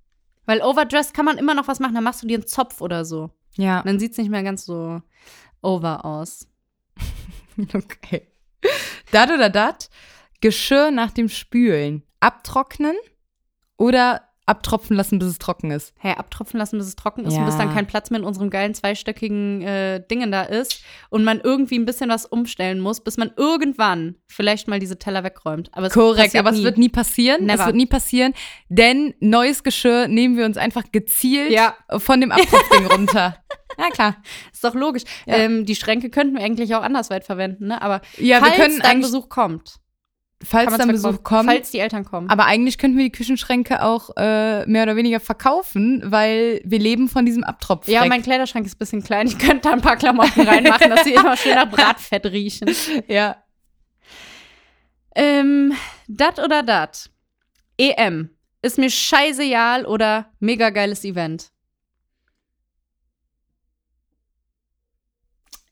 Weil 0.46 0.60
overdressed 0.60 1.14
kann 1.14 1.24
man 1.24 1.38
immer 1.38 1.54
noch 1.54 1.68
was 1.68 1.80
machen, 1.80 1.94
dann 1.94 2.04
machst 2.04 2.22
du 2.22 2.26
dir 2.26 2.38
einen 2.38 2.46
Zopf 2.46 2.80
oder 2.80 3.04
so. 3.04 3.30
Ja, 3.56 3.80
Und 3.80 3.86
dann 3.86 3.98
sieht 4.00 4.12
es 4.12 4.18
nicht 4.18 4.30
mehr 4.30 4.42
ganz 4.42 4.64
so 4.64 5.00
over 5.60 6.04
aus. 6.04 6.48
okay. 7.74 8.28
Dat 9.10 9.30
oder 9.30 9.50
dat? 9.50 9.88
Geschirr 10.42 10.90
nach 10.90 11.10
dem 11.12 11.30
Spülen 11.30 12.02
abtrocknen 12.20 12.94
oder 13.78 14.22
abtropfen 14.44 14.96
lassen, 14.96 15.20
bis 15.20 15.28
es 15.28 15.38
trocken 15.38 15.70
ist? 15.70 15.94
Hä, 16.00 16.14
abtropfen 16.16 16.58
lassen, 16.58 16.76
bis 16.76 16.88
es 16.88 16.96
trocken 16.96 17.24
ist 17.24 17.32
Ja. 17.34 17.40
und 17.40 17.46
bis 17.46 17.56
dann 17.56 17.72
kein 17.72 17.86
Platz 17.86 18.10
mehr 18.10 18.18
in 18.20 18.26
unserem 18.26 18.50
geilen 18.50 18.74
zweistöckigen 18.74 19.62
äh, 19.62 20.04
Dingen 20.10 20.32
da 20.32 20.42
ist 20.42 20.82
und 21.10 21.22
man 21.22 21.40
irgendwie 21.40 21.78
ein 21.78 21.84
bisschen 21.84 22.10
was 22.10 22.26
umstellen 22.26 22.80
muss, 22.80 23.00
bis 23.02 23.16
man 23.16 23.30
irgendwann 23.36 24.16
vielleicht 24.26 24.66
mal 24.66 24.80
diese 24.80 24.98
Teller 24.98 25.22
wegräumt. 25.22 25.70
Aber 25.72 25.86
es 25.86 25.92
Korrekt, 25.94 26.34
aber 26.34 26.50
es 26.50 26.58
nie. 26.58 26.64
wird 26.64 26.76
nie 26.76 26.88
passieren. 26.88 27.46
Never. 27.46 27.60
Es 27.60 27.66
wird 27.66 27.76
nie 27.76 27.86
passieren, 27.86 28.34
denn 28.68 29.14
neues 29.20 29.62
Geschirr 29.62 30.08
nehmen 30.08 30.36
wir 30.36 30.44
uns 30.44 30.56
einfach 30.56 30.90
gezielt 30.90 31.52
Ja. 31.52 31.76
von 31.98 32.20
dem 32.20 32.32
Abtropfding 32.32 32.86
runter. 32.90 33.36
Ja, 33.78 33.88
klar. 33.90 34.16
Ist 34.52 34.64
doch 34.64 34.74
logisch. 34.74 35.04
Ja. 35.24 35.36
Ähm, 35.36 35.64
die 35.66 35.76
Schränke 35.76 36.10
könnten 36.10 36.36
wir 36.36 36.44
eigentlich 36.44 36.74
auch 36.74 36.82
andersweit 36.82 37.24
verwenden, 37.24 37.68
ne? 37.68 37.80
Aber 37.80 38.00
Ja, 38.18 38.40
falls 38.40 38.56
wir 38.58 38.64
können 38.64 38.82
eigentlich, 38.82 39.06
Besuch 39.12 39.28
kommt, 39.28 39.76
falls 40.44 40.76
dann. 40.76 40.88
Besuch 40.88 41.22
kommt, 41.22 41.48
Falls 41.48 41.70
die 41.70 41.78
Eltern 41.78 42.04
kommen. 42.04 42.28
aber 42.28 42.46
eigentlich 42.46 42.78
könnten 42.78 42.96
wir 42.98 43.04
die 43.04 43.12
Küchenschränke 43.12 43.82
auch 43.82 44.10
äh, 44.16 44.66
mehr 44.66 44.82
oder 44.84 44.96
weniger 44.96 45.20
verkaufen, 45.20 46.02
weil 46.04 46.60
wir 46.64 46.78
leben 46.78 47.08
von 47.08 47.24
diesem 47.24 47.44
Abtropf. 47.44 47.88
ja, 47.88 48.04
mein 48.06 48.22
Kleiderschrank 48.22 48.66
ist 48.66 48.74
ein 48.74 48.78
bisschen 48.78 49.02
klein. 49.02 49.26
Ich 49.26 49.38
könnte 49.38 49.68
da 49.68 49.72
ein 49.72 49.80
paar 49.80 49.96
Klamotten 49.96 50.42
reinmachen, 50.42 50.90
dass 50.90 51.04
sie 51.04 51.14
immer 51.14 51.36
schön 51.36 51.54
nach 51.54 51.70
Bratfett 51.70 52.26
riechen. 52.26 52.68
ja. 53.08 53.36
Ähm, 55.14 55.74
dat 56.08 56.38
oder 56.38 56.62
dat? 56.62 57.10
EM. 57.78 58.30
Ist 58.62 58.78
mir 58.78 58.90
scheißegal 58.90 59.84
oder 59.86 60.30
mega 60.38 60.70
geiles 60.70 61.04
Event? 61.04 61.50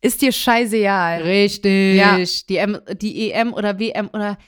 Ist 0.02 0.22
dir 0.22 0.32
scheißegal. 0.32 1.22
Richtig. 1.22 1.96
Ja. 1.96 2.16
Die, 2.48 2.56
M, 2.56 2.80
die 3.00 3.32
EM 3.32 3.52
oder 3.52 3.78
WM 3.78 4.08
oder 4.12 4.38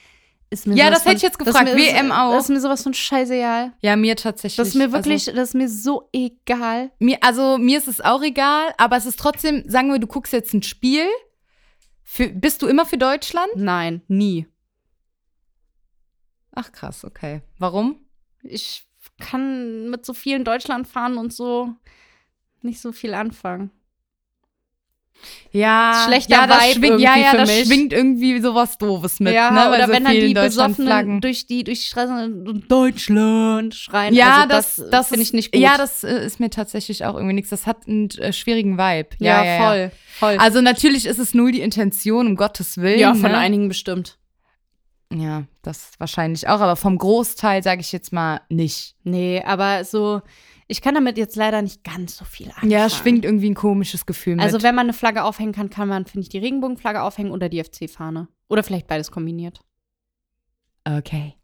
ist 0.53 0.67
mir 0.67 0.77
Ja, 0.77 0.91
das 0.91 1.05
hätte 1.05 1.17
ich 1.17 1.23
jetzt 1.23 1.39
gefragt. 1.39 1.65
mir- 1.75 1.77
WM 1.77 2.13
auch. 2.13 2.33
Das 2.35 2.45
ist 2.45 2.51
mir 2.51 2.61
sowas 2.61 2.83
von 2.83 2.95
scheißegal. 2.95 3.73
Ja, 3.81 3.97
mir 3.97 4.15
tatsächlich. 4.17 4.57
Das 4.57 4.69
ist 4.69 4.75
mir 4.75 4.93
wirklich, 4.93 5.29
Also, 5.29 5.33
das 5.33 5.49
ist 5.51 5.55
mir 5.55 5.69
so 5.69 6.09
egal. 6.13 6.91
mir, 6.99 7.19
also 7.23 7.59
mir 7.59 7.79
ist 7.79 7.89
es 7.89 8.01
auch 8.01 8.23
egal, 8.23 8.73
aber 8.79 8.97
es 8.97 9.07
ist 9.07 9.19
trotzdem, 9.19 9.65
sagen 9.69 9.91
wir, 9.91 9.99
du 9.99 10.07
guckst 10.07 10.33
jetzt 10.33 10.53
ein 10.55 10.63
Spiel. 10.63 11.07
Für, 12.05 12.29
bist 12.29 12.61
du 12.63 12.67
immer 12.67 12.85
für 12.87 12.99
Deutschland? 12.99 13.49
Nein, 13.57 14.03
nie. 14.09 14.47
Ach 16.55 16.71
krass, 16.71 17.05
okay. 17.05 17.41
Warum? 17.59 18.05
Ich 18.43 18.85
kann 19.19 19.89
mit 19.89 20.05
so 20.05 20.13
vielen 20.15 20.45
Deutschland 20.45 20.87
fahren 20.87 21.17
und 21.17 21.33
so 21.33 21.75
nicht 22.61 22.81
so 22.81 22.93
viel 22.93 23.15
anfangen. 23.15 23.71
Ja, 25.53 26.05
Schlechter 26.07 26.33
ja, 26.33 26.47
das 26.47 26.63
Vibe 26.63 26.75
schwingt, 26.75 27.01
ja, 27.01 27.11
irgendwie 27.11 27.23
ja, 27.23 27.31
für 27.31 27.37
das 27.37 27.49
mich. 27.51 27.67
schwingt 27.67 27.93
irgendwie 27.93 28.41
sowas 28.41 28.79
Doofes 28.79 29.21
mit, 29.21 29.35
ja, 29.35 29.51
ne? 29.51 29.69
Oder 29.69 29.87
so 29.87 29.93
wenn 29.93 30.05
dann 30.05 30.15
die 30.15 30.35
Besoffenen 30.35 31.21
durch 31.21 31.47
die, 31.47 31.63
durch 31.63 31.81
die 31.81 31.87
Straßen 31.87 32.65
Deutschland 32.69 33.75
schreien. 33.75 34.15
Ja, 34.15 34.37
also 34.37 34.49
das, 34.49 34.77
das, 34.77 34.91
das 34.91 35.09
finde 35.09 35.23
ich 35.23 35.33
nicht 35.33 35.53
gut. 35.53 35.61
Ja, 35.61 35.77
das 35.77 36.05
äh, 36.05 36.25
ist 36.25 36.41
mir 36.41 36.49
tatsächlich 36.51 37.05
auch 37.05 37.15
irgendwie 37.15 37.35
nichts. 37.35 37.51
Das 37.51 37.67
hat 37.67 37.87
einen 37.87 38.09
äh, 38.11 38.33
schwierigen 38.33 38.79
Vibe. 38.79 39.11
ja, 39.19 39.45
Ja, 39.45 39.45
ja, 39.45 39.59
voll, 39.69 39.93
voll. 40.19 40.37
Also 40.39 40.63
natürlich 40.63 41.07
ist 41.07 41.19
es 41.19 41.35
null 41.35 41.53
die 41.53 41.61
Intention, 41.61 42.27
um 42.27 42.37
Gottes 42.37 42.79
Willen. 42.79 42.99
ja, 42.99 43.15
von 43.15 43.31
ne? 43.31 43.37
einigen 43.39 43.69
bestimmt. 43.69 44.19
Ja, 45.15 45.45
das 45.61 45.91
wahrscheinlich 45.99 46.49
auch, 46.49 46.61
aber 46.61 46.77
vom 46.77 46.97
Großteil 46.97 47.63
sage 47.63 47.83
ich 47.83 47.93
jetzt 47.93 48.13
mal 48.13 48.41
nicht. 48.49 48.95
Nee, 49.05 49.43
aber 49.45 49.85
so, 49.85 50.23
ich 50.69 50.81
kann 50.81 50.95
damit 50.95 51.19
jetzt 51.19 51.37
leider 51.37 51.61
nicht 51.63 51.85
ganz 51.85 52.17
so 52.17 52.25
viel 52.25 52.49
anfangen. 52.49 52.71
Ja, 52.71 52.87
es 52.87 52.97
schwingt 52.97 53.25
irgendwie 53.25 53.51
ein 53.51 53.55
komisches 53.55 54.07
Gefühl 54.07 54.37
mit. 54.37 54.45
Also 54.45 54.63
wenn 54.63 54.75
man 54.75 54.87
eine 54.87 54.93
Flagge 54.93 55.25
aufhängen 55.25 55.53
kann, 55.53 55.71
kann 55.71 55.89
man, 55.89 56.07
finde 56.07 56.23
ich, 56.23 56.29
die 56.29 56.39
Regenbogenflagge 56.39 57.03
aufhängen 57.03 57.31
oder 57.33 57.49
die 57.49 57.63
FC-Fahne. 57.63 58.29
Oder 58.49 58.63
vielleicht 58.63 58.87
beides 58.87 59.11
kombiniert. 59.11 59.61
okay. 60.85 61.35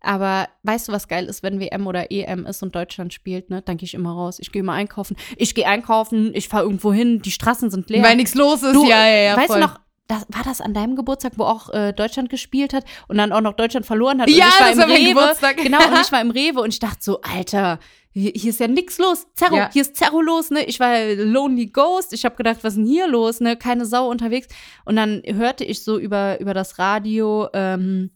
Aber 0.00 0.48
weißt 0.62 0.86
du, 0.88 0.92
was 0.92 1.08
geil 1.08 1.24
ist, 1.26 1.42
wenn 1.42 1.58
WM 1.58 1.88
oder 1.88 2.12
EM 2.12 2.46
ist 2.46 2.62
und 2.62 2.72
Deutschland 2.72 3.12
spielt, 3.12 3.50
ne? 3.50 3.62
Dann 3.62 3.76
gehe 3.78 3.84
ich 3.86 3.94
immer 3.94 4.12
raus. 4.12 4.38
Ich 4.38 4.52
gehe 4.52 4.60
immer 4.60 4.74
einkaufen. 4.74 5.16
Ich 5.36 5.56
gehe 5.56 5.66
einkaufen, 5.66 6.30
ich 6.36 6.48
fahre 6.48 6.62
irgendwo 6.62 6.92
hin, 6.92 7.20
die 7.20 7.32
Straßen 7.32 7.68
sind 7.68 7.90
leer. 7.90 8.04
Weil 8.04 8.14
nichts 8.14 8.36
los 8.36 8.62
ist, 8.62 8.74
Du, 8.76 8.88
ja, 8.88 9.08
ja, 9.08 9.16
ja. 9.16 9.36
weißt 9.36 9.48
voll. 9.48 9.60
du 9.60 9.66
noch, 9.66 9.80
das, 10.06 10.24
war 10.28 10.44
das 10.44 10.60
an 10.60 10.72
deinem 10.72 10.94
Geburtstag, 10.94 11.32
wo 11.34 11.42
auch 11.42 11.70
äh, 11.70 11.92
Deutschland 11.92 12.30
gespielt 12.30 12.72
hat 12.74 12.84
und 13.08 13.18
dann 13.18 13.32
auch 13.32 13.40
noch 13.40 13.54
Deutschland 13.54 13.86
verloren 13.86 14.20
hat? 14.20 14.28
Und 14.28 14.36
Ja, 14.36 14.46
ich 14.48 14.60
war 14.60 14.66
das 14.68 14.74
im 14.76 14.80
war 14.82 14.86
mein 14.86 14.96
Rewe. 14.98 15.14
Geburtstag. 15.14 15.56
Genau, 15.56 15.78
und 15.78 16.00
ich 16.00 16.12
war 16.12 16.20
im 16.20 16.30
Rewe 16.30 16.60
und 16.60 16.68
ich 16.72 16.78
dachte 16.78 16.98
so, 17.00 17.20
Alter, 17.22 17.80
hier, 18.18 18.32
hier 18.34 18.50
ist 18.50 18.60
ja 18.60 18.68
nix 18.68 18.98
los. 18.98 19.26
Zerro, 19.34 19.56
Ja. 19.56 19.70
hier 19.72 19.82
ist 19.82 19.96
Zerro 19.96 20.20
los, 20.20 20.50
ne? 20.50 20.64
Ich 20.64 20.80
war 20.80 20.98
Lonely 21.14 21.66
Ghost. 21.66 22.12
Ich 22.12 22.24
habe 22.24 22.36
gedacht, 22.36 22.58
was 22.62 22.74
ist 22.74 22.78
denn 22.78 22.86
hier 22.86 23.06
los, 23.08 23.40
ne? 23.40 23.56
Keine 23.56 23.86
Sau 23.86 24.08
unterwegs. 24.10 24.48
Und 24.84 24.96
dann 24.96 25.22
hörte 25.26 25.64
ich 25.64 25.82
so 25.82 25.98
über, 25.98 26.40
über 26.40 26.54
das 26.54 26.78
Radio, 26.78 27.48
ähm, 27.52 28.10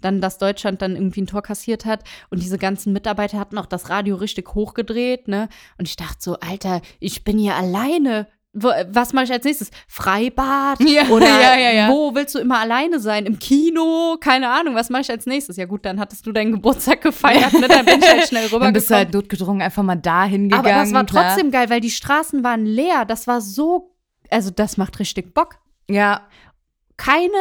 dann, 0.00 0.20
dass 0.20 0.38
Deutschland 0.38 0.80
dann 0.80 0.94
irgendwie 0.94 1.22
ein 1.22 1.26
Tor 1.26 1.42
kassiert 1.42 1.84
hat 1.84 2.04
und 2.30 2.40
diese 2.40 2.56
ganzen 2.58 2.92
Mitarbeiter 2.92 3.38
hatten 3.38 3.58
auch 3.58 3.66
das 3.66 3.90
Radio 3.90 4.14
richtig 4.16 4.54
hochgedreht, 4.54 5.26
ne? 5.26 5.48
Und 5.76 5.88
ich 5.88 5.96
dachte 5.96 6.18
so, 6.20 6.36
Alter, 6.38 6.80
ich 7.00 7.24
bin 7.24 7.36
hier 7.38 7.56
alleine. 7.56 8.28
Was 8.62 9.12
mache 9.12 9.24
ich 9.24 9.32
als 9.32 9.44
nächstes? 9.44 9.70
Freibad? 9.86 10.80
Ja, 10.80 11.04
Oder 11.08 11.26
ja, 11.40 11.56
ja, 11.56 11.70
ja. 11.70 11.88
wo 11.88 12.14
willst 12.14 12.34
du 12.34 12.38
immer 12.38 12.58
alleine 12.58 13.00
sein? 13.00 13.26
Im 13.26 13.38
Kino? 13.38 14.16
Keine 14.20 14.48
Ahnung, 14.50 14.74
was 14.74 14.90
mache 14.90 15.02
ich 15.02 15.10
als 15.10 15.26
nächstes? 15.26 15.56
Ja 15.56 15.66
gut, 15.66 15.84
dann 15.84 15.98
hattest 16.00 16.26
du 16.26 16.32
deinen 16.32 16.52
Geburtstag 16.52 17.02
gefeiert, 17.02 17.52
ne? 17.54 17.68
Dann 17.68 17.84
bin 17.84 18.00
ich 18.00 18.08
halt 18.08 18.28
schnell 18.28 18.48
Dann 18.50 18.72
bist 18.72 18.90
du 18.90 18.94
halt 18.94 19.12
notgedrungen 19.12 19.62
einfach 19.62 19.82
mal 19.82 19.96
dahin 19.96 20.48
gegangen. 20.48 20.66
Aber 20.66 20.82
das 20.82 20.92
war 20.92 21.04
klar. 21.04 21.28
trotzdem 21.28 21.50
geil, 21.50 21.70
weil 21.70 21.80
die 21.80 21.90
Straßen 21.90 22.42
waren 22.44 22.64
leer. 22.66 23.04
Das 23.04 23.26
war 23.26 23.40
so, 23.40 23.94
also 24.30 24.50
das 24.50 24.76
macht 24.76 24.98
richtig 24.98 25.34
Bock. 25.34 25.56
Ja, 25.88 26.22
Keine 26.96 27.32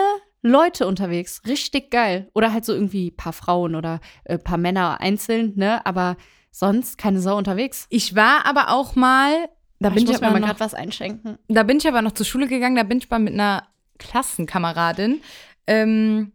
Leute 0.42 0.88
unterwegs. 0.88 1.42
Richtig 1.48 1.92
geil. 1.92 2.30
Oder 2.34 2.54
halt 2.54 2.64
so 2.66 2.74
irgendwie 2.74 3.10
ein 3.10 3.16
paar 3.16 3.34
Frauen 3.34 3.76
oder 3.76 4.00
ein 4.28 4.42
paar 4.42 4.58
Männer 4.58 5.02
einzeln, 5.02 5.54
ne? 5.56 5.86
Aber 5.86 6.16
sonst 6.52 6.98
keine 6.98 7.20
Sau 7.20 7.38
unterwegs. 7.38 7.86
ich 7.90 8.16
war 8.16 8.46
aber 8.46 8.70
auch 8.70 8.96
mal, 8.96 9.50
da 9.80 9.90
bin 9.90 10.04
ich, 10.04 10.10
muss 10.10 10.22
mir 10.22 10.28
aber 10.28 10.34
mal 10.34 10.40
noch, 10.40 10.48
gerade 10.48 10.60
was 10.60 10.74
einschenken. 10.74 11.38
da 11.48 11.64
bin 11.64 11.78
ich 11.78 11.88
aber 11.88 12.02
noch 12.02 12.14
zur 12.14 12.26
Schule 12.26 12.48
gegangen, 12.48 12.76
da 12.76 12.84
bin 12.84 12.98
ich 12.98 13.10
mal 13.10 13.20
mit 13.20 13.34
einer 13.34 13.68
Klassenkameradin 14.00 15.22
ähm, 15.68 16.32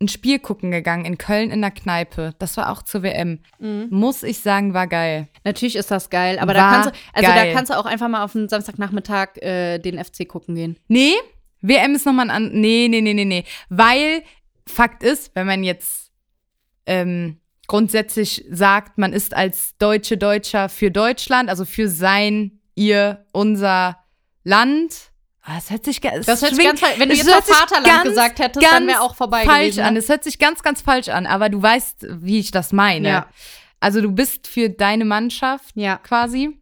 ein 0.00 0.08
Spiel 0.08 0.38
gucken 0.38 0.70
gegangen 0.70 1.04
in 1.04 1.18
Köln 1.18 1.50
in 1.50 1.60
der 1.60 1.72
Kneipe. 1.72 2.34
Das 2.38 2.56
war 2.56 2.70
auch 2.70 2.82
zur 2.82 3.02
WM. 3.02 3.40
Mhm. 3.58 3.88
Muss 3.90 4.22
ich 4.22 4.38
sagen, 4.38 4.72
war 4.72 4.86
geil. 4.86 5.28
Natürlich 5.44 5.74
ist 5.74 5.90
das 5.90 6.08
geil, 6.08 6.38
aber 6.38 6.54
War 6.54 6.54
da 6.54 6.70
kannst 6.70 6.88
du, 6.90 6.92
also 7.12 7.30
geil. 7.30 7.46
da 7.48 7.52
kannst 7.52 7.72
du 7.72 7.78
auch 7.78 7.86
einfach 7.86 8.08
mal 8.08 8.22
auf 8.22 8.36
einen 8.36 8.48
Samstagnachmittag 8.48 9.36
äh, 9.38 9.78
den 9.78 10.02
FC 10.02 10.28
gucken 10.28 10.54
gehen. 10.54 10.78
Nee, 10.86 11.14
WM 11.60 11.94
ist 11.94 12.06
nochmal 12.06 12.30
ein 12.30 12.30
an. 12.30 12.52
Nee, 12.52 12.86
nee, 12.88 13.00
nee, 13.00 13.14
nee, 13.14 13.24
nee. 13.24 13.44
Weil 13.68 14.22
Fakt 14.68 15.02
ist, 15.02 15.34
wenn 15.34 15.46
man 15.46 15.64
jetzt 15.64 16.12
ähm, 16.86 17.40
grundsätzlich 17.66 18.44
sagt, 18.50 18.98
man 18.98 19.12
ist 19.12 19.34
als 19.34 19.76
Deutsche 19.78 20.16
Deutscher 20.16 20.68
für 20.68 20.92
Deutschland, 20.92 21.48
also 21.50 21.64
für 21.64 21.88
sein, 21.88 22.57
ihr, 22.78 23.24
unser 23.32 23.98
Land. 24.44 24.94
Ah, 25.42 25.56
Das 25.56 25.70
hört 25.70 25.84
sich, 25.84 26.02
es 26.04 26.26
Das 26.26 26.42
hört 26.42 26.54
sich 26.54 26.64
ganz 26.64 26.80
falsch. 26.80 26.98
Wenn 26.98 27.08
du 27.08 27.14
jetzt 27.14 27.26
sich 27.26 27.34
Vaterland 27.34 27.86
ganz, 27.86 28.04
gesagt 28.04 28.38
hättest, 28.38 28.64
dann 28.64 28.86
wäre 28.86 29.00
auch 29.00 29.14
vorbei 29.16 29.44
falsch 29.44 29.76
gewesen. 29.76 29.80
an. 29.84 29.94
Ne? 29.94 29.98
Es 30.00 30.08
hört 30.08 30.22
sich 30.24 30.38
ganz, 30.38 30.62
ganz 30.62 30.80
falsch 30.82 31.08
an, 31.08 31.26
aber 31.26 31.48
du 31.48 31.60
weißt, 31.60 32.06
wie 32.20 32.38
ich 32.38 32.50
das 32.50 32.72
meine. 32.72 33.08
Ja. 33.08 33.26
Also 33.80 34.00
du 34.00 34.10
bist 34.12 34.46
für 34.46 34.68
deine 34.70 35.04
Mannschaft 35.04 35.74
Ja. 35.74 35.96
quasi. 35.98 36.58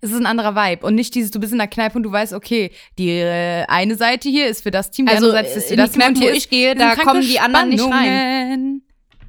Es 0.00 0.10
ist 0.10 0.16
ein 0.16 0.26
anderer 0.26 0.54
Vibe 0.56 0.86
und 0.86 0.94
nicht 0.94 1.14
dieses, 1.14 1.30
du 1.30 1.38
bist 1.38 1.52
in 1.52 1.58
der 1.58 1.68
Kneipe 1.68 1.96
und 1.96 2.02
du 2.02 2.10
weißt, 2.10 2.32
okay, 2.32 2.70
die 2.98 3.10
äh, 3.10 3.64
eine 3.68 3.94
Seite 3.96 4.28
hier 4.28 4.48
ist 4.48 4.62
für 4.62 4.70
das 4.70 4.90
Team, 4.90 5.06
die 5.06 5.12
Also 5.12 5.26
andere 5.26 5.44
Seite 5.44 5.58
ist 5.58 5.66
für 5.68 5.74
in 5.74 5.76
die 5.78 5.82
das 5.82 5.92
Team 5.92 6.00
und 6.00 6.06
Kneipen, 6.06 6.22
hier 6.22 6.30
wo 6.30 6.36
ist 6.36 6.44
ich 6.44 6.50
gehe, 6.50 6.74
da 6.74 6.96
kommen 6.96 7.20
die 7.20 7.38
anderen 7.38 7.68
nicht 7.68 7.84
rein. 7.84 8.82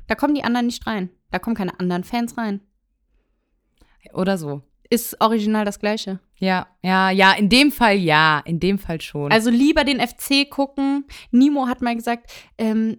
Da 0.08 0.16
kommen 0.16 0.34
die 0.36 0.44
anderen 0.44 0.66
nicht 0.68 0.86
rein. 0.88 1.10
Da 1.32 1.40
kommen 1.40 1.56
keine 1.56 1.80
anderen 1.80 2.04
Fans 2.04 2.38
rein. 2.38 2.62
Oder 4.14 4.38
so. 4.38 4.62
Ist 4.90 5.20
original 5.20 5.66
das 5.66 5.80
Gleiche. 5.80 6.20
Ja, 6.38 6.68
ja, 6.84 7.10
ja, 7.10 7.32
in 7.34 7.50
dem 7.50 7.72
Fall 7.72 7.96
ja, 7.98 8.42
in 8.46 8.60
dem 8.60 8.78
Fall 8.78 9.02
schon. 9.02 9.32
Also 9.32 9.50
lieber 9.50 9.84
den 9.84 10.00
FC 10.00 10.50
gucken. 10.50 11.06
Nimo 11.32 11.68
hat 11.68 11.82
mal 11.82 11.96
gesagt, 11.96 12.32
ähm, 12.58 12.98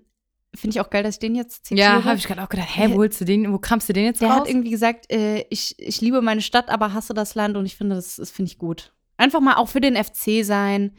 finde 0.54 0.74
ich 0.76 0.80
auch 0.80 0.90
geil, 0.90 1.02
dass 1.02 1.16
ich 1.16 1.18
den 1.20 1.34
jetzt 1.34 1.66
zitiere. 1.66 1.86
ja, 1.98 2.04
habe 2.04 2.16
ich 2.16 2.26
gerade 2.26 2.42
auch 2.42 2.48
gedacht, 2.48 2.68
hä, 2.74 2.88
wo 2.90 2.96
holst 2.96 3.20
du 3.20 3.24
den, 3.24 3.52
wo 3.52 3.58
kramst 3.58 3.88
du 3.88 3.92
den 3.92 4.04
jetzt 4.06 4.20
Der 4.22 4.28
raus? 4.30 4.40
hat 4.40 4.48
irgendwie 4.48 4.70
gesagt, 4.70 5.12
äh, 5.12 5.44
ich, 5.50 5.74
ich 5.78 6.00
liebe 6.00 6.22
meine 6.22 6.40
Stadt, 6.40 6.70
aber 6.70 6.92
hasse 6.94 7.12
das 7.14 7.34
Land 7.34 7.56
und 7.56 7.66
ich 7.66 7.76
finde, 7.76 7.94
das, 7.96 8.16
das 8.16 8.30
finde 8.30 8.50
ich 8.50 8.58
gut. 8.58 8.92
Einfach 9.18 9.40
mal 9.40 9.54
auch 9.56 9.68
für 9.68 9.80
den 9.80 9.96
FC 9.96 10.44
sein. 10.44 10.92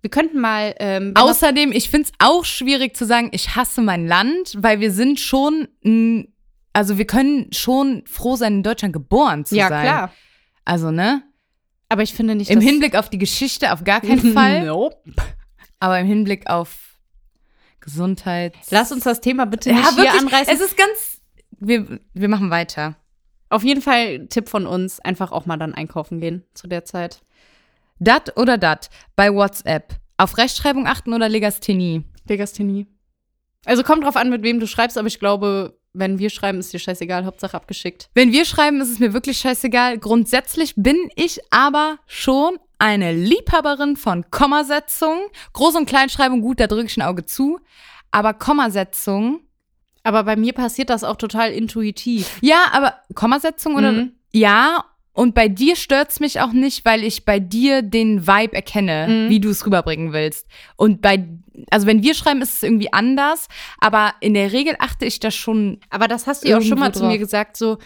Wir 0.00 0.10
könnten 0.10 0.40
mal 0.40 0.74
ähm, 0.78 1.12
Außerdem, 1.16 1.72
ich 1.72 1.90
finde 1.90 2.08
es 2.08 2.12
auch 2.18 2.44
schwierig 2.44 2.96
zu 2.96 3.04
sagen, 3.06 3.30
ich 3.32 3.56
hasse 3.56 3.80
mein 3.82 4.06
Land, 4.06 4.54
weil 4.58 4.80
wir 4.80 4.92
sind 4.92 5.18
schon, 5.20 5.68
n- 5.82 6.32
also 6.72 6.98
wir 6.98 7.06
können 7.06 7.52
schon 7.52 8.04
froh 8.06 8.36
sein, 8.36 8.54
in 8.54 8.62
Deutschland 8.62 8.92
geboren 8.92 9.44
zu 9.44 9.56
ja 9.56 9.68
sein. 9.68 9.82
klar. 9.82 10.12
Also, 10.64 10.90
ne? 10.90 11.22
Aber 11.88 12.02
ich 12.02 12.12
finde 12.12 12.34
nicht, 12.34 12.50
Im 12.50 12.60
Hinblick 12.60 12.94
auf 12.94 13.08
die 13.08 13.18
Geschichte 13.18 13.72
auf 13.72 13.84
gar 13.84 14.00
keinen 14.00 14.32
Fall, 14.34 14.66
Nope. 14.66 14.96
aber 15.80 15.98
im 15.98 16.06
Hinblick 16.06 16.48
auf 16.48 16.98
Gesundheit. 17.80 18.54
Lass 18.70 18.92
uns 18.92 19.04
das 19.04 19.20
Thema 19.20 19.46
bitte 19.46 19.72
nicht 19.72 19.82
ja, 19.82 19.90
hier 19.90 20.04
wirklich, 20.04 20.20
anreißen. 20.20 20.54
es 20.54 20.60
ist 20.60 20.76
ganz, 20.76 21.20
wir, 21.58 22.00
wir 22.12 22.28
machen 22.28 22.50
weiter. 22.50 22.96
Auf 23.48 23.62
jeden 23.62 23.80
Fall 23.80 24.26
Tipp 24.28 24.48
von 24.48 24.66
uns, 24.66 25.00
einfach 25.00 25.32
auch 25.32 25.46
mal 25.46 25.56
dann 25.56 25.74
einkaufen 25.74 26.20
gehen 26.20 26.44
zu 26.52 26.66
der 26.66 26.84
Zeit. 26.84 27.22
Dat 27.98 28.36
oder 28.36 28.58
dat 28.58 28.90
bei 29.16 29.32
WhatsApp. 29.32 29.94
Auf 30.18 30.36
Rechtschreibung 30.36 30.86
achten 30.86 31.14
oder 31.14 31.28
Legasthenie? 31.28 32.04
Legasthenie. 32.28 32.86
Also 33.64 33.82
kommt 33.82 34.04
drauf 34.04 34.16
an, 34.16 34.30
mit 34.30 34.42
wem 34.42 34.60
du 34.60 34.66
schreibst, 34.66 34.98
aber 34.98 35.08
ich 35.08 35.18
glaube, 35.18 35.77
wenn 35.98 36.18
wir 36.18 36.30
schreiben, 36.30 36.58
ist 36.58 36.72
dir 36.72 36.78
scheißegal, 36.78 37.24
Hauptsache 37.24 37.56
abgeschickt. 37.56 38.08
Wenn 38.14 38.32
wir 38.32 38.44
schreiben, 38.44 38.80
ist 38.80 38.90
es 38.90 38.98
mir 38.98 39.12
wirklich 39.12 39.38
scheißegal. 39.38 39.98
Grundsätzlich 39.98 40.74
bin 40.76 40.96
ich 41.16 41.40
aber 41.50 41.98
schon 42.06 42.58
eine 42.78 43.12
Liebhaberin 43.12 43.96
von 43.96 44.30
Kommasetzung. 44.30 45.18
Groß- 45.54 45.76
und 45.76 45.86
Kleinschreibung, 45.86 46.40
gut, 46.40 46.60
da 46.60 46.66
drücke 46.66 46.86
ich 46.86 46.96
ein 46.96 47.02
Auge 47.02 47.24
zu. 47.26 47.58
Aber 48.10 48.34
Kommasetzung, 48.34 49.40
Aber 50.04 50.24
bei 50.24 50.36
mir 50.36 50.52
passiert 50.54 50.88
das 50.90 51.04
auch 51.04 51.16
total 51.16 51.50
intuitiv. 51.52 52.38
ja, 52.40 52.64
aber 52.72 52.94
Kommasetzung 53.14 53.74
oder? 53.74 53.92
Mhm. 53.92 54.12
Ja, 54.32 54.84
und 55.12 55.34
bei 55.34 55.48
dir 55.48 55.74
stört's 55.74 56.20
mich 56.20 56.40
auch 56.40 56.52
nicht, 56.52 56.84
weil 56.84 57.02
ich 57.02 57.24
bei 57.24 57.40
dir 57.40 57.82
den 57.82 58.26
Vibe 58.26 58.54
erkenne, 58.54 59.06
Mhm. 59.08 59.28
wie 59.30 59.40
du 59.40 59.50
es 59.50 59.66
rüberbringen 59.66 60.12
willst. 60.12 60.46
Und 60.76 61.02
bei, 61.02 61.26
also 61.70 61.86
wenn 61.86 62.02
wir 62.02 62.14
schreiben, 62.14 62.42
ist 62.42 62.54
es 62.56 62.62
irgendwie 62.62 62.92
anders, 62.92 63.48
aber 63.80 64.14
in 64.20 64.34
der 64.34 64.52
Regel 64.52 64.76
achte 64.78 65.04
ich 65.06 65.20
da 65.20 65.30
schon. 65.30 65.80
Aber 65.90 66.08
das 66.08 66.26
hast 66.26 66.44
du 66.44 66.48
ja 66.48 66.58
auch 66.58 66.62
schon 66.62 66.78
mal 66.78 66.86
Irgendwo 66.86 67.00
zu 67.00 67.04
mir 67.06 67.12
drauf. 67.14 67.20
gesagt, 67.20 67.56
so, 67.56 67.78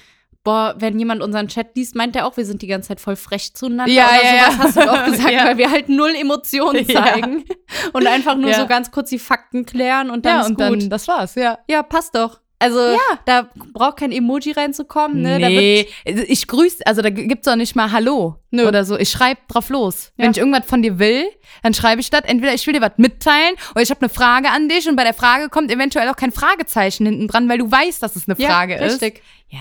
boah, 0.44 0.74
wenn 0.78 0.98
jemand 0.98 1.22
unseren 1.22 1.48
Chat 1.48 1.76
liest, 1.76 1.94
meint 1.94 2.16
er 2.16 2.26
auch, 2.26 2.36
wir 2.36 2.44
sind 2.44 2.62
die 2.62 2.66
ganze 2.66 2.88
Zeit 2.88 3.00
voll 3.00 3.16
frech 3.16 3.54
zueinander. 3.54 3.92
Ja, 3.92 4.08
oder 4.08 4.24
ja, 4.24 4.50
sowas 4.50 4.56
ja. 4.56 4.58
hast 4.64 4.76
du 4.76 4.92
auch 4.92 5.04
gesagt, 5.06 5.30
Ja. 5.32 5.44
weil 5.46 5.58
wir 5.58 5.70
halt 5.70 5.88
null 5.88 6.12
Emotionen 6.20 6.84
Ja. 6.88 7.04
zeigen 7.04 7.44
und 7.92 8.06
einfach 8.06 8.36
nur 8.36 8.50
Ja. 8.50 8.58
so 8.60 8.66
ganz 8.66 8.90
kurz 8.90 9.10
die 9.10 9.18
Fakten 9.20 9.64
klären 9.66 10.10
und 10.10 10.26
dann 10.26 10.34
ja, 10.36 10.40
ist 10.42 10.48
und 10.48 10.56
gut. 10.58 10.82
dann, 10.82 10.90
das 10.90 11.06
war's, 11.08 11.36
ja. 11.36 11.58
ja, 11.68 11.82
passt 11.82 12.14
doch. 12.16 12.40
Also, 12.62 12.96
da 13.24 13.48
braucht 13.72 13.98
kein 13.98 14.12
Emoji 14.12 14.52
reinzukommen, 14.52 15.22
ne? 15.22 15.38
Nee, 15.38 15.88
ich 16.04 16.46
grüße, 16.46 16.86
also 16.86 17.02
da 17.02 17.10
gibt's 17.10 17.48
auch 17.48 17.56
nicht 17.56 17.74
mal 17.74 17.90
Hallo 17.90 18.36
Nö. 18.50 18.66
oder 18.68 18.84
so. 18.84 18.96
Ich 18.98 19.10
schreibe 19.10 19.40
drauf 19.48 19.68
los. 19.68 20.12
Ja. 20.16 20.24
Wenn 20.24 20.30
ich 20.30 20.38
irgendwas 20.38 20.66
von 20.66 20.82
dir 20.82 20.98
will, 20.98 21.24
dann 21.62 21.74
schreibe 21.74 22.00
ich 22.00 22.10
das. 22.10 22.22
Entweder 22.22 22.54
ich 22.54 22.66
will 22.66 22.74
dir 22.74 22.80
was 22.80 22.92
mitteilen 22.98 23.54
oder 23.72 23.82
ich 23.82 23.90
habe 23.90 24.00
eine 24.00 24.08
Frage 24.08 24.50
an 24.50 24.68
dich 24.68 24.88
und 24.88 24.96
bei 24.96 25.04
der 25.04 25.14
Frage 25.14 25.48
kommt 25.48 25.70
eventuell 25.70 26.08
auch 26.08 26.16
kein 26.16 26.32
Fragezeichen 26.32 27.06
hinten 27.06 27.28
dran, 27.28 27.48
weil 27.48 27.58
du 27.58 27.70
weißt, 27.70 28.02
dass 28.02 28.16
es 28.16 28.28
eine 28.28 28.38
ja, 28.38 28.48
Frage 28.48 28.76
ist. 28.76 29.02
richtig. 29.02 29.22
Ja. 29.48 29.60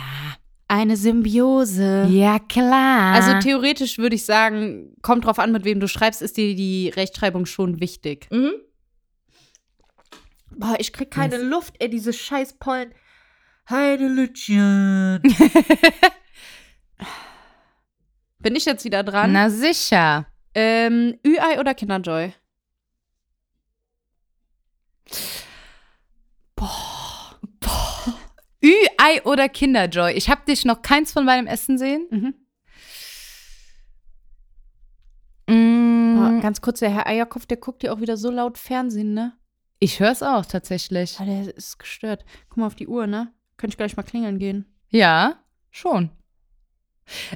Eine 0.67 0.95
Symbiose. 0.95 2.07
Ja, 2.09 2.39
klar. 2.39 3.13
Also 3.13 3.39
theoretisch 3.39 3.97
würde 3.97 4.15
ich 4.15 4.23
sagen, 4.23 4.95
kommt 5.01 5.25
drauf 5.25 5.37
an, 5.37 5.51
mit 5.51 5.65
wem 5.65 5.81
du 5.81 5.89
schreibst, 5.89 6.21
ist 6.21 6.37
dir 6.37 6.55
die 6.55 6.87
Rechtschreibung 6.87 7.45
schon 7.45 7.81
wichtig. 7.81 8.27
mhm. 8.31 8.53
Boah, 10.61 10.75
ich 10.79 10.93
krieg 10.93 11.09
keine 11.11 11.37
Luft, 11.37 11.75
ey, 11.79 11.89
diese 11.89 12.13
scheiß 12.13 12.59
Pollen. 12.59 12.93
Heidelütchen. 13.69 15.21
Bin 18.39 18.55
ich 18.55 18.65
jetzt 18.65 18.85
wieder 18.85 19.03
dran? 19.03 19.31
Na 19.33 19.49
sicher. 19.49 20.27
Ähm, 20.53 21.17
Ü-Ei 21.25 21.59
oder 21.59 21.73
Kinderjoy? 21.73 22.33
Ü-Ei 28.63 29.23
oder 29.25 29.49
Kinderjoy. 29.49 30.13
Ich 30.13 30.29
habe 30.29 30.41
dich 30.47 30.65
noch 30.65 30.81
keins 30.81 31.11
von 31.11 31.25
beidem 31.25 31.47
Essen 31.47 31.77
sehen. 31.77 32.07
Mhm. 32.11 32.33
Mm, 35.47 36.15
Boah, 36.17 36.41
ganz 36.41 36.61
kurz, 36.61 36.79
der 36.79 36.91
Herr 36.91 37.07
Eierkopf, 37.07 37.45
der 37.47 37.57
guckt 37.57 37.81
ja 37.83 37.91
auch 37.91 37.99
wieder 37.99 38.17
so 38.17 38.29
laut 38.29 38.57
Fernsehen, 38.57 39.13
ne? 39.13 39.33
Ich 39.83 39.99
höre 39.99 40.11
es 40.11 40.23
auch 40.23 40.45
tatsächlich. 40.45 41.17
Ah, 41.19 41.25
der 41.25 41.53
ist 41.57 41.77
gestört. 41.79 42.23
Guck 42.49 42.57
mal 42.57 42.67
auf 42.67 42.75
die 42.75 42.87
Uhr, 42.87 43.07
ne? 43.07 43.33
Könnte 43.57 43.73
ich 43.73 43.77
gleich 43.77 43.97
mal 43.97 44.03
klingeln 44.03 44.39
gehen. 44.39 44.65
Ja, 44.89 45.35
schon. 45.71 46.09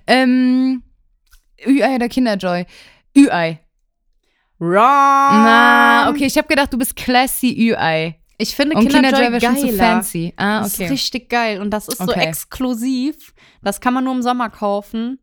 Ähm, 0.07 0.83
Ü-Ei 1.65 1.95
oder 1.95 2.07
Kinderjoy? 2.07 2.65
Ü-Ei. 3.17 3.59
Wrong! 4.59 4.77
Na, 5.43 6.09
okay, 6.09 6.25
ich 6.25 6.37
habe 6.37 6.47
gedacht, 6.47 6.71
du 6.71 6.77
bist 6.77 6.95
classy 6.95 7.51
Ü-Ei. 7.71 8.19
Ich 8.37 8.55
finde 8.55 8.75
Und 8.77 8.83
Kinderjoy, 8.83 9.11
Kinderjoy 9.11 9.31
wäre 9.33 9.41
schon 9.41 9.57
zu 9.57 9.67
geiler. 9.67 9.77
fancy. 9.93 10.33
Ah, 10.37 10.59
Das 10.61 10.67
ist 10.73 10.79
okay. 10.79 10.89
richtig 10.89 11.29
geil 11.29 11.61
und 11.61 11.71
das 11.71 11.87
ist 11.87 11.97
so 11.97 12.03
Okay. 12.03 12.21
exklusiv. 12.25 13.33
Das 13.61 13.81
kann 13.81 13.93
man 13.93 14.03
nur 14.03 14.13
im 14.13 14.21
Sommer 14.21 14.49
kaufen. 14.49 15.19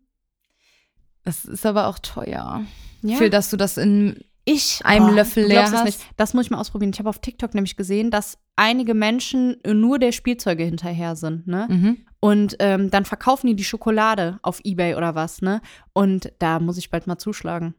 Das 1.25 1.45
ist 1.45 1.65
aber 1.67 1.87
auch 1.87 1.99
teuer. 1.99 2.65
Ja. 3.03 3.17
Für 3.17 3.31
dass 3.31 3.51
du 3.51 3.57
das 3.57 3.77
in 3.77 4.23
ich 4.45 4.81
einem 4.85 5.09
Boah, 5.09 5.15
Löffel 5.15 5.45
du 5.45 5.49
leer 5.51 5.71
hast? 5.71 5.85
Nicht. 5.85 6.01
Das 6.17 6.35
muss 6.35 6.47
ich 6.47 6.51
mal 6.51 6.59
ausprobieren. 6.59 6.91
Ich 6.93 6.99
habe 6.99 7.09
auf 7.09 7.21
TikTok 7.21 7.55
nämlich 7.55 7.77
gesehen, 7.77 8.11
dass 8.11 8.39
einige 8.57 8.95
Menschen 8.95 9.57
nur 9.67 9.99
der 9.99 10.13
Spielzeuge 10.13 10.65
hinterher 10.65 11.17
sind, 11.17 11.47
ne? 11.47 11.67
Mhm. 11.69 11.99
Und 12.21 12.57
ähm, 12.61 12.91
dann 12.91 13.05
verkaufen 13.05 13.49
die 13.49 13.57
die 13.57 13.65
Schokolade 13.65 14.39
auf 14.43 14.61
Ebay 14.63 14.95
oder 14.95 15.15
was, 15.15 15.43
ne? 15.43 15.61
Und 15.93 16.33
da 16.39 16.61
muss 16.61 16.79
ich 16.79 16.91
bald 16.91 17.07
mal 17.07 17.19
zuschlagen. 17.19 17.75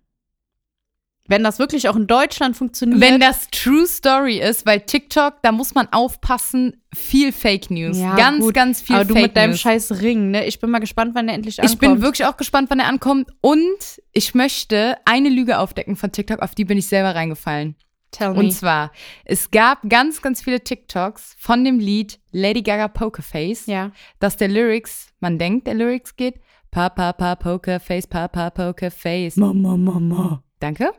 Wenn 1.28 1.44
das 1.44 1.58
wirklich 1.58 1.88
auch 1.88 1.96
in 1.96 2.06
Deutschland 2.06 2.58
funktioniert. 2.58 3.00
Wenn 3.00 3.20
das 3.20 3.48
True 3.50 3.88
Story 3.88 4.42
ist, 4.42 4.66
weil 4.66 4.82
TikTok, 4.82 5.36
da 5.42 5.54
muss 5.54 5.74
man 5.74 5.88
aufpassen, 5.92 6.82
viel 6.94 7.32
Fake 7.32 7.72
News. 7.72 7.98
Ja, 7.98 8.16
ganz, 8.16 8.44
gut. 8.44 8.54
ganz 8.54 8.82
viel 8.82 8.98
aber 8.98 9.06
du 9.06 9.14
Fake 9.14 9.24
mit 9.24 9.38
deinem 9.38 9.52
News. 9.52 9.62
scheiß 9.62 10.02
Ring, 10.02 10.32
ne? 10.32 10.46
Ich 10.46 10.60
bin 10.60 10.70
mal 10.70 10.80
gespannt, 10.80 11.16
wann 11.16 11.28
der 11.28 11.36
endlich 11.36 11.60
ankommt. 11.60 11.74
Ich 11.74 11.80
bin 11.80 12.02
wirklich 12.02 12.28
auch 12.28 12.36
gespannt, 12.36 12.70
wann 12.70 12.80
er 12.80 12.88
ankommt. 12.88 13.30
Und 13.40 14.02
ich 14.12 14.36
möchte 14.36 14.98
eine 15.06 15.30
Lüge 15.30 15.60
aufdecken 15.60 15.96
von 15.96 16.12
TikTok, 16.12 16.42
auf 16.42 16.56
die 16.56 16.66
bin 16.66 16.78
ich 16.78 16.88
selber 16.88 17.16
reingefallen. 17.16 17.76
Tell 18.12 18.34
me. 18.34 18.40
Und 18.40 18.52
zwar, 18.52 18.92
es 19.24 19.50
gab 19.50 19.80
ganz, 19.90 20.22
ganz 20.22 20.42
viele 20.42 20.62
TikToks 20.62 21.36
von 21.40 21.64
dem 21.64 21.80
Lied 21.80 22.20
Lady 22.32 22.62
Gaga 22.62 22.90
Pokerface, 22.90 23.66
ja. 23.66 23.92
dass 24.20 24.38
der 24.38 24.50
Lyrics, 24.50 25.08
man 25.20 25.40
denkt, 25.40 25.68
der 25.68 25.74
Lyrics 25.74 26.16
geht, 26.16 26.36
Pa, 26.74 26.90
pa, 26.90 27.14
pa, 27.14 27.36
Pokerface, 27.36 28.08
pa, 28.08 28.28
pa, 28.28 28.50
Pokerface. 28.50 29.38
Mama, 29.38 29.78
Mama. 29.78 30.44
Danke. 30.64 30.94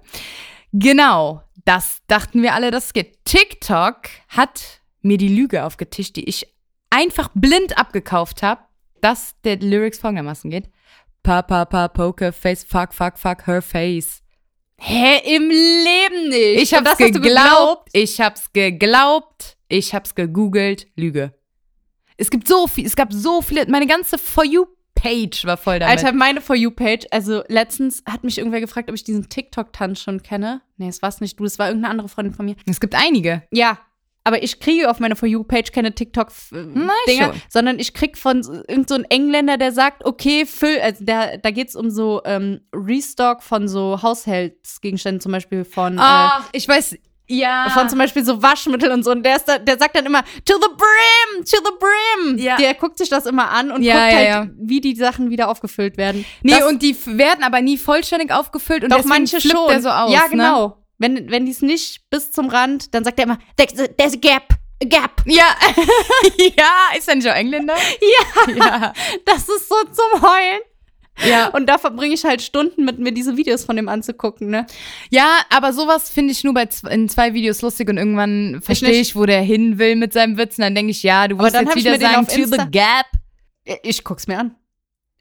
Genau, 0.74 1.40
das 1.64 2.02
dachten 2.06 2.42
wir 2.42 2.52
alle, 2.52 2.70
das 2.70 2.92
geht. 2.92 3.24
TikTok 3.24 4.10
hat 4.28 4.82
mir 5.00 5.16
die 5.16 5.34
Lüge 5.34 5.64
aufgetischt, 5.64 6.16
die 6.16 6.28
ich 6.28 6.54
einfach 6.90 7.30
blind 7.34 7.78
abgekauft 7.78 8.42
habe, 8.42 8.60
dass 9.00 9.40
der 9.42 9.56
Lyrics 9.56 9.98
folgendermaßen 9.98 10.50
geht. 10.50 10.68
Pa, 11.22 11.40
pa, 11.40 11.64
pa, 11.64 11.88
Pokerface, 11.88 12.64
fuck, 12.64 12.92
fuck, 12.92 13.18
fuck, 13.18 13.46
her 13.46 13.62
face. 13.62 14.20
Hä, 14.76 15.34
im 15.34 15.48
Leben 15.48 16.28
nicht. 16.28 16.62
Ich 16.62 16.74
hab's 16.74 16.90
das 16.90 16.98
geglaubt, 16.98 17.88
ich 17.94 18.20
hab's 18.20 18.52
geglaubt, 18.52 19.56
ich 19.68 19.94
hab's 19.94 20.14
gegoogelt, 20.14 20.88
Lüge. 20.94 21.32
Es 22.18 22.28
gibt 22.28 22.48
so 22.48 22.66
viel, 22.66 22.84
es 22.84 22.96
gab 22.96 23.14
so 23.14 23.40
viele, 23.40 23.66
meine 23.70 23.86
ganze 23.86 24.18
For 24.18 24.44
You-Page 25.04 25.44
war 25.44 25.56
voll 25.56 25.78
damit. 25.78 25.98
Alter, 25.98 26.12
meine 26.16 26.40
For 26.40 26.56
You-Page, 26.56 27.06
also 27.10 27.42
letztens 27.48 28.02
hat 28.08 28.24
mich 28.24 28.38
irgendwer 28.38 28.60
gefragt, 28.60 28.88
ob 28.88 28.94
ich 28.94 29.04
diesen 29.04 29.28
TikTok-Tanz 29.28 30.00
schon 30.00 30.22
kenne. 30.22 30.62
Nee, 30.76 30.88
es 30.88 31.02
war's 31.02 31.20
nicht 31.20 31.38
du, 31.38 31.44
es 31.44 31.58
war 31.58 31.68
irgendeine 31.68 31.90
andere 31.92 32.08
Freundin 32.08 32.34
von 32.34 32.46
mir. 32.46 32.56
es 32.66 32.80
gibt 32.80 32.94
einige. 32.94 33.42
Ja, 33.50 33.78
aber 34.26 34.42
ich 34.42 34.58
kriege 34.58 34.90
auf 34.90 35.00
meiner 35.00 35.16
For 35.16 35.28
You-Page 35.28 35.70
keine 35.72 35.94
TikTok-Dinger, 35.94 37.24
schon. 37.32 37.42
sondern 37.50 37.78
ich 37.78 37.92
krieg 37.92 38.16
von 38.16 38.42
so- 38.42 38.54
irgend 38.66 38.88
so 38.88 38.96
Engländer, 39.10 39.58
der 39.58 39.70
sagt, 39.72 40.04
okay, 40.06 40.46
füll, 40.46 40.78
also 40.80 41.04
da, 41.04 41.36
da 41.36 41.50
geht's 41.50 41.76
um 41.76 41.90
so 41.90 42.22
ähm, 42.24 42.60
Restock 42.74 43.42
von 43.42 43.68
so 43.68 44.00
Haushaltsgegenständen, 44.02 45.20
zum 45.20 45.32
Beispiel 45.32 45.64
von, 45.64 45.98
Ah, 45.98 46.42
ich 46.52 46.66
weiß, 46.66 46.96
ja. 47.28 47.68
von 47.70 47.88
zum 47.88 47.98
Beispiel 47.98 48.24
so 48.24 48.42
Waschmittel 48.42 48.90
und 48.92 49.02
so. 49.02 49.10
Und 49.12 49.22
der, 49.24 49.36
ist 49.36 49.44
da, 49.46 49.58
der 49.58 49.78
sagt 49.78 49.96
dann 49.96 50.06
immer, 50.06 50.22
to 50.44 50.54
the 50.60 50.68
brim, 50.76 51.44
to 51.44 51.56
the 51.64 51.72
brim. 51.78 52.38
Ja. 52.38 52.56
Der 52.56 52.74
guckt 52.74 52.98
sich 52.98 53.08
das 53.08 53.26
immer 53.26 53.50
an 53.50 53.70
und 53.70 53.82
Ja, 53.82 54.08
guckt 54.08 54.22
ja, 54.22 54.34
halt, 54.40 54.50
wie 54.58 54.80
die 54.80 54.94
Sachen 54.96 55.30
wieder 55.30 55.48
aufgefüllt 55.48 55.96
werden. 55.96 56.24
Nee, 56.42 56.52
das, 56.58 56.68
und 56.68 56.82
die 56.82 56.96
werden 57.06 57.42
aber 57.44 57.60
nie 57.60 57.78
vollständig 57.78 58.32
aufgefüllt 58.32 58.84
und 58.84 58.92
Doch, 58.92 59.04
manche 59.04 59.40
schon. 59.40 59.68
der 59.68 59.80
so 59.80 59.88
aus. 59.90 60.12
ja, 60.12 60.24
Ne? 60.24 60.30
genau. 60.30 60.78
Wenn, 60.98 61.30
wenn 61.30 61.44
die 61.44 61.50
es 61.52 61.60
nicht 61.60 62.08
bis 62.08 62.30
zum 62.30 62.48
Rand, 62.48 62.94
dann 62.94 63.02
sagt 63.04 63.18
er 63.18 63.24
immer, 63.24 63.38
there's 63.56 63.78
a, 63.80 63.88
there's 63.88 64.14
a 64.14 64.16
gap, 64.16 64.48
a 64.82 64.86
gap. 64.86 65.22
Ja. 65.26 65.42
ja, 66.56 66.96
ist 66.96 67.08
er 67.08 67.16
nicht 67.16 67.28
auch 67.28 67.34
Engländer? 67.34 67.74
Ja, 68.48 68.54
Ja. 68.54 68.92
das 69.24 69.48
ist 69.48 69.68
so 69.68 69.74
zum 69.92 70.22
Heulen. 70.22 70.60
Ja. 71.26 71.48
Und 71.52 71.66
da 71.66 71.78
verbringe 71.78 72.14
ich 72.14 72.24
halt 72.24 72.42
Stunden 72.42 72.84
mit 72.84 72.98
mir 72.98 73.12
diese 73.12 73.36
Videos 73.36 73.64
von 73.64 73.76
dem 73.76 73.88
anzugucken, 73.88 74.48
ne? 74.48 74.66
Ja, 75.10 75.28
aber 75.50 75.72
sowas 75.72 76.10
finde 76.10 76.32
ich 76.32 76.42
nur 76.44 76.54
bei 76.54 76.68
in 76.90 77.08
zwei 77.08 77.34
Videos 77.34 77.62
lustig 77.62 77.88
und 77.88 77.98
irgendwann 77.98 78.60
verstehe 78.62 79.00
ich, 79.00 79.14
wo 79.14 79.24
der 79.26 79.40
hin 79.42 79.78
will 79.78 79.96
mit 79.96 80.12
seinem 80.12 80.36
Witz 80.36 80.58
und 80.58 80.62
dann 80.62 80.74
denke 80.74 80.90
ich, 80.90 81.02
ja, 81.02 81.28
du 81.28 81.38
wirst 81.38 81.54
jetzt 81.54 81.76
wieder 81.76 81.98
sagen, 82.00 82.26
to 82.26 82.44
the 82.46 82.70
gap. 82.70 83.06
Ich 83.82 84.02
guck's 84.04 84.26
mir 84.26 84.38
an. 84.38 84.56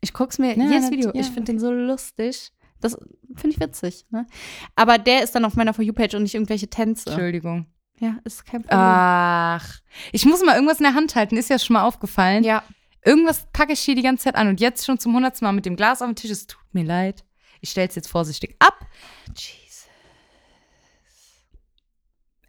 Ich 0.01 0.13
guck's 0.13 0.39
mir 0.39 0.57
Ja, 0.57 0.65
jedes 0.65 0.91
Video. 0.91 1.11
ja. 1.13 1.21
Ich 1.21 1.27
finde 1.27 1.43
den 1.53 1.59
so 1.59 1.71
lustig. 1.71 2.51
Das 2.81 2.97
finde 3.35 3.55
ich 3.55 3.59
witzig, 3.61 4.05
ne? 4.09 4.27
Aber 4.75 4.97
der 4.97 5.23
ist 5.23 5.33
dann 5.35 5.45
auf 5.45 5.55
meiner 5.55 5.73
For 5.73 5.85
You-Page 5.85 6.15
und 6.15 6.23
nicht 6.23 6.33
irgendwelche 6.35 6.67
Tänze. 6.67 7.09
Entschuldigung. 7.09 7.67
Ja, 7.99 8.17
ist 8.25 8.45
kein 8.45 8.63
Problem. 8.63 8.79
Ach. 8.81 9.79
Ich 10.11 10.25
muss 10.25 10.43
mal 10.43 10.55
irgendwas 10.55 10.79
in 10.79 10.83
der 10.83 10.93
Hand 10.95 11.15
halten, 11.15 11.37
ist 11.37 11.49
ja 11.49 11.57
schon 11.59 11.75
mal 11.75 11.83
aufgefallen. 11.83 12.43
ja. 12.43 12.63
Irgendwas 13.05 13.45
packe 13.51 13.73
ich 13.73 13.81
hier 13.81 13.95
die 13.95 14.01
ganze 14.01 14.25
Zeit 14.25 14.35
an 14.35 14.47
und 14.47 14.59
jetzt 14.59 14.85
schon 14.85 14.97
zum 14.97 15.13
hundertsten 15.13 15.45
Mal 15.45 15.51
mit 15.51 15.65
dem 15.65 15.75
Glas 15.75 16.01
auf 16.01 16.07
dem 16.07 16.15
Tisch. 16.15 16.31
Es 16.31 16.47
tut 16.47 16.61
mir 16.71 16.83
leid. 16.83 17.23
Ich 17.61 17.71
stelle 17.71 17.87
es 17.87 17.95
jetzt 17.95 18.07
vorsichtig 18.07 18.55
ab. 18.59 18.79
Jesus. 19.35 19.87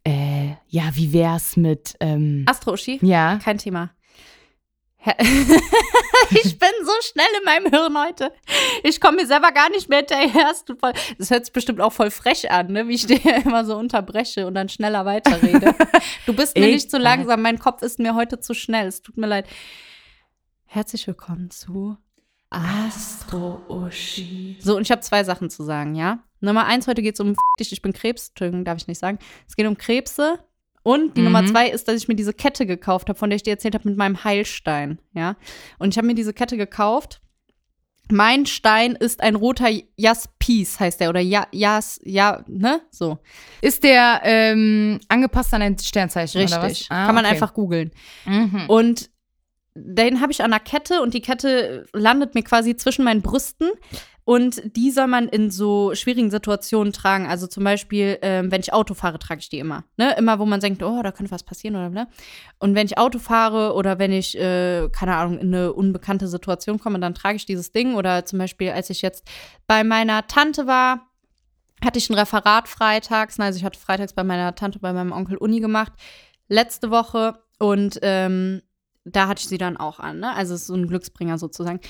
Äh, 0.04 0.54
ja, 0.68 0.90
wie 0.94 1.12
wär's 1.12 1.56
mit, 1.56 1.94
ähm, 2.00 2.44
Astro-Uschi? 2.46 2.98
ja. 3.02 3.38
Kein 3.42 3.58
Thema. 3.58 3.90
ich 6.30 6.58
bin 6.58 6.70
so 6.82 6.92
schnell 7.02 7.26
in 7.38 7.44
meinem 7.44 7.70
Hirn 7.70 7.98
heute. 7.98 8.32
Ich 8.82 9.00
komme 9.02 9.18
mir 9.18 9.26
selber 9.26 9.52
gar 9.52 9.68
nicht 9.68 9.90
mehr 9.90 9.98
hinterher. 9.98 10.52
Das 11.18 11.30
hört 11.30 11.44
sich 11.44 11.52
bestimmt 11.52 11.82
auch 11.82 11.92
voll 11.92 12.10
frech 12.10 12.50
an, 12.50 12.68
ne? 12.68 12.88
wie 12.88 12.94
ich 12.94 13.06
dir 13.06 13.20
immer 13.44 13.66
so 13.66 13.76
unterbreche 13.76 14.46
und 14.46 14.54
dann 14.54 14.68
schneller 14.68 15.04
weiterrede. 15.04 15.74
Du 16.26 16.32
bist 16.32 16.56
mir 16.56 16.68
nicht 16.68 16.90
zu 16.90 16.96
langsam, 16.96 17.42
mein 17.42 17.58
Kopf 17.58 17.82
ist 17.82 17.98
mir 17.98 18.14
heute 18.14 18.40
zu 18.40 18.54
schnell. 18.54 18.86
Es 18.86 19.02
tut 19.02 19.18
mir 19.18 19.26
leid. 19.26 19.46
Herzlich 20.74 21.06
willkommen 21.06 21.50
zu 21.50 21.96
Astro 22.50 23.62
Uschi. 23.68 24.56
So, 24.58 24.76
und 24.76 24.82
ich 24.82 24.90
habe 24.90 25.02
zwei 25.02 25.22
Sachen 25.22 25.48
zu 25.48 25.62
sagen, 25.62 25.94
ja? 25.94 26.24
Nummer 26.40 26.66
eins, 26.66 26.88
heute 26.88 27.00
geht 27.00 27.14
es 27.14 27.20
um 27.20 27.36
dich, 27.60 27.70
ich 27.70 27.80
bin 27.80 27.92
Krebs. 27.92 28.30
Entschuldigung, 28.30 28.64
darf 28.64 28.78
ich 28.78 28.88
nicht 28.88 28.98
sagen. 28.98 29.20
Es 29.46 29.54
geht 29.54 29.68
um 29.68 29.78
Krebse. 29.78 30.40
Und 30.82 31.16
die 31.16 31.20
mhm. 31.20 31.26
Nummer 31.26 31.46
zwei 31.46 31.68
ist, 31.68 31.86
dass 31.86 31.94
ich 31.94 32.08
mir 32.08 32.16
diese 32.16 32.32
Kette 32.32 32.66
gekauft 32.66 33.08
habe, 33.08 33.16
von 33.16 33.30
der 33.30 33.36
ich 33.36 33.44
dir 33.44 33.52
erzählt 33.52 33.76
habe, 33.76 33.88
mit 33.88 33.96
meinem 33.96 34.24
Heilstein, 34.24 34.98
ja? 35.12 35.36
Und 35.78 35.90
ich 35.90 35.96
habe 35.96 36.08
mir 36.08 36.16
diese 36.16 36.32
Kette 36.32 36.56
gekauft. 36.56 37.20
Mein 38.10 38.44
Stein 38.44 38.96
ist 38.96 39.20
ein 39.20 39.36
roter 39.36 39.70
Jaspis, 39.96 40.80
heißt 40.80 40.98
der, 40.98 41.10
oder 41.10 41.20
ja, 41.20 41.46
Jas, 41.52 42.00
ja, 42.02 42.42
ne? 42.48 42.80
So. 42.90 43.20
Ist 43.60 43.84
der 43.84 44.22
ähm, 44.24 44.98
angepasst 45.06 45.54
an 45.54 45.62
ein 45.62 45.78
Sternzeichen, 45.78 46.40
Richtig. 46.40 46.58
oder 46.58 46.68
was? 46.68 46.86
Ah, 46.88 47.06
Kann 47.06 47.14
man 47.14 47.26
okay. 47.26 47.34
einfach 47.34 47.54
googeln. 47.54 47.92
Mhm. 48.26 48.64
Und 48.66 49.13
den 49.74 50.20
habe 50.20 50.32
ich 50.32 50.42
an 50.42 50.50
der 50.50 50.60
Kette 50.60 51.02
und 51.02 51.14
die 51.14 51.20
Kette 51.20 51.86
landet 51.92 52.34
mir 52.34 52.42
quasi 52.42 52.76
zwischen 52.76 53.04
meinen 53.04 53.22
Brüsten. 53.22 53.70
Und 54.26 54.74
die 54.74 54.90
soll 54.90 55.06
man 55.06 55.28
in 55.28 55.50
so 55.50 55.94
schwierigen 55.94 56.30
Situationen 56.30 56.94
tragen. 56.94 57.26
Also 57.26 57.46
zum 57.46 57.62
Beispiel, 57.62 58.18
ähm, 58.22 58.50
wenn 58.50 58.62
ich 58.62 58.72
Auto 58.72 58.94
fahre, 58.94 59.18
trage 59.18 59.40
ich 59.40 59.50
die 59.50 59.58
immer. 59.58 59.84
Ne? 59.98 60.16
Immer, 60.16 60.38
wo 60.38 60.46
man 60.46 60.60
denkt, 60.60 60.82
oh, 60.82 61.02
da 61.02 61.12
könnte 61.12 61.30
was 61.30 61.42
passieren 61.42 61.76
oder 61.76 61.90
ne? 61.90 62.08
Und 62.58 62.74
wenn 62.74 62.86
ich 62.86 62.96
Auto 62.96 63.18
fahre 63.18 63.74
oder 63.74 63.98
wenn 63.98 64.12
ich, 64.12 64.38
äh, 64.38 64.88
keine 64.88 65.16
Ahnung, 65.16 65.38
in 65.38 65.54
eine 65.54 65.74
unbekannte 65.74 66.26
Situation 66.26 66.78
komme, 66.78 66.98
dann 67.00 67.14
trage 67.14 67.36
ich 67.36 67.44
dieses 67.44 67.72
Ding. 67.72 67.96
Oder 67.96 68.24
zum 68.24 68.38
Beispiel, 68.38 68.70
als 68.70 68.88
ich 68.88 69.02
jetzt 69.02 69.28
bei 69.66 69.84
meiner 69.84 70.26
Tante 70.26 70.66
war, 70.66 71.10
hatte 71.84 71.98
ich 71.98 72.08
ein 72.08 72.14
Referat 72.14 72.66
freitags. 72.66 73.38
Also 73.38 73.58
ich 73.58 73.64
hatte 73.64 73.78
freitags 73.78 74.14
bei 74.14 74.24
meiner 74.24 74.54
Tante, 74.54 74.78
bei 74.78 74.94
meinem 74.94 75.12
Onkel 75.12 75.36
Uni 75.36 75.60
gemacht. 75.60 75.92
Letzte 76.48 76.90
Woche. 76.90 77.34
Und 77.58 77.98
ähm, 78.00 78.62
da 79.04 79.28
hatte 79.28 79.40
ich 79.40 79.48
sie 79.48 79.58
dann 79.58 79.76
auch 79.76 80.00
an, 80.00 80.20
ne? 80.20 80.34
Also 80.34 80.54
es 80.54 80.62
ist 80.62 80.66
so 80.68 80.74
ein 80.74 80.88
Glücksbringer 80.88 81.38
sozusagen. 81.38 81.80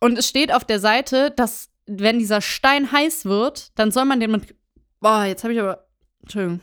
Und 0.00 0.18
es 0.18 0.28
steht 0.28 0.52
auf 0.52 0.64
der 0.64 0.80
Seite, 0.80 1.30
dass 1.30 1.70
wenn 1.86 2.18
dieser 2.18 2.40
Stein 2.40 2.92
heiß 2.92 3.24
wird, 3.24 3.72
dann 3.78 3.90
soll 3.90 4.04
man 4.04 4.20
den 4.20 4.30
mit. 4.30 4.54
Boah, 5.00 5.24
jetzt 5.24 5.42
habe 5.44 5.52
ich 5.52 5.60
aber. 5.60 5.86
Entschuldigung. 6.22 6.60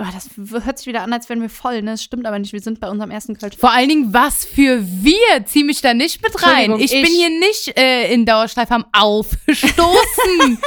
Oh, 0.00 0.06
das 0.12 0.30
hört 0.64 0.78
sich 0.78 0.86
wieder 0.86 1.02
an, 1.02 1.12
als 1.12 1.28
wären 1.28 1.40
wir 1.40 1.50
voll, 1.50 1.82
ne? 1.82 1.92
Das 1.92 2.04
stimmt 2.04 2.26
aber 2.26 2.38
nicht. 2.38 2.52
Wir 2.52 2.60
sind 2.60 2.78
bei 2.78 2.88
unserem 2.88 3.10
ersten 3.10 3.36
Kölsch. 3.36 3.56
Vor 3.56 3.72
allen 3.72 3.88
Dingen, 3.88 4.14
was 4.14 4.44
für 4.44 4.80
wir? 4.84 5.44
Zieh 5.44 5.64
mich 5.64 5.80
da 5.80 5.92
nicht 5.92 6.22
mit 6.22 6.40
rein. 6.40 6.78
Ich, 6.78 6.92
ich, 6.92 7.02
bin 7.02 7.12
hier 7.12 7.30
nicht 7.30 7.76
äh, 7.76 8.12
in 8.12 8.24
Dauerschleife 8.24 8.74
am 8.74 8.86
Aufstoßen. 8.92 10.58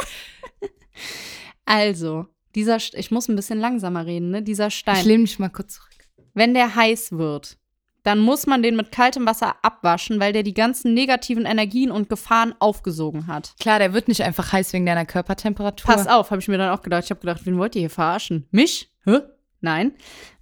also, 1.64 2.26
dieser, 2.54 2.76
ich 2.76 3.10
muss 3.10 3.28
ein 3.28 3.36
bisschen 3.36 3.58
langsamer 3.58 4.04
reden, 4.04 4.30
ne? 4.30 4.42
Dieser 4.42 4.70
Stein. 4.70 4.98
Ich 4.98 5.04
lehne 5.04 5.22
mich 5.22 5.38
mal 5.38 5.48
kurz 5.48 5.74
zurück. 5.74 5.88
Wenn 6.34 6.52
der 6.52 6.74
heiß 6.74 7.12
wird, 7.12 7.56
dann 8.02 8.18
muss 8.18 8.46
man 8.46 8.62
den 8.62 8.76
mit 8.76 8.90
kaltem 8.90 9.26
Wasser 9.26 9.56
abwaschen, 9.62 10.18
weil 10.18 10.32
der 10.32 10.42
die 10.42 10.54
ganzen 10.54 10.92
negativen 10.94 11.46
Energien 11.46 11.90
und 11.90 12.08
Gefahren 12.08 12.54
aufgesogen 12.58 13.26
hat. 13.26 13.54
Klar, 13.60 13.78
der 13.78 13.92
wird 13.94 14.08
nicht 14.08 14.22
einfach 14.22 14.52
heiß 14.52 14.72
wegen 14.72 14.86
deiner 14.86 15.06
Körpertemperatur. 15.06 15.86
Pass 15.86 16.06
auf, 16.06 16.30
habe 16.30 16.40
ich 16.40 16.48
mir 16.48 16.58
dann 16.58 16.70
auch 16.76 16.82
gedacht. 16.82 17.04
Ich 17.04 17.10
habe 17.10 17.20
gedacht, 17.20 17.46
wen 17.46 17.58
wollt 17.58 17.76
ihr 17.76 17.80
hier 17.80 17.90
verarschen? 17.90 18.46
Mich? 18.50 18.90
Hä? 19.04 19.20
Nein. 19.60 19.92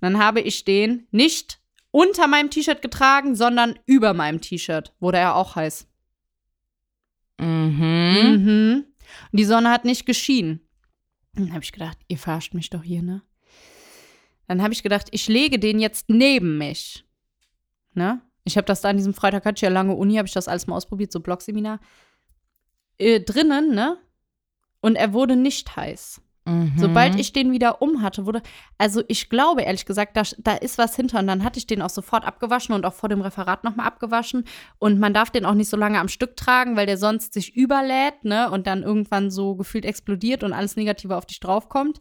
Dann 0.00 0.18
habe 0.18 0.40
ich 0.40 0.64
den 0.64 1.06
nicht 1.10 1.60
unter 1.90 2.26
meinem 2.26 2.50
T-Shirt 2.50 2.80
getragen, 2.80 3.34
sondern 3.34 3.78
über 3.84 4.14
meinem 4.14 4.40
T-Shirt. 4.40 4.94
Wurde 5.00 5.18
er 5.18 5.34
auch 5.36 5.56
heiß. 5.56 5.86
Mhm. 7.38 7.76
Mhm. 8.22 8.84
Und 9.32 9.38
die 9.38 9.44
Sonne 9.44 9.70
hat 9.70 9.84
nicht 9.84 10.06
geschienen. 10.06 10.60
Dann 11.34 11.52
habe 11.52 11.62
ich 11.62 11.72
gedacht, 11.72 11.98
ihr 12.08 12.18
verarscht 12.18 12.54
mich 12.54 12.70
doch 12.70 12.82
hier, 12.82 13.02
ne? 13.02 13.22
Dann 14.48 14.62
habe 14.62 14.72
ich 14.72 14.82
gedacht, 14.82 15.08
ich 15.12 15.28
lege 15.28 15.58
den 15.58 15.78
jetzt 15.78 16.08
neben 16.08 16.58
mich. 16.58 17.04
Ne? 17.94 18.20
Ich 18.44 18.56
habe 18.56 18.64
das 18.64 18.80
da 18.80 18.88
an 18.88 18.96
diesem 18.96 19.14
Freitag, 19.14 19.44
hatte 19.44 19.56
ich 19.56 19.62
ja 19.62 19.68
lange 19.68 19.94
Uni, 19.94 20.16
habe 20.16 20.26
ich 20.26 20.34
das 20.34 20.48
alles 20.48 20.66
mal 20.66 20.76
ausprobiert, 20.76 21.12
so 21.12 21.20
Blogseminar. 21.20 21.80
Äh, 22.98 23.20
drinnen, 23.20 23.74
ne? 23.74 23.98
Und 24.80 24.96
er 24.96 25.12
wurde 25.12 25.36
nicht 25.36 25.76
heiß. 25.76 26.22
Mhm. 26.46 26.72
Sobald 26.76 27.16
ich 27.20 27.32
den 27.32 27.52
wieder 27.52 27.82
um 27.82 28.02
hatte, 28.02 28.24
wurde, 28.24 28.42
also 28.78 29.02
ich 29.08 29.28
glaube 29.28 29.62
ehrlich 29.62 29.84
gesagt, 29.84 30.16
da, 30.16 30.22
da 30.38 30.54
ist 30.54 30.78
was 30.78 30.96
hinter. 30.96 31.18
Und 31.18 31.26
dann 31.26 31.44
hatte 31.44 31.58
ich 31.58 31.66
den 31.66 31.82
auch 31.82 31.90
sofort 31.90 32.24
abgewaschen 32.24 32.74
und 32.74 32.86
auch 32.86 32.94
vor 32.94 33.08
dem 33.08 33.20
Referat 33.20 33.62
nochmal 33.62 33.86
abgewaschen. 33.86 34.44
Und 34.78 34.98
man 34.98 35.12
darf 35.12 35.30
den 35.30 35.44
auch 35.44 35.54
nicht 35.54 35.68
so 35.68 35.76
lange 35.76 36.00
am 36.00 36.08
Stück 36.08 36.36
tragen, 36.36 36.76
weil 36.76 36.86
der 36.86 36.96
sonst 36.96 37.34
sich 37.34 37.54
überlädt, 37.54 38.24
ne? 38.24 38.50
Und 38.50 38.66
dann 38.66 38.82
irgendwann 38.82 39.30
so 39.30 39.54
gefühlt 39.54 39.84
explodiert 39.84 40.42
und 40.42 40.52
alles 40.52 40.76
Negative 40.76 41.16
auf 41.16 41.26
dich 41.26 41.40
draufkommt. 41.40 42.00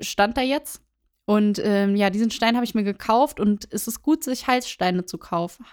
Stand 0.00 0.36
da 0.36 0.42
jetzt? 0.42 0.82
Und 1.26 1.60
ähm, 1.62 1.96
ja, 1.96 2.08
diesen 2.08 2.30
Stein 2.30 2.54
habe 2.54 2.64
ich 2.64 2.76
mir 2.76 2.84
gekauft 2.84 3.40
und 3.40 3.66
es 3.72 3.88
ist 3.88 4.00
gut, 4.02 4.22
sich 4.22 4.46
Heilsteine 4.46 5.06
zu 5.06 5.18
kaufen, 5.18 5.66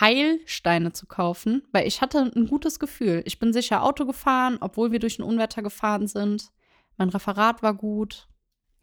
Heilsteine 0.00 0.92
zu 0.92 1.06
kaufen, 1.06 1.62
weil 1.70 1.86
ich 1.86 2.00
hatte 2.00 2.32
ein 2.34 2.48
gutes 2.48 2.80
Gefühl. 2.80 3.22
Ich 3.24 3.38
bin 3.38 3.52
sicher 3.52 3.84
Auto 3.84 4.04
gefahren, 4.04 4.58
obwohl 4.60 4.90
wir 4.90 4.98
durch 4.98 5.20
ein 5.20 5.22
Unwetter 5.22 5.62
gefahren 5.62 6.08
sind. 6.08 6.50
Mein 6.96 7.08
Referat 7.10 7.62
war 7.62 7.74
gut. 7.74 8.26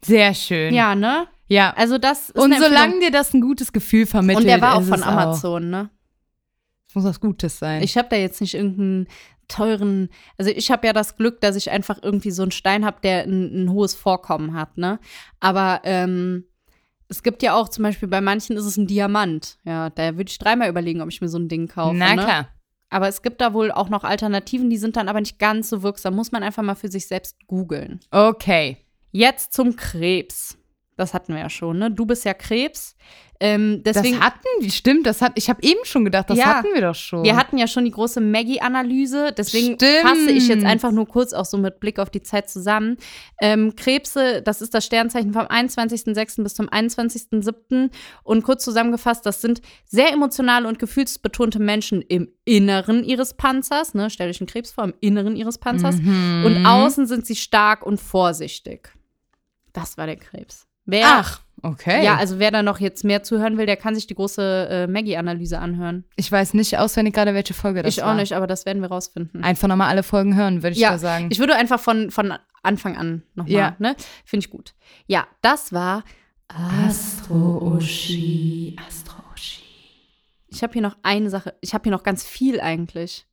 Sehr 0.02 0.32
schön. 0.32 0.72
Ja, 0.72 0.94
ne? 0.94 1.28
Ja. 1.46 1.74
Also 1.76 1.98
das 1.98 2.30
Und 2.30 2.56
solange 2.58 3.00
dir 3.00 3.10
das 3.10 3.34
ein 3.34 3.42
gutes 3.42 3.74
Gefühl 3.74 4.06
vermittelt. 4.06 4.44
Und 4.44 4.48
der 4.48 4.62
war 4.62 4.76
auch 4.76 4.82
von 4.82 5.02
Amazon, 5.02 5.64
auch. 5.66 5.82
ne? 5.82 5.90
Das 6.86 6.94
muss 6.94 7.04
was 7.04 7.20
Gutes 7.20 7.58
sein. 7.58 7.82
Ich 7.82 7.98
habe 7.98 8.08
da 8.08 8.16
jetzt 8.16 8.40
nicht 8.40 8.54
irgendeinen 8.54 9.08
teuren, 9.48 10.08
also 10.38 10.50
ich 10.50 10.70
habe 10.70 10.86
ja 10.86 10.92
das 10.92 11.16
Glück, 11.16 11.40
dass 11.40 11.56
ich 11.56 11.70
einfach 11.70 11.98
irgendwie 12.02 12.30
so 12.30 12.42
einen 12.42 12.50
Stein 12.50 12.84
habe, 12.84 12.98
der 13.02 13.24
ein, 13.24 13.64
ein, 13.64 13.72
hohes 13.72 13.94
Vorkommen 13.94 14.54
hat, 14.54 14.78
ne? 14.78 14.98
Aber 15.40 15.80
ähm, 15.84 16.44
es 17.08 17.22
gibt 17.22 17.42
ja 17.42 17.54
auch 17.54 17.68
zum 17.68 17.84
Beispiel 17.84 18.08
bei 18.08 18.20
manchen 18.20 18.56
ist 18.56 18.64
es 18.64 18.76
ein 18.76 18.86
Diamant. 18.86 19.58
Ja, 19.64 19.90
da 19.90 20.16
würde 20.16 20.30
ich 20.30 20.38
dreimal 20.38 20.68
überlegen, 20.68 21.00
ob 21.00 21.08
ich 21.08 21.20
mir 21.20 21.28
so 21.28 21.38
ein 21.38 21.48
Ding 21.48 21.68
kaufe. 21.68 21.96
Na 21.96 22.14
ne? 22.14 22.22
klar. 22.22 22.48
Aber 22.90 23.08
es 23.08 23.22
gibt 23.22 23.40
da 23.40 23.52
wohl 23.52 23.72
auch 23.72 23.88
noch 23.88 24.04
Alternativen, 24.04 24.70
die 24.70 24.76
sind 24.76 24.96
dann 24.96 25.08
aber 25.08 25.20
nicht 25.20 25.38
ganz 25.38 25.68
so 25.68 25.82
wirksam. 25.82 26.14
Muss 26.14 26.32
man 26.32 26.42
einfach 26.42 26.62
mal 26.62 26.76
für 26.76 26.88
sich 26.88 27.08
selbst 27.08 27.36
googeln. 27.46 28.00
Okay. 28.10 28.78
Jetzt 29.10 29.52
zum 29.52 29.76
Krebs. 29.76 30.56
Das 30.96 31.12
hatten 31.12 31.34
wir 31.34 31.40
ja 31.40 31.50
schon, 31.50 31.78
ne? 31.78 31.90
Du 31.90 32.06
bist 32.06 32.24
ja 32.24 32.34
Krebs. 32.34 32.96
Ähm, 33.44 33.82
deswegen, 33.84 34.16
das 34.16 34.24
hatten 34.24 34.46
wir, 34.60 34.70
stimmt, 34.70 35.06
das 35.06 35.20
hat, 35.20 35.32
ich 35.34 35.50
habe 35.50 35.62
eben 35.62 35.84
schon 35.84 36.02
gedacht, 36.02 36.30
das 36.30 36.38
ja, 36.38 36.46
hatten 36.46 36.68
wir 36.72 36.80
doch 36.80 36.94
schon. 36.94 37.24
Wir 37.24 37.36
hatten 37.36 37.58
ja 37.58 37.66
schon 37.66 37.84
die 37.84 37.90
große 37.90 38.22
Maggie-Analyse, 38.22 39.34
deswegen 39.36 39.74
stimmt. 39.74 40.00
fasse 40.00 40.30
ich 40.30 40.48
jetzt 40.48 40.64
einfach 40.64 40.92
nur 40.92 41.06
kurz 41.06 41.34
auch 41.34 41.44
so 41.44 41.58
mit 41.58 41.78
Blick 41.78 41.98
auf 41.98 42.08
die 42.08 42.22
Zeit 42.22 42.48
zusammen. 42.48 42.96
Ähm, 43.42 43.76
Krebse, 43.76 44.40
das 44.40 44.62
ist 44.62 44.72
das 44.72 44.86
Sternzeichen 44.86 45.34
vom 45.34 45.42
21.06. 45.42 46.42
bis 46.42 46.54
zum 46.54 46.70
21.07. 46.70 47.90
Und 48.22 48.44
kurz 48.44 48.64
zusammengefasst, 48.64 49.26
das 49.26 49.42
sind 49.42 49.60
sehr 49.84 50.10
emotionale 50.10 50.66
und 50.66 50.78
gefühlsbetonte 50.78 51.58
Menschen 51.58 52.00
im 52.00 52.30
Inneren 52.46 53.04
ihres 53.04 53.34
Panzers, 53.34 53.92
ne, 53.92 54.08
stell 54.08 54.30
euch 54.30 54.40
einen 54.40 54.48
Krebs 54.48 54.72
vor, 54.72 54.84
im 54.84 54.94
Inneren 55.00 55.36
ihres 55.36 55.58
Panzers. 55.58 55.96
Mhm. 55.96 56.44
Und 56.46 56.64
außen 56.64 57.06
sind 57.06 57.26
sie 57.26 57.36
stark 57.36 57.84
und 57.84 58.00
vorsichtig. 58.00 58.88
Das 59.74 59.98
war 59.98 60.06
der 60.06 60.16
Krebs. 60.16 60.66
Wer, 60.86 61.06
Ach, 61.06 61.40
okay. 61.62 62.04
Ja, 62.04 62.16
also 62.16 62.38
wer 62.38 62.50
da 62.50 62.62
noch 62.62 62.80
jetzt 62.80 63.04
mehr 63.04 63.22
zuhören 63.22 63.56
will, 63.58 63.66
der 63.66 63.76
kann 63.76 63.94
sich 63.94 64.06
die 64.06 64.14
große 64.14 64.68
äh, 64.70 64.86
Maggie-Analyse 64.86 65.58
anhören. 65.58 66.04
Ich 66.16 66.30
weiß 66.30 66.54
nicht 66.54 66.78
auswendig 66.78 67.14
gerade, 67.14 67.34
welche 67.34 67.54
Folge 67.54 67.82
das 67.82 67.94
ich 67.94 68.02
war. 68.02 68.08
Ich 68.08 68.12
auch 68.12 68.16
nicht, 68.16 68.32
aber 68.32 68.46
das 68.46 68.66
werden 68.66 68.82
wir 68.82 68.88
rausfinden. 68.88 69.42
Einfach 69.42 69.68
nochmal 69.68 69.88
alle 69.88 70.02
Folgen 70.02 70.36
hören, 70.36 70.62
würde 70.62 70.74
ich 70.74 70.80
ja, 70.80 70.90
da 70.92 70.98
sagen. 70.98 71.28
Ich 71.30 71.38
würde 71.38 71.56
einfach 71.56 71.80
von, 71.80 72.10
von 72.10 72.34
Anfang 72.62 72.96
an 72.96 73.22
nochmal, 73.34 73.52
ja. 73.52 73.76
ne? 73.78 73.96
Finde 74.24 74.44
ich 74.44 74.50
gut. 74.50 74.74
Ja, 75.06 75.26
das 75.42 75.72
war 75.72 76.04
Astro-Uschi. 76.86 78.76
Astro-Uschi. 78.86 79.62
Ich 80.48 80.62
habe 80.62 80.72
hier 80.72 80.82
noch 80.82 80.96
eine 81.02 81.30
Sache. 81.30 81.54
Ich 81.60 81.74
habe 81.74 81.84
hier 81.84 81.92
noch 81.92 82.02
ganz 82.02 82.24
viel 82.24 82.60
eigentlich. 82.60 83.26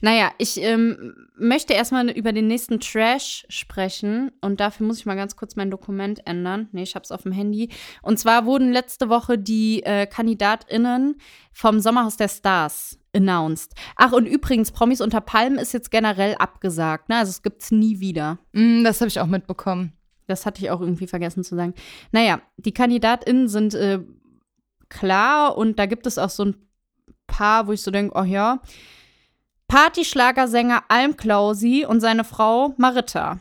Naja, 0.00 0.30
ich 0.38 0.60
ähm, 0.60 1.28
möchte 1.36 1.74
erstmal 1.74 2.10
über 2.10 2.32
den 2.32 2.46
nächsten 2.46 2.80
Trash 2.80 3.44
sprechen 3.48 4.32
und 4.40 4.60
dafür 4.60 4.86
muss 4.86 4.98
ich 4.98 5.06
mal 5.06 5.16
ganz 5.16 5.36
kurz 5.36 5.56
mein 5.56 5.70
Dokument 5.70 6.26
ändern. 6.26 6.68
Nee, 6.72 6.82
ich 6.82 6.94
hab's 6.94 7.12
auf 7.12 7.22
dem 7.22 7.32
Handy. 7.32 7.70
Und 8.02 8.18
zwar 8.18 8.46
wurden 8.46 8.72
letzte 8.72 9.08
Woche 9.08 9.38
die 9.38 9.82
äh, 9.82 10.06
KandidatInnen 10.06 11.16
vom 11.52 11.80
Sommerhaus 11.80 12.16
der 12.16 12.28
Stars 12.28 12.98
announced. 13.14 13.74
Ach, 13.96 14.12
und 14.12 14.26
übrigens, 14.26 14.72
Promis 14.72 15.00
unter 15.00 15.20
Palmen 15.20 15.58
ist 15.58 15.72
jetzt 15.72 15.90
generell 15.90 16.34
abgesagt, 16.36 17.08
ne? 17.08 17.18
Also 17.18 17.30
es 17.30 17.42
gibt's 17.42 17.70
nie 17.70 18.00
wieder. 18.00 18.38
Mm, 18.52 18.84
das 18.84 19.00
habe 19.00 19.08
ich 19.08 19.20
auch 19.20 19.26
mitbekommen. 19.26 19.92
Das 20.26 20.46
hatte 20.46 20.62
ich 20.62 20.70
auch 20.70 20.80
irgendwie 20.80 21.06
vergessen 21.06 21.44
zu 21.44 21.56
sagen. 21.56 21.74
Naja, 22.10 22.40
die 22.56 22.72
KandidatInnen 22.72 23.48
sind 23.48 23.74
äh, 23.74 24.00
klar 24.88 25.56
und 25.56 25.78
da 25.78 25.86
gibt 25.86 26.06
es 26.06 26.18
auch 26.18 26.30
so 26.30 26.44
ein 26.44 26.56
paar, 27.26 27.66
wo 27.66 27.72
ich 27.72 27.82
so 27.82 27.90
denke, 27.90 28.16
oh 28.18 28.24
ja, 28.24 28.60
Partyschlagersänger 29.72 30.84
Alm 30.88 31.16
Klausi 31.16 31.86
und 31.88 32.00
seine 32.00 32.24
Frau 32.24 32.74
Maritta. 32.76 33.40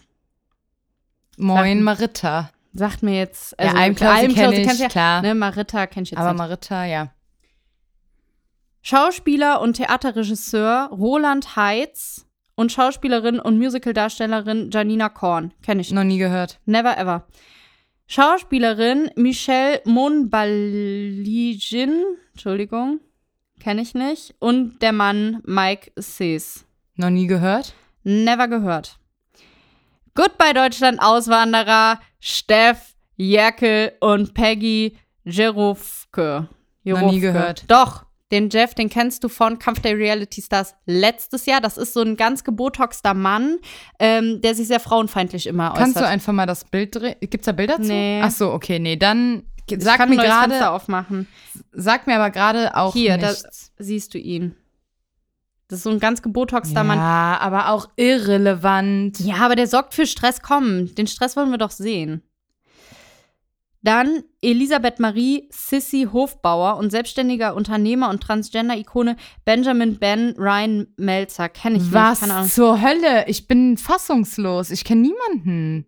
Moin, 1.36 1.84
Maritta. 1.84 2.52
Sagt 2.72 3.04
mir 3.04 3.18
jetzt. 3.18 3.60
Also, 3.60 3.76
ja, 3.76 3.82
Alm 3.82 3.96
Klausi, 3.96 4.28
Klausi 4.30 4.62
kenne 4.62 4.74
ich, 4.74 4.80
ja, 4.80 4.88
klar. 4.88 5.22
Ne, 5.22 5.36
Maritta 5.36 5.88
kenne 5.88 6.06
ich 6.06 6.12
jetzt 6.12 6.20
Aber 6.20 6.30
nicht. 6.30 6.38
Maritta, 6.38 6.86
ja. 6.86 7.10
Schauspieler 8.82 9.60
und 9.60 9.74
Theaterregisseur 9.74 10.88
Roland 10.94 11.58
Heitz 11.58 12.26
und 12.56 12.72
Schauspielerin 12.72 13.38
und 13.38 13.58
Musicaldarstellerin 13.58 14.72
Janina 14.72 15.10
Korn. 15.10 15.54
Kenne 15.62 15.82
ich. 15.82 15.92
Noch 15.92 16.06
nie 16.06 16.18
gehört. 16.18 16.62
Never 16.66 16.98
ever. 16.98 17.28
Schauspielerin 18.08 19.12
Michelle 19.18 19.82
Monbaligin, 19.84 20.32
Entschuldigung, 22.32 23.02
kenne 23.62 23.82
ich 23.82 23.94
nicht. 23.94 24.36
Und 24.40 24.82
der 24.82 24.92
Mann 24.92 25.42
Mike 25.46 25.92
Sees. 25.96 26.66
Noch 26.96 27.10
nie 27.10 27.28
gehört. 27.28 27.74
Never 28.04 28.48
gehört. 28.48 28.98
Goodbye 30.16 30.54
Deutschland 30.54 31.02
Auswanderer, 31.02 32.00
Steff, 32.20 32.96
Jerkel 33.16 33.94
und 34.02 34.34
Peggy 34.34 34.98
Jerofke. 35.24 36.50
Noch 36.84 37.12
nie 37.12 37.20
gehört. 37.20 37.64
Doch, 37.68 38.06
den 38.32 38.50
Jeff, 38.50 38.74
den 38.74 38.90
kennst 38.90 39.24
du 39.24 39.30
von 39.30 39.60
Kampf 39.60 39.82
der 39.82 39.98
Reality 39.98 40.42
Stars 40.42 40.74
letztes 40.86 41.46
Jahr. 41.46 41.60
Das 41.62 41.78
ist 41.78 41.94
so 41.94 42.02
ein 42.02 42.16
ganz 42.16 42.44
gebotoxter 42.44 43.14
Mann, 43.14 43.58
ähm, 44.00 44.42
der 44.42 44.56
sich 44.56 44.68
sehr 44.68 44.80
frauenfeindlich 44.80 45.48
immer 45.48 45.72
äußert. 45.72 45.78
Kannst 45.78 46.00
du 46.00 46.08
einfach 46.08 46.34
mal 46.34 46.46
das 46.46 46.64
Bild 46.64 46.96
drehen? 46.96 47.16
Gibt's 47.20 47.46
da 47.46 47.52
Bilder 47.52 47.76
zu? 47.76 47.88
Nee. 47.88 48.22
Ach 48.24 48.32
so, 48.32 48.52
okay, 48.52 48.80
nee, 48.80 48.96
dann 48.96 49.44
ich 49.80 49.84
sag 49.84 49.98
kann 49.98 50.10
mir 50.10 50.16
Fenster 50.20 50.48
gerade, 50.50 50.70
aufmachen. 50.72 51.28
sag 51.72 52.08
mir 52.08 52.16
aber 52.16 52.30
gerade 52.30 52.76
auch 52.76 52.94
Hier, 52.94 53.18
da 53.18 53.30
nichts. 53.30 53.72
siehst 53.78 54.14
du 54.14 54.18
ihn. 54.18 54.56
Das 55.68 55.78
ist 55.80 55.84
so 55.84 55.90
ein 55.90 56.00
ganz 56.00 56.22
gebotoxter 56.22 56.84
Mann. 56.84 56.98
Ja, 56.98 57.38
aber 57.40 57.70
auch 57.70 57.88
irrelevant. 57.96 59.20
Ja, 59.22 59.36
aber 59.38 59.56
der 59.56 59.68
sorgt 59.68 59.94
für 59.94 60.06
Stress. 60.06 60.42
Komm, 60.42 60.94
den 60.96 61.08
Stress 61.08 61.38
wollen 61.38 61.50
wir 61.52 61.58
doch 61.58 61.72
sehen. 61.72 62.22
Dann 63.84 64.22
Elisabeth 64.42 65.00
Marie 65.00 65.48
Sissy 65.50 66.08
Hofbauer 66.12 66.78
und 66.78 66.92
selbstständiger 66.92 67.56
Unternehmer 67.56 68.10
und 68.10 68.22
Transgender-Ikone 68.22 69.16
Benjamin 69.44 69.98
Ben 69.98 70.36
Ryan 70.38 70.88
Melzer. 70.98 71.50
Kenne 71.50 71.78
ich 71.78 71.92
Was 71.92 72.22
nicht. 72.22 72.32
Ahnung. 72.32 72.48
zur 72.50 72.80
Hölle? 72.80 73.26
Ich 73.28 73.48
bin 73.48 73.78
fassungslos. 73.78 74.70
Ich 74.70 74.84
kenne 74.84 75.02
niemanden. 75.02 75.86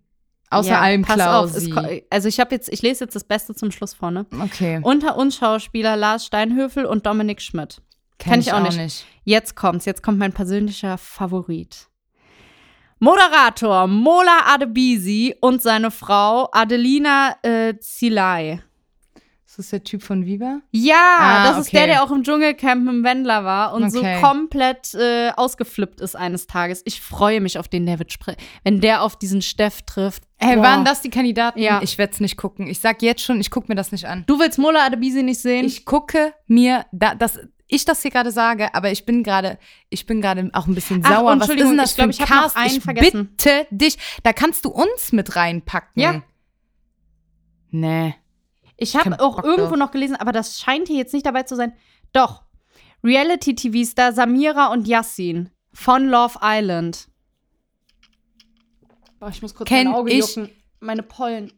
Außer 0.54 0.70
Ja, 0.70 0.82
allem 0.82 1.02
pass 1.04 1.20
auf, 1.20 1.52
Klausi. 1.52 1.70
es 1.70 1.76
ko- 1.76 2.02
also 2.10 2.28
ich 2.28 2.40
habe 2.40 2.54
jetzt, 2.56 2.70
ich 2.72 2.82
lese 2.82 3.04
jetzt 3.06 3.16
das 3.16 3.24
Beste 3.24 3.54
zum 3.56 3.72
Schluss 3.72 3.94
vor, 3.94 4.12
ne? 4.12 4.26
Okay. 4.42 4.80
Unter 4.84 5.18
uns 5.18 5.36
Schauspieler 5.38 5.96
Lars 5.96 6.26
Steinhöfel 6.26 6.86
und 6.86 7.06
Dominik 7.06 7.42
Schmidt. 7.42 7.82
kenn 8.20 8.40
ich 8.40 8.54
auch 8.54 8.62
nicht. 8.62 9.06
Jetzt 9.26 9.56
kommt's, 9.56 9.86
jetzt 9.86 10.02
kommt 10.04 10.18
mein 10.20 10.34
persönlicher 10.34 10.98
Favorit. 10.98 11.88
Moderator 13.00 13.88
Mola 13.88 14.40
Adebisi 14.54 15.36
und 15.42 15.62
seine 15.62 15.92
Frau 15.92 16.48
Adelina 16.54 17.36
äh, 17.44 17.78
Zilai. 17.80 18.62
Ist 19.54 19.60
das 19.60 19.70
der 19.70 19.84
Typ 19.84 20.02
von 20.02 20.26
Viva? 20.26 20.62
Ja, 20.72 20.96
Ah, 21.20 21.44
das 21.48 21.60
ist 21.60 21.68
okay. 21.68 21.78
der, 21.78 21.86
der 21.88 22.04
auch 22.04 22.10
im 22.10 22.24
Dschungelcamp 22.24 22.90
im 22.90 23.04
Wendler 23.04 23.44
war 23.44 23.74
und 23.76 23.84
Okay. 23.84 24.16
so 24.20 24.26
komplett 24.28 24.96
äh, 24.96 25.30
ausgeflippt 25.36 26.02
ist 26.02 26.16
eines 26.16 26.48
Tages. 26.48 26.82
Ich 26.86 27.00
freue 27.02 27.40
mich 27.40 27.60
auf 27.60 27.68
den, 27.68 27.86
der 27.86 28.00
wird 28.00 28.12
wenn 28.64 28.82
der 28.82 29.04
auf 29.04 29.16
diesen 29.16 29.44
Steff 29.44 29.84
trifft. 29.84 30.24
Hey, 30.40 30.56
Boah. 30.56 30.64
waren 30.64 30.86
das 30.86 31.02
die 31.02 31.12
Kandidaten? 31.12 31.60
Ja. 31.60 31.82
Ich 31.84 32.00
werde 32.00 32.14
es 32.14 32.20
nicht 32.20 32.36
gucken. 32.36 32.66
Ich 32.66 32.80
sag 32.80 33.04
jetzt 33.04 33.22
schon, 33.22 33.40
ich 33.40 33.52
gucke 33.52 33.68
mir 33.70 33.76
das 33.76 33.92
nicht 33.92 34.06
an. 34.08 34.24
Du 34.26 34.40
willst 34.40 34.58
Mola 34.58 34.88
Adebisi 34.88 35.22
nicht 35.22 35.40
sehen? 35.40 35.66
Ich 35.66 35.86
gucke 35.86 36.34
mir 36.48 36.88
da, 36.92 37.14
das 37.14 37.40
ich 37.68 37.86
das 37.86 38.02
hier 38.02 38.10
gerade 38.10 38.32
sage, 38.32 38.74
aber 38.74 38.90
ich 38.92 39.06
bin 39.06 39.22
gerade, 39.22 39.60
ich 39.92 40.08
bin 40.08 40.20
gerade 40.20 40.50
auch 40.54 40.66
ein 40.66 40.74
bisschen 40.74 41.02
Ach, 41.06 41.12
sauer. 41.12 41.26
Was 41.26 41.34
ist 41.36 41.42
Entschuldigung, 41.42 41.72
denn 41.74 41.78
das 41.78 41.92
ich 41.92 41.96
glaub, 41.96 42.06
für 42.08 42.12
ich 42.12 42.22
ein 42.22 42.28
Cast? 42.28 42.58
einen 42.58 42.66
ich 42.78 42.82
vergessen. 42.82 43.28
bitte 43.38 43.68
dich, 43.70 43.98
da 44.24 44.34
kannst 44.34 44.66
du 44.66 44.70
uns 44.70 45.12
mit 45.12 45.36
reinpacken. 45.36 46.02
Ja. 46.02 46.24
Nee. 47.70 48.16
Ich 48.84 48.96
habe 48.96 49.20
auch 49.20 49.38
Bock 49.38 49.46
irgendwo 49.46 49.70
drauf. 49.72 49.78
noch 49.80 49.92
gelesen, 49.92 50.16
aber 50.16 50.32
das 50.32 50.60
scheint 50.60 50.88
hier 50.88 50.98
jetzt 50.98 51.14
nicht 51.14 51.26
dabei 51.26 51.44
zu 51.44 51.56
sein. 51.56 51.74
Doch. 52.12 52.44
Reality-TV-Star 53.04 54.14
Samira 54.14 54.68
und 54.68 54.88
Yassin 54.88 55.50
von 55.74 56.08
Love 56.08 56.40
Island. 56.42 57.08
Boah, 59.20 59.30
ich 59.30 59.42
muss 59.42 59.54
kurz 59.56 59.68
Kenn 59.68 59.88
mein 59.88 59.96
Auge 59.96 60.12
ich. 60.12 60.20
jucken. 60.20 60.50
Meine 60.80 61.04
Pollen. 61.04 61.52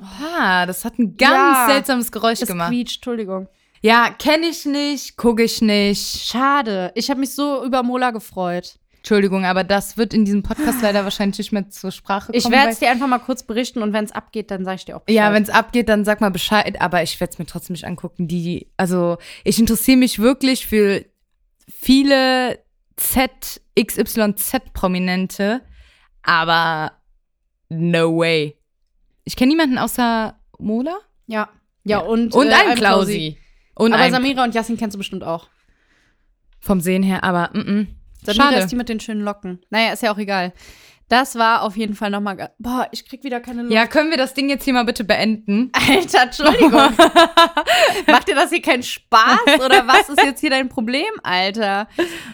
Ah, 0.00 0.64
das 0.66 0.84
hat 0.84 0.98
ein 0.98 1.16
ganz 1.16 1.58
Ja. 1.58 1.66
seltsames 1.68 2.12
Geräusch 2.12 2.42
Es 2.42 2.48
gemacht. 2.48 2.70
quietscht, 2.70 2.96
Entschuldigung. 2.98 3.48
Ja, 3.80 4.10
kenne 4.10 4.46
ich 4.46 4.64
nicht, 4.64 5.16
gucke 5.16 5.42
ich 5.42 5.60
nicht. 5.60 6.22
Schade. 6.24 6.92
Ich 6.94 7.10
habe 7.10 7.20
mich 7.20 7.34
so 7.34 7.64
über 7.64 7.82
Mola 7.82 8.10
gefreut. 8.10 8.78
Entschuldigung, 8.98 9.44
aber 9.44 9.64
das 9.64 9.96
wird 9.96 10.12
in 10.12 10.24
diesem 10.24 10.42
Podcast 10.42 10.82
leider 10.82 11.04
wahrscheinlich 11.04 11.38
nicht 11.38 11.52
mehr 11.52 11.70
zur 11.70 11.90
Sprache 11.90 12.26
kommen. 12.26 12.38
Ich 12.38 12.50
werde 12.50 12.70
es 12.70 12.78
dir 12.78 12.90
einfach 12.90 13.06
mal 13.06 13.18
kurz 13.18 13.42
berichten 13.42 13.82
und 13.82 13.92
wenn 13.92 14.04
es 14.04 14.12
abgeht, 14.12 14.50
dann 14.50 14.64
sage 14.64 14.76
ich 14.76 14.84
dir 14.84 14.96
auch 14.96 15.02
Bescheid. 15.02 15.16
Ja, 15.16 15.32
wenn 15.32 15.42
es 15.42 15.50
abgeht, 15.50 15.88
dann 15.88 16.04
sag 16.04 16.20
mal 16.20 16.30
Bescheid, 16.30 16.80
aber 16.80 17.02
ich 17.02 17.18
werde 17.20 17.32
es 17.32 17.38
mir 17.38 17.46
trotzdem 17.46 17.74
nicht 17.74 17.86
angucken. 17.86 18.28
Die, 18.28 18.70
also 18.76 19.18
ich 19.44 19.58
interessiere 19.58 19.96
mich 19.96 20.18
wirklich 20.18 20.66
für 20.66 21.04
viele 21.68 22.58
Z, 22.96 23.60
XYZ-Prominente, 23.78 25.62
aber 26.22 26.92
no 27.68 28.18
way. 28.18 28.56
Ich 29.24 29.36
kenne 29.36 29.50
niemanden 29.50 29.78
außer 29.78 30.38
Mola 30.58 30.98
Ja. 31.26 31.48
Ja, 31.84 32.00
und, 32.00 32.34
und 32.34 32.48
äh, 32.48 32.52
ein 32.52 32.76
Klausi. 32.76 33.38
Und 33.74 33.92
Aber 33.92 34.02
ein 34.02 34.12
Samira 34.12 34.44
und 34.44 34.54
Yassin 34.54 34.76
kennst 34.76 34.94
du 34.94 34.98
bestimmt 34.98 35.22
auch. 35.24 35.48
vom 36.60 36.80
Sehen 36.80 37.04
her, 37.04 37.22
aber 37.22 37.50
mm 37.52 37.60
-mm. 37.60 37.86
Samira 38.24 38.50
schade. 38.50 38.56
ist 38.58 38.72
die 38.72 38.76
mit 38.76 38.88
den 38.88 39.00
schönen 39.00 39.22
Locken. 39.22 39.60
Naja, 39.70 39.92
ist 39.92 40.02
ja 40.02 40.12
auch 40.12 40.18
egal. 40.18 40.52
Das 41.08 41.36
war 41.36 41.62
auf 41.62 41.76
jeden 41.76 41.94
Fall 41.94 42.10
nochmal. 42.10 42.50
Boah, 42.58 42.86
ich 42.92 43.08
krieg 43.08 43.24
wieder 43.24 43.40
keine 43.40 43.62
Luft. 43.62 43.72
Ja, 43.72 43.86
können 43.86 44.10
wir 44.10 44.18
das 44.18 44.34
Ding 44.34 44.50
jetzt 44.50 44.64
hier 44.64 44.74
mal 44.74 44.84
bitte 44.84 45.04
beenden? 45.04 45.72
Alter, 45.72 46.24
Entschuldigung. 46.24 46.70
Macht 48.06 48.28
dir 48.28 48.34
das 48.34 48.50
hier 48.50 48.60
keinen 48.60 48.82
Spaß? 48.82 49.40
Oder 49.64 49.86
was 49.86 50.10
ist 50.10 50.22
jetzt 50.22 50.40
hier 50.40 50.50
dein 50.50 50.68
Problem, 50.68 51.06
Alter? 51.22 51.88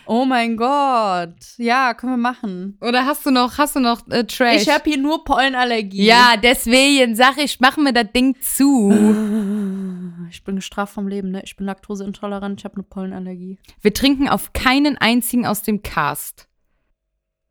Oh 0.06 0.24
mein 0.24 0.56
Gott. 0.56 1.36
Ja, 1.56 1.94
können 1.94 2.14
wir 2.14 2.16
machen. 2.16 2.76
Oder 2.80 3.06
hast 3.06 3.24
du 3.24 3.30
noch, 3.30 3.58
hast 3.58 3.76
du 3.76 3.80
noch 3.80 4.08
äh, 4.08 4.24
Trash? 4.24 4.62
Ich 4.62 4.68
habe 4.68 4.90
hier 4.90 4.98
nur 4.98 5.24
Pollenallergie. 5.24 6.04
ja, 6.04 6.34
deswegen 6.36 7.14
sag 7.14 7.38
ich, 7.38 7.60
mach 7.60 7.76
mir 7.76 7.92
das 7.92 8.10
Ding 8.14 8.36
zu. 8.40 8.92
Ich 10.30 10.42
bin 10.42 10.56
gestraft 10.56 10.94
vom 10.94 11.06
Leben, 11.06 11.30
ne? 11.30 11.42
Ich 11.44 11.54
bin 11.54 11.66
laktoseintolerant, 11.66 12.60
ich 12.60 12.64
habe 12.64 12.74
eine 12.74 12.82
Pollenallergie. 12.82 13.58
Wir 13.82 13.94
trinken 13.94 14.28
auf 14.28 14.52
keinen 14.52 14.98
einzigen 14.98 15.46
aus 15.46 15.62
dem 15.62 15.82
Cast. 15.82 16.48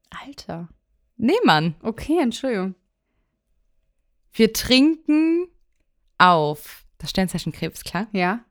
Alter. 0.10 0.68
Nee, 1.24 1.40
Mann. 1.46 1.76
Okay, 1.82 2.18
Entschuldigung. 2.20 2.76
Wir 4.34 4.52
trinken 4.52 5.48
auf 6.18 6.84
das 6.98 7.12
Sternzeichen 7.12 7.54
Krebs, 7.54 7.86
klar? 7.86 8.08
Ja. 8.12 8.44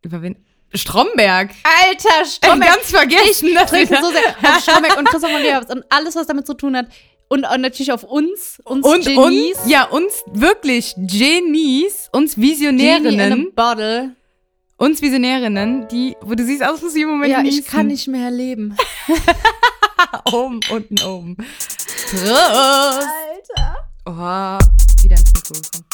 Über 0.00 0.22
wen? 0.22 0.36
Stromberg. 0.72 1.50
Alter, 1.62 2.24
Stromberg. 2.24 2.74
ganz 2.74 2.90
vergessen. 2.90 3.48
Ich 3.48 3.54
trinke 3.66 3.98
so 4.00 4.10
sehr 4.10 4.34
auf 4.54 4.60
Stromberg 4.62 4.96
und 4.96 5.08
Christoph 5.08 5.30
von 5.30 5.42
Leopold 5.42 5.70
und 5.70 5.84
alles, 5.90 6.16
was 6.16 6.26
damit 6.26 6.46
zu 6.46 6.54
tun 6.54 6.74
hat. 6.74 6.86
Und, 7.28 7.44
und 7.44 7.60
natürlich 7.60 7.92
auf 7.92 8.04
uns, 8.04 8.60
uns 8.64 8.86
Und 8.86 9.04
Genies. 9.04 9.58
uns, 9.58 9.68
ja, 9.70 9.84
uns 9.84 10.22
wirklich 10.32 10.94
Genies, 10.96 12.08
uns 12.12 12.36
Genie 12.36 12.46
in 12.46 12.50
Visionärinnen, 12.50 13.52
bottle. 13.54 14.16
uns 14.78 15.02
Visionärinnen, 15.02 15.86
die, 15.88 16.16
wo 16.22 16.34
du 16.34 16.42
siehst 16.44 16.62
aus, 16.62 16.80
ich 16.94 17.02
im 17.02 17.08
Moment 17.10 17.30
Ja, 17.32 17.40
ich 17.40 17.56
niesen. 17.56 17.66
kann 17.66 17.88
nicht 17.88 18.08
mehr 18.08 18.30
leben. 18.30 18.74
Oben, 20.32 20.60
unten, 20.70 21.02
oben. 21.02 21.36
Prost. 21.36 22.26
Alter. 22.26 23.76
Oh, 24.04 24.58
wieder 25.02 25.16
ins 25.16 25.32
Mikro 25.34 25.54
gekommen. 25.54 25.84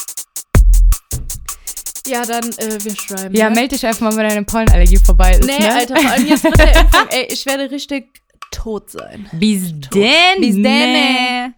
Ja, 2.05 2.25
dann, 2.25 2.43
äh, 2.57 2.83
wir 2.83 2.95
schreiben. 2.95 3.33
Ja, 3.33 3.49
ne? 3.49 3.55
melde 3.55 3.75
dich 3.75 3.85
einfach 3.85 4.01
mal, 4.01 4.15
wenn 4.17 4.27
deine 4.27 4.43
Pollenallergie 4.43 4.97
vorbei 4.97 5.31
ist. 5.31 5.45
Nee, 5.45 5.57
ne? 5.57 5.73
Alter, 5.73 5.95
vor 5.95 6.11
allem 6.11 6.27
jetzt 6.27 6.43
mit 6.49 6.57
der 6.57 6.81
Impfung. 6.81 7.07
Ey, 7.09 7.27
ich 7.31 7.45
werde 7.45 7.71
richtig 7.71 8.21
tot 8.51 8.89
sein. 8.91 9.29
Bis 9.31 9.73
denn. 9.93 10.41
Bis 10.41 10.61
dann. 10.61 11.55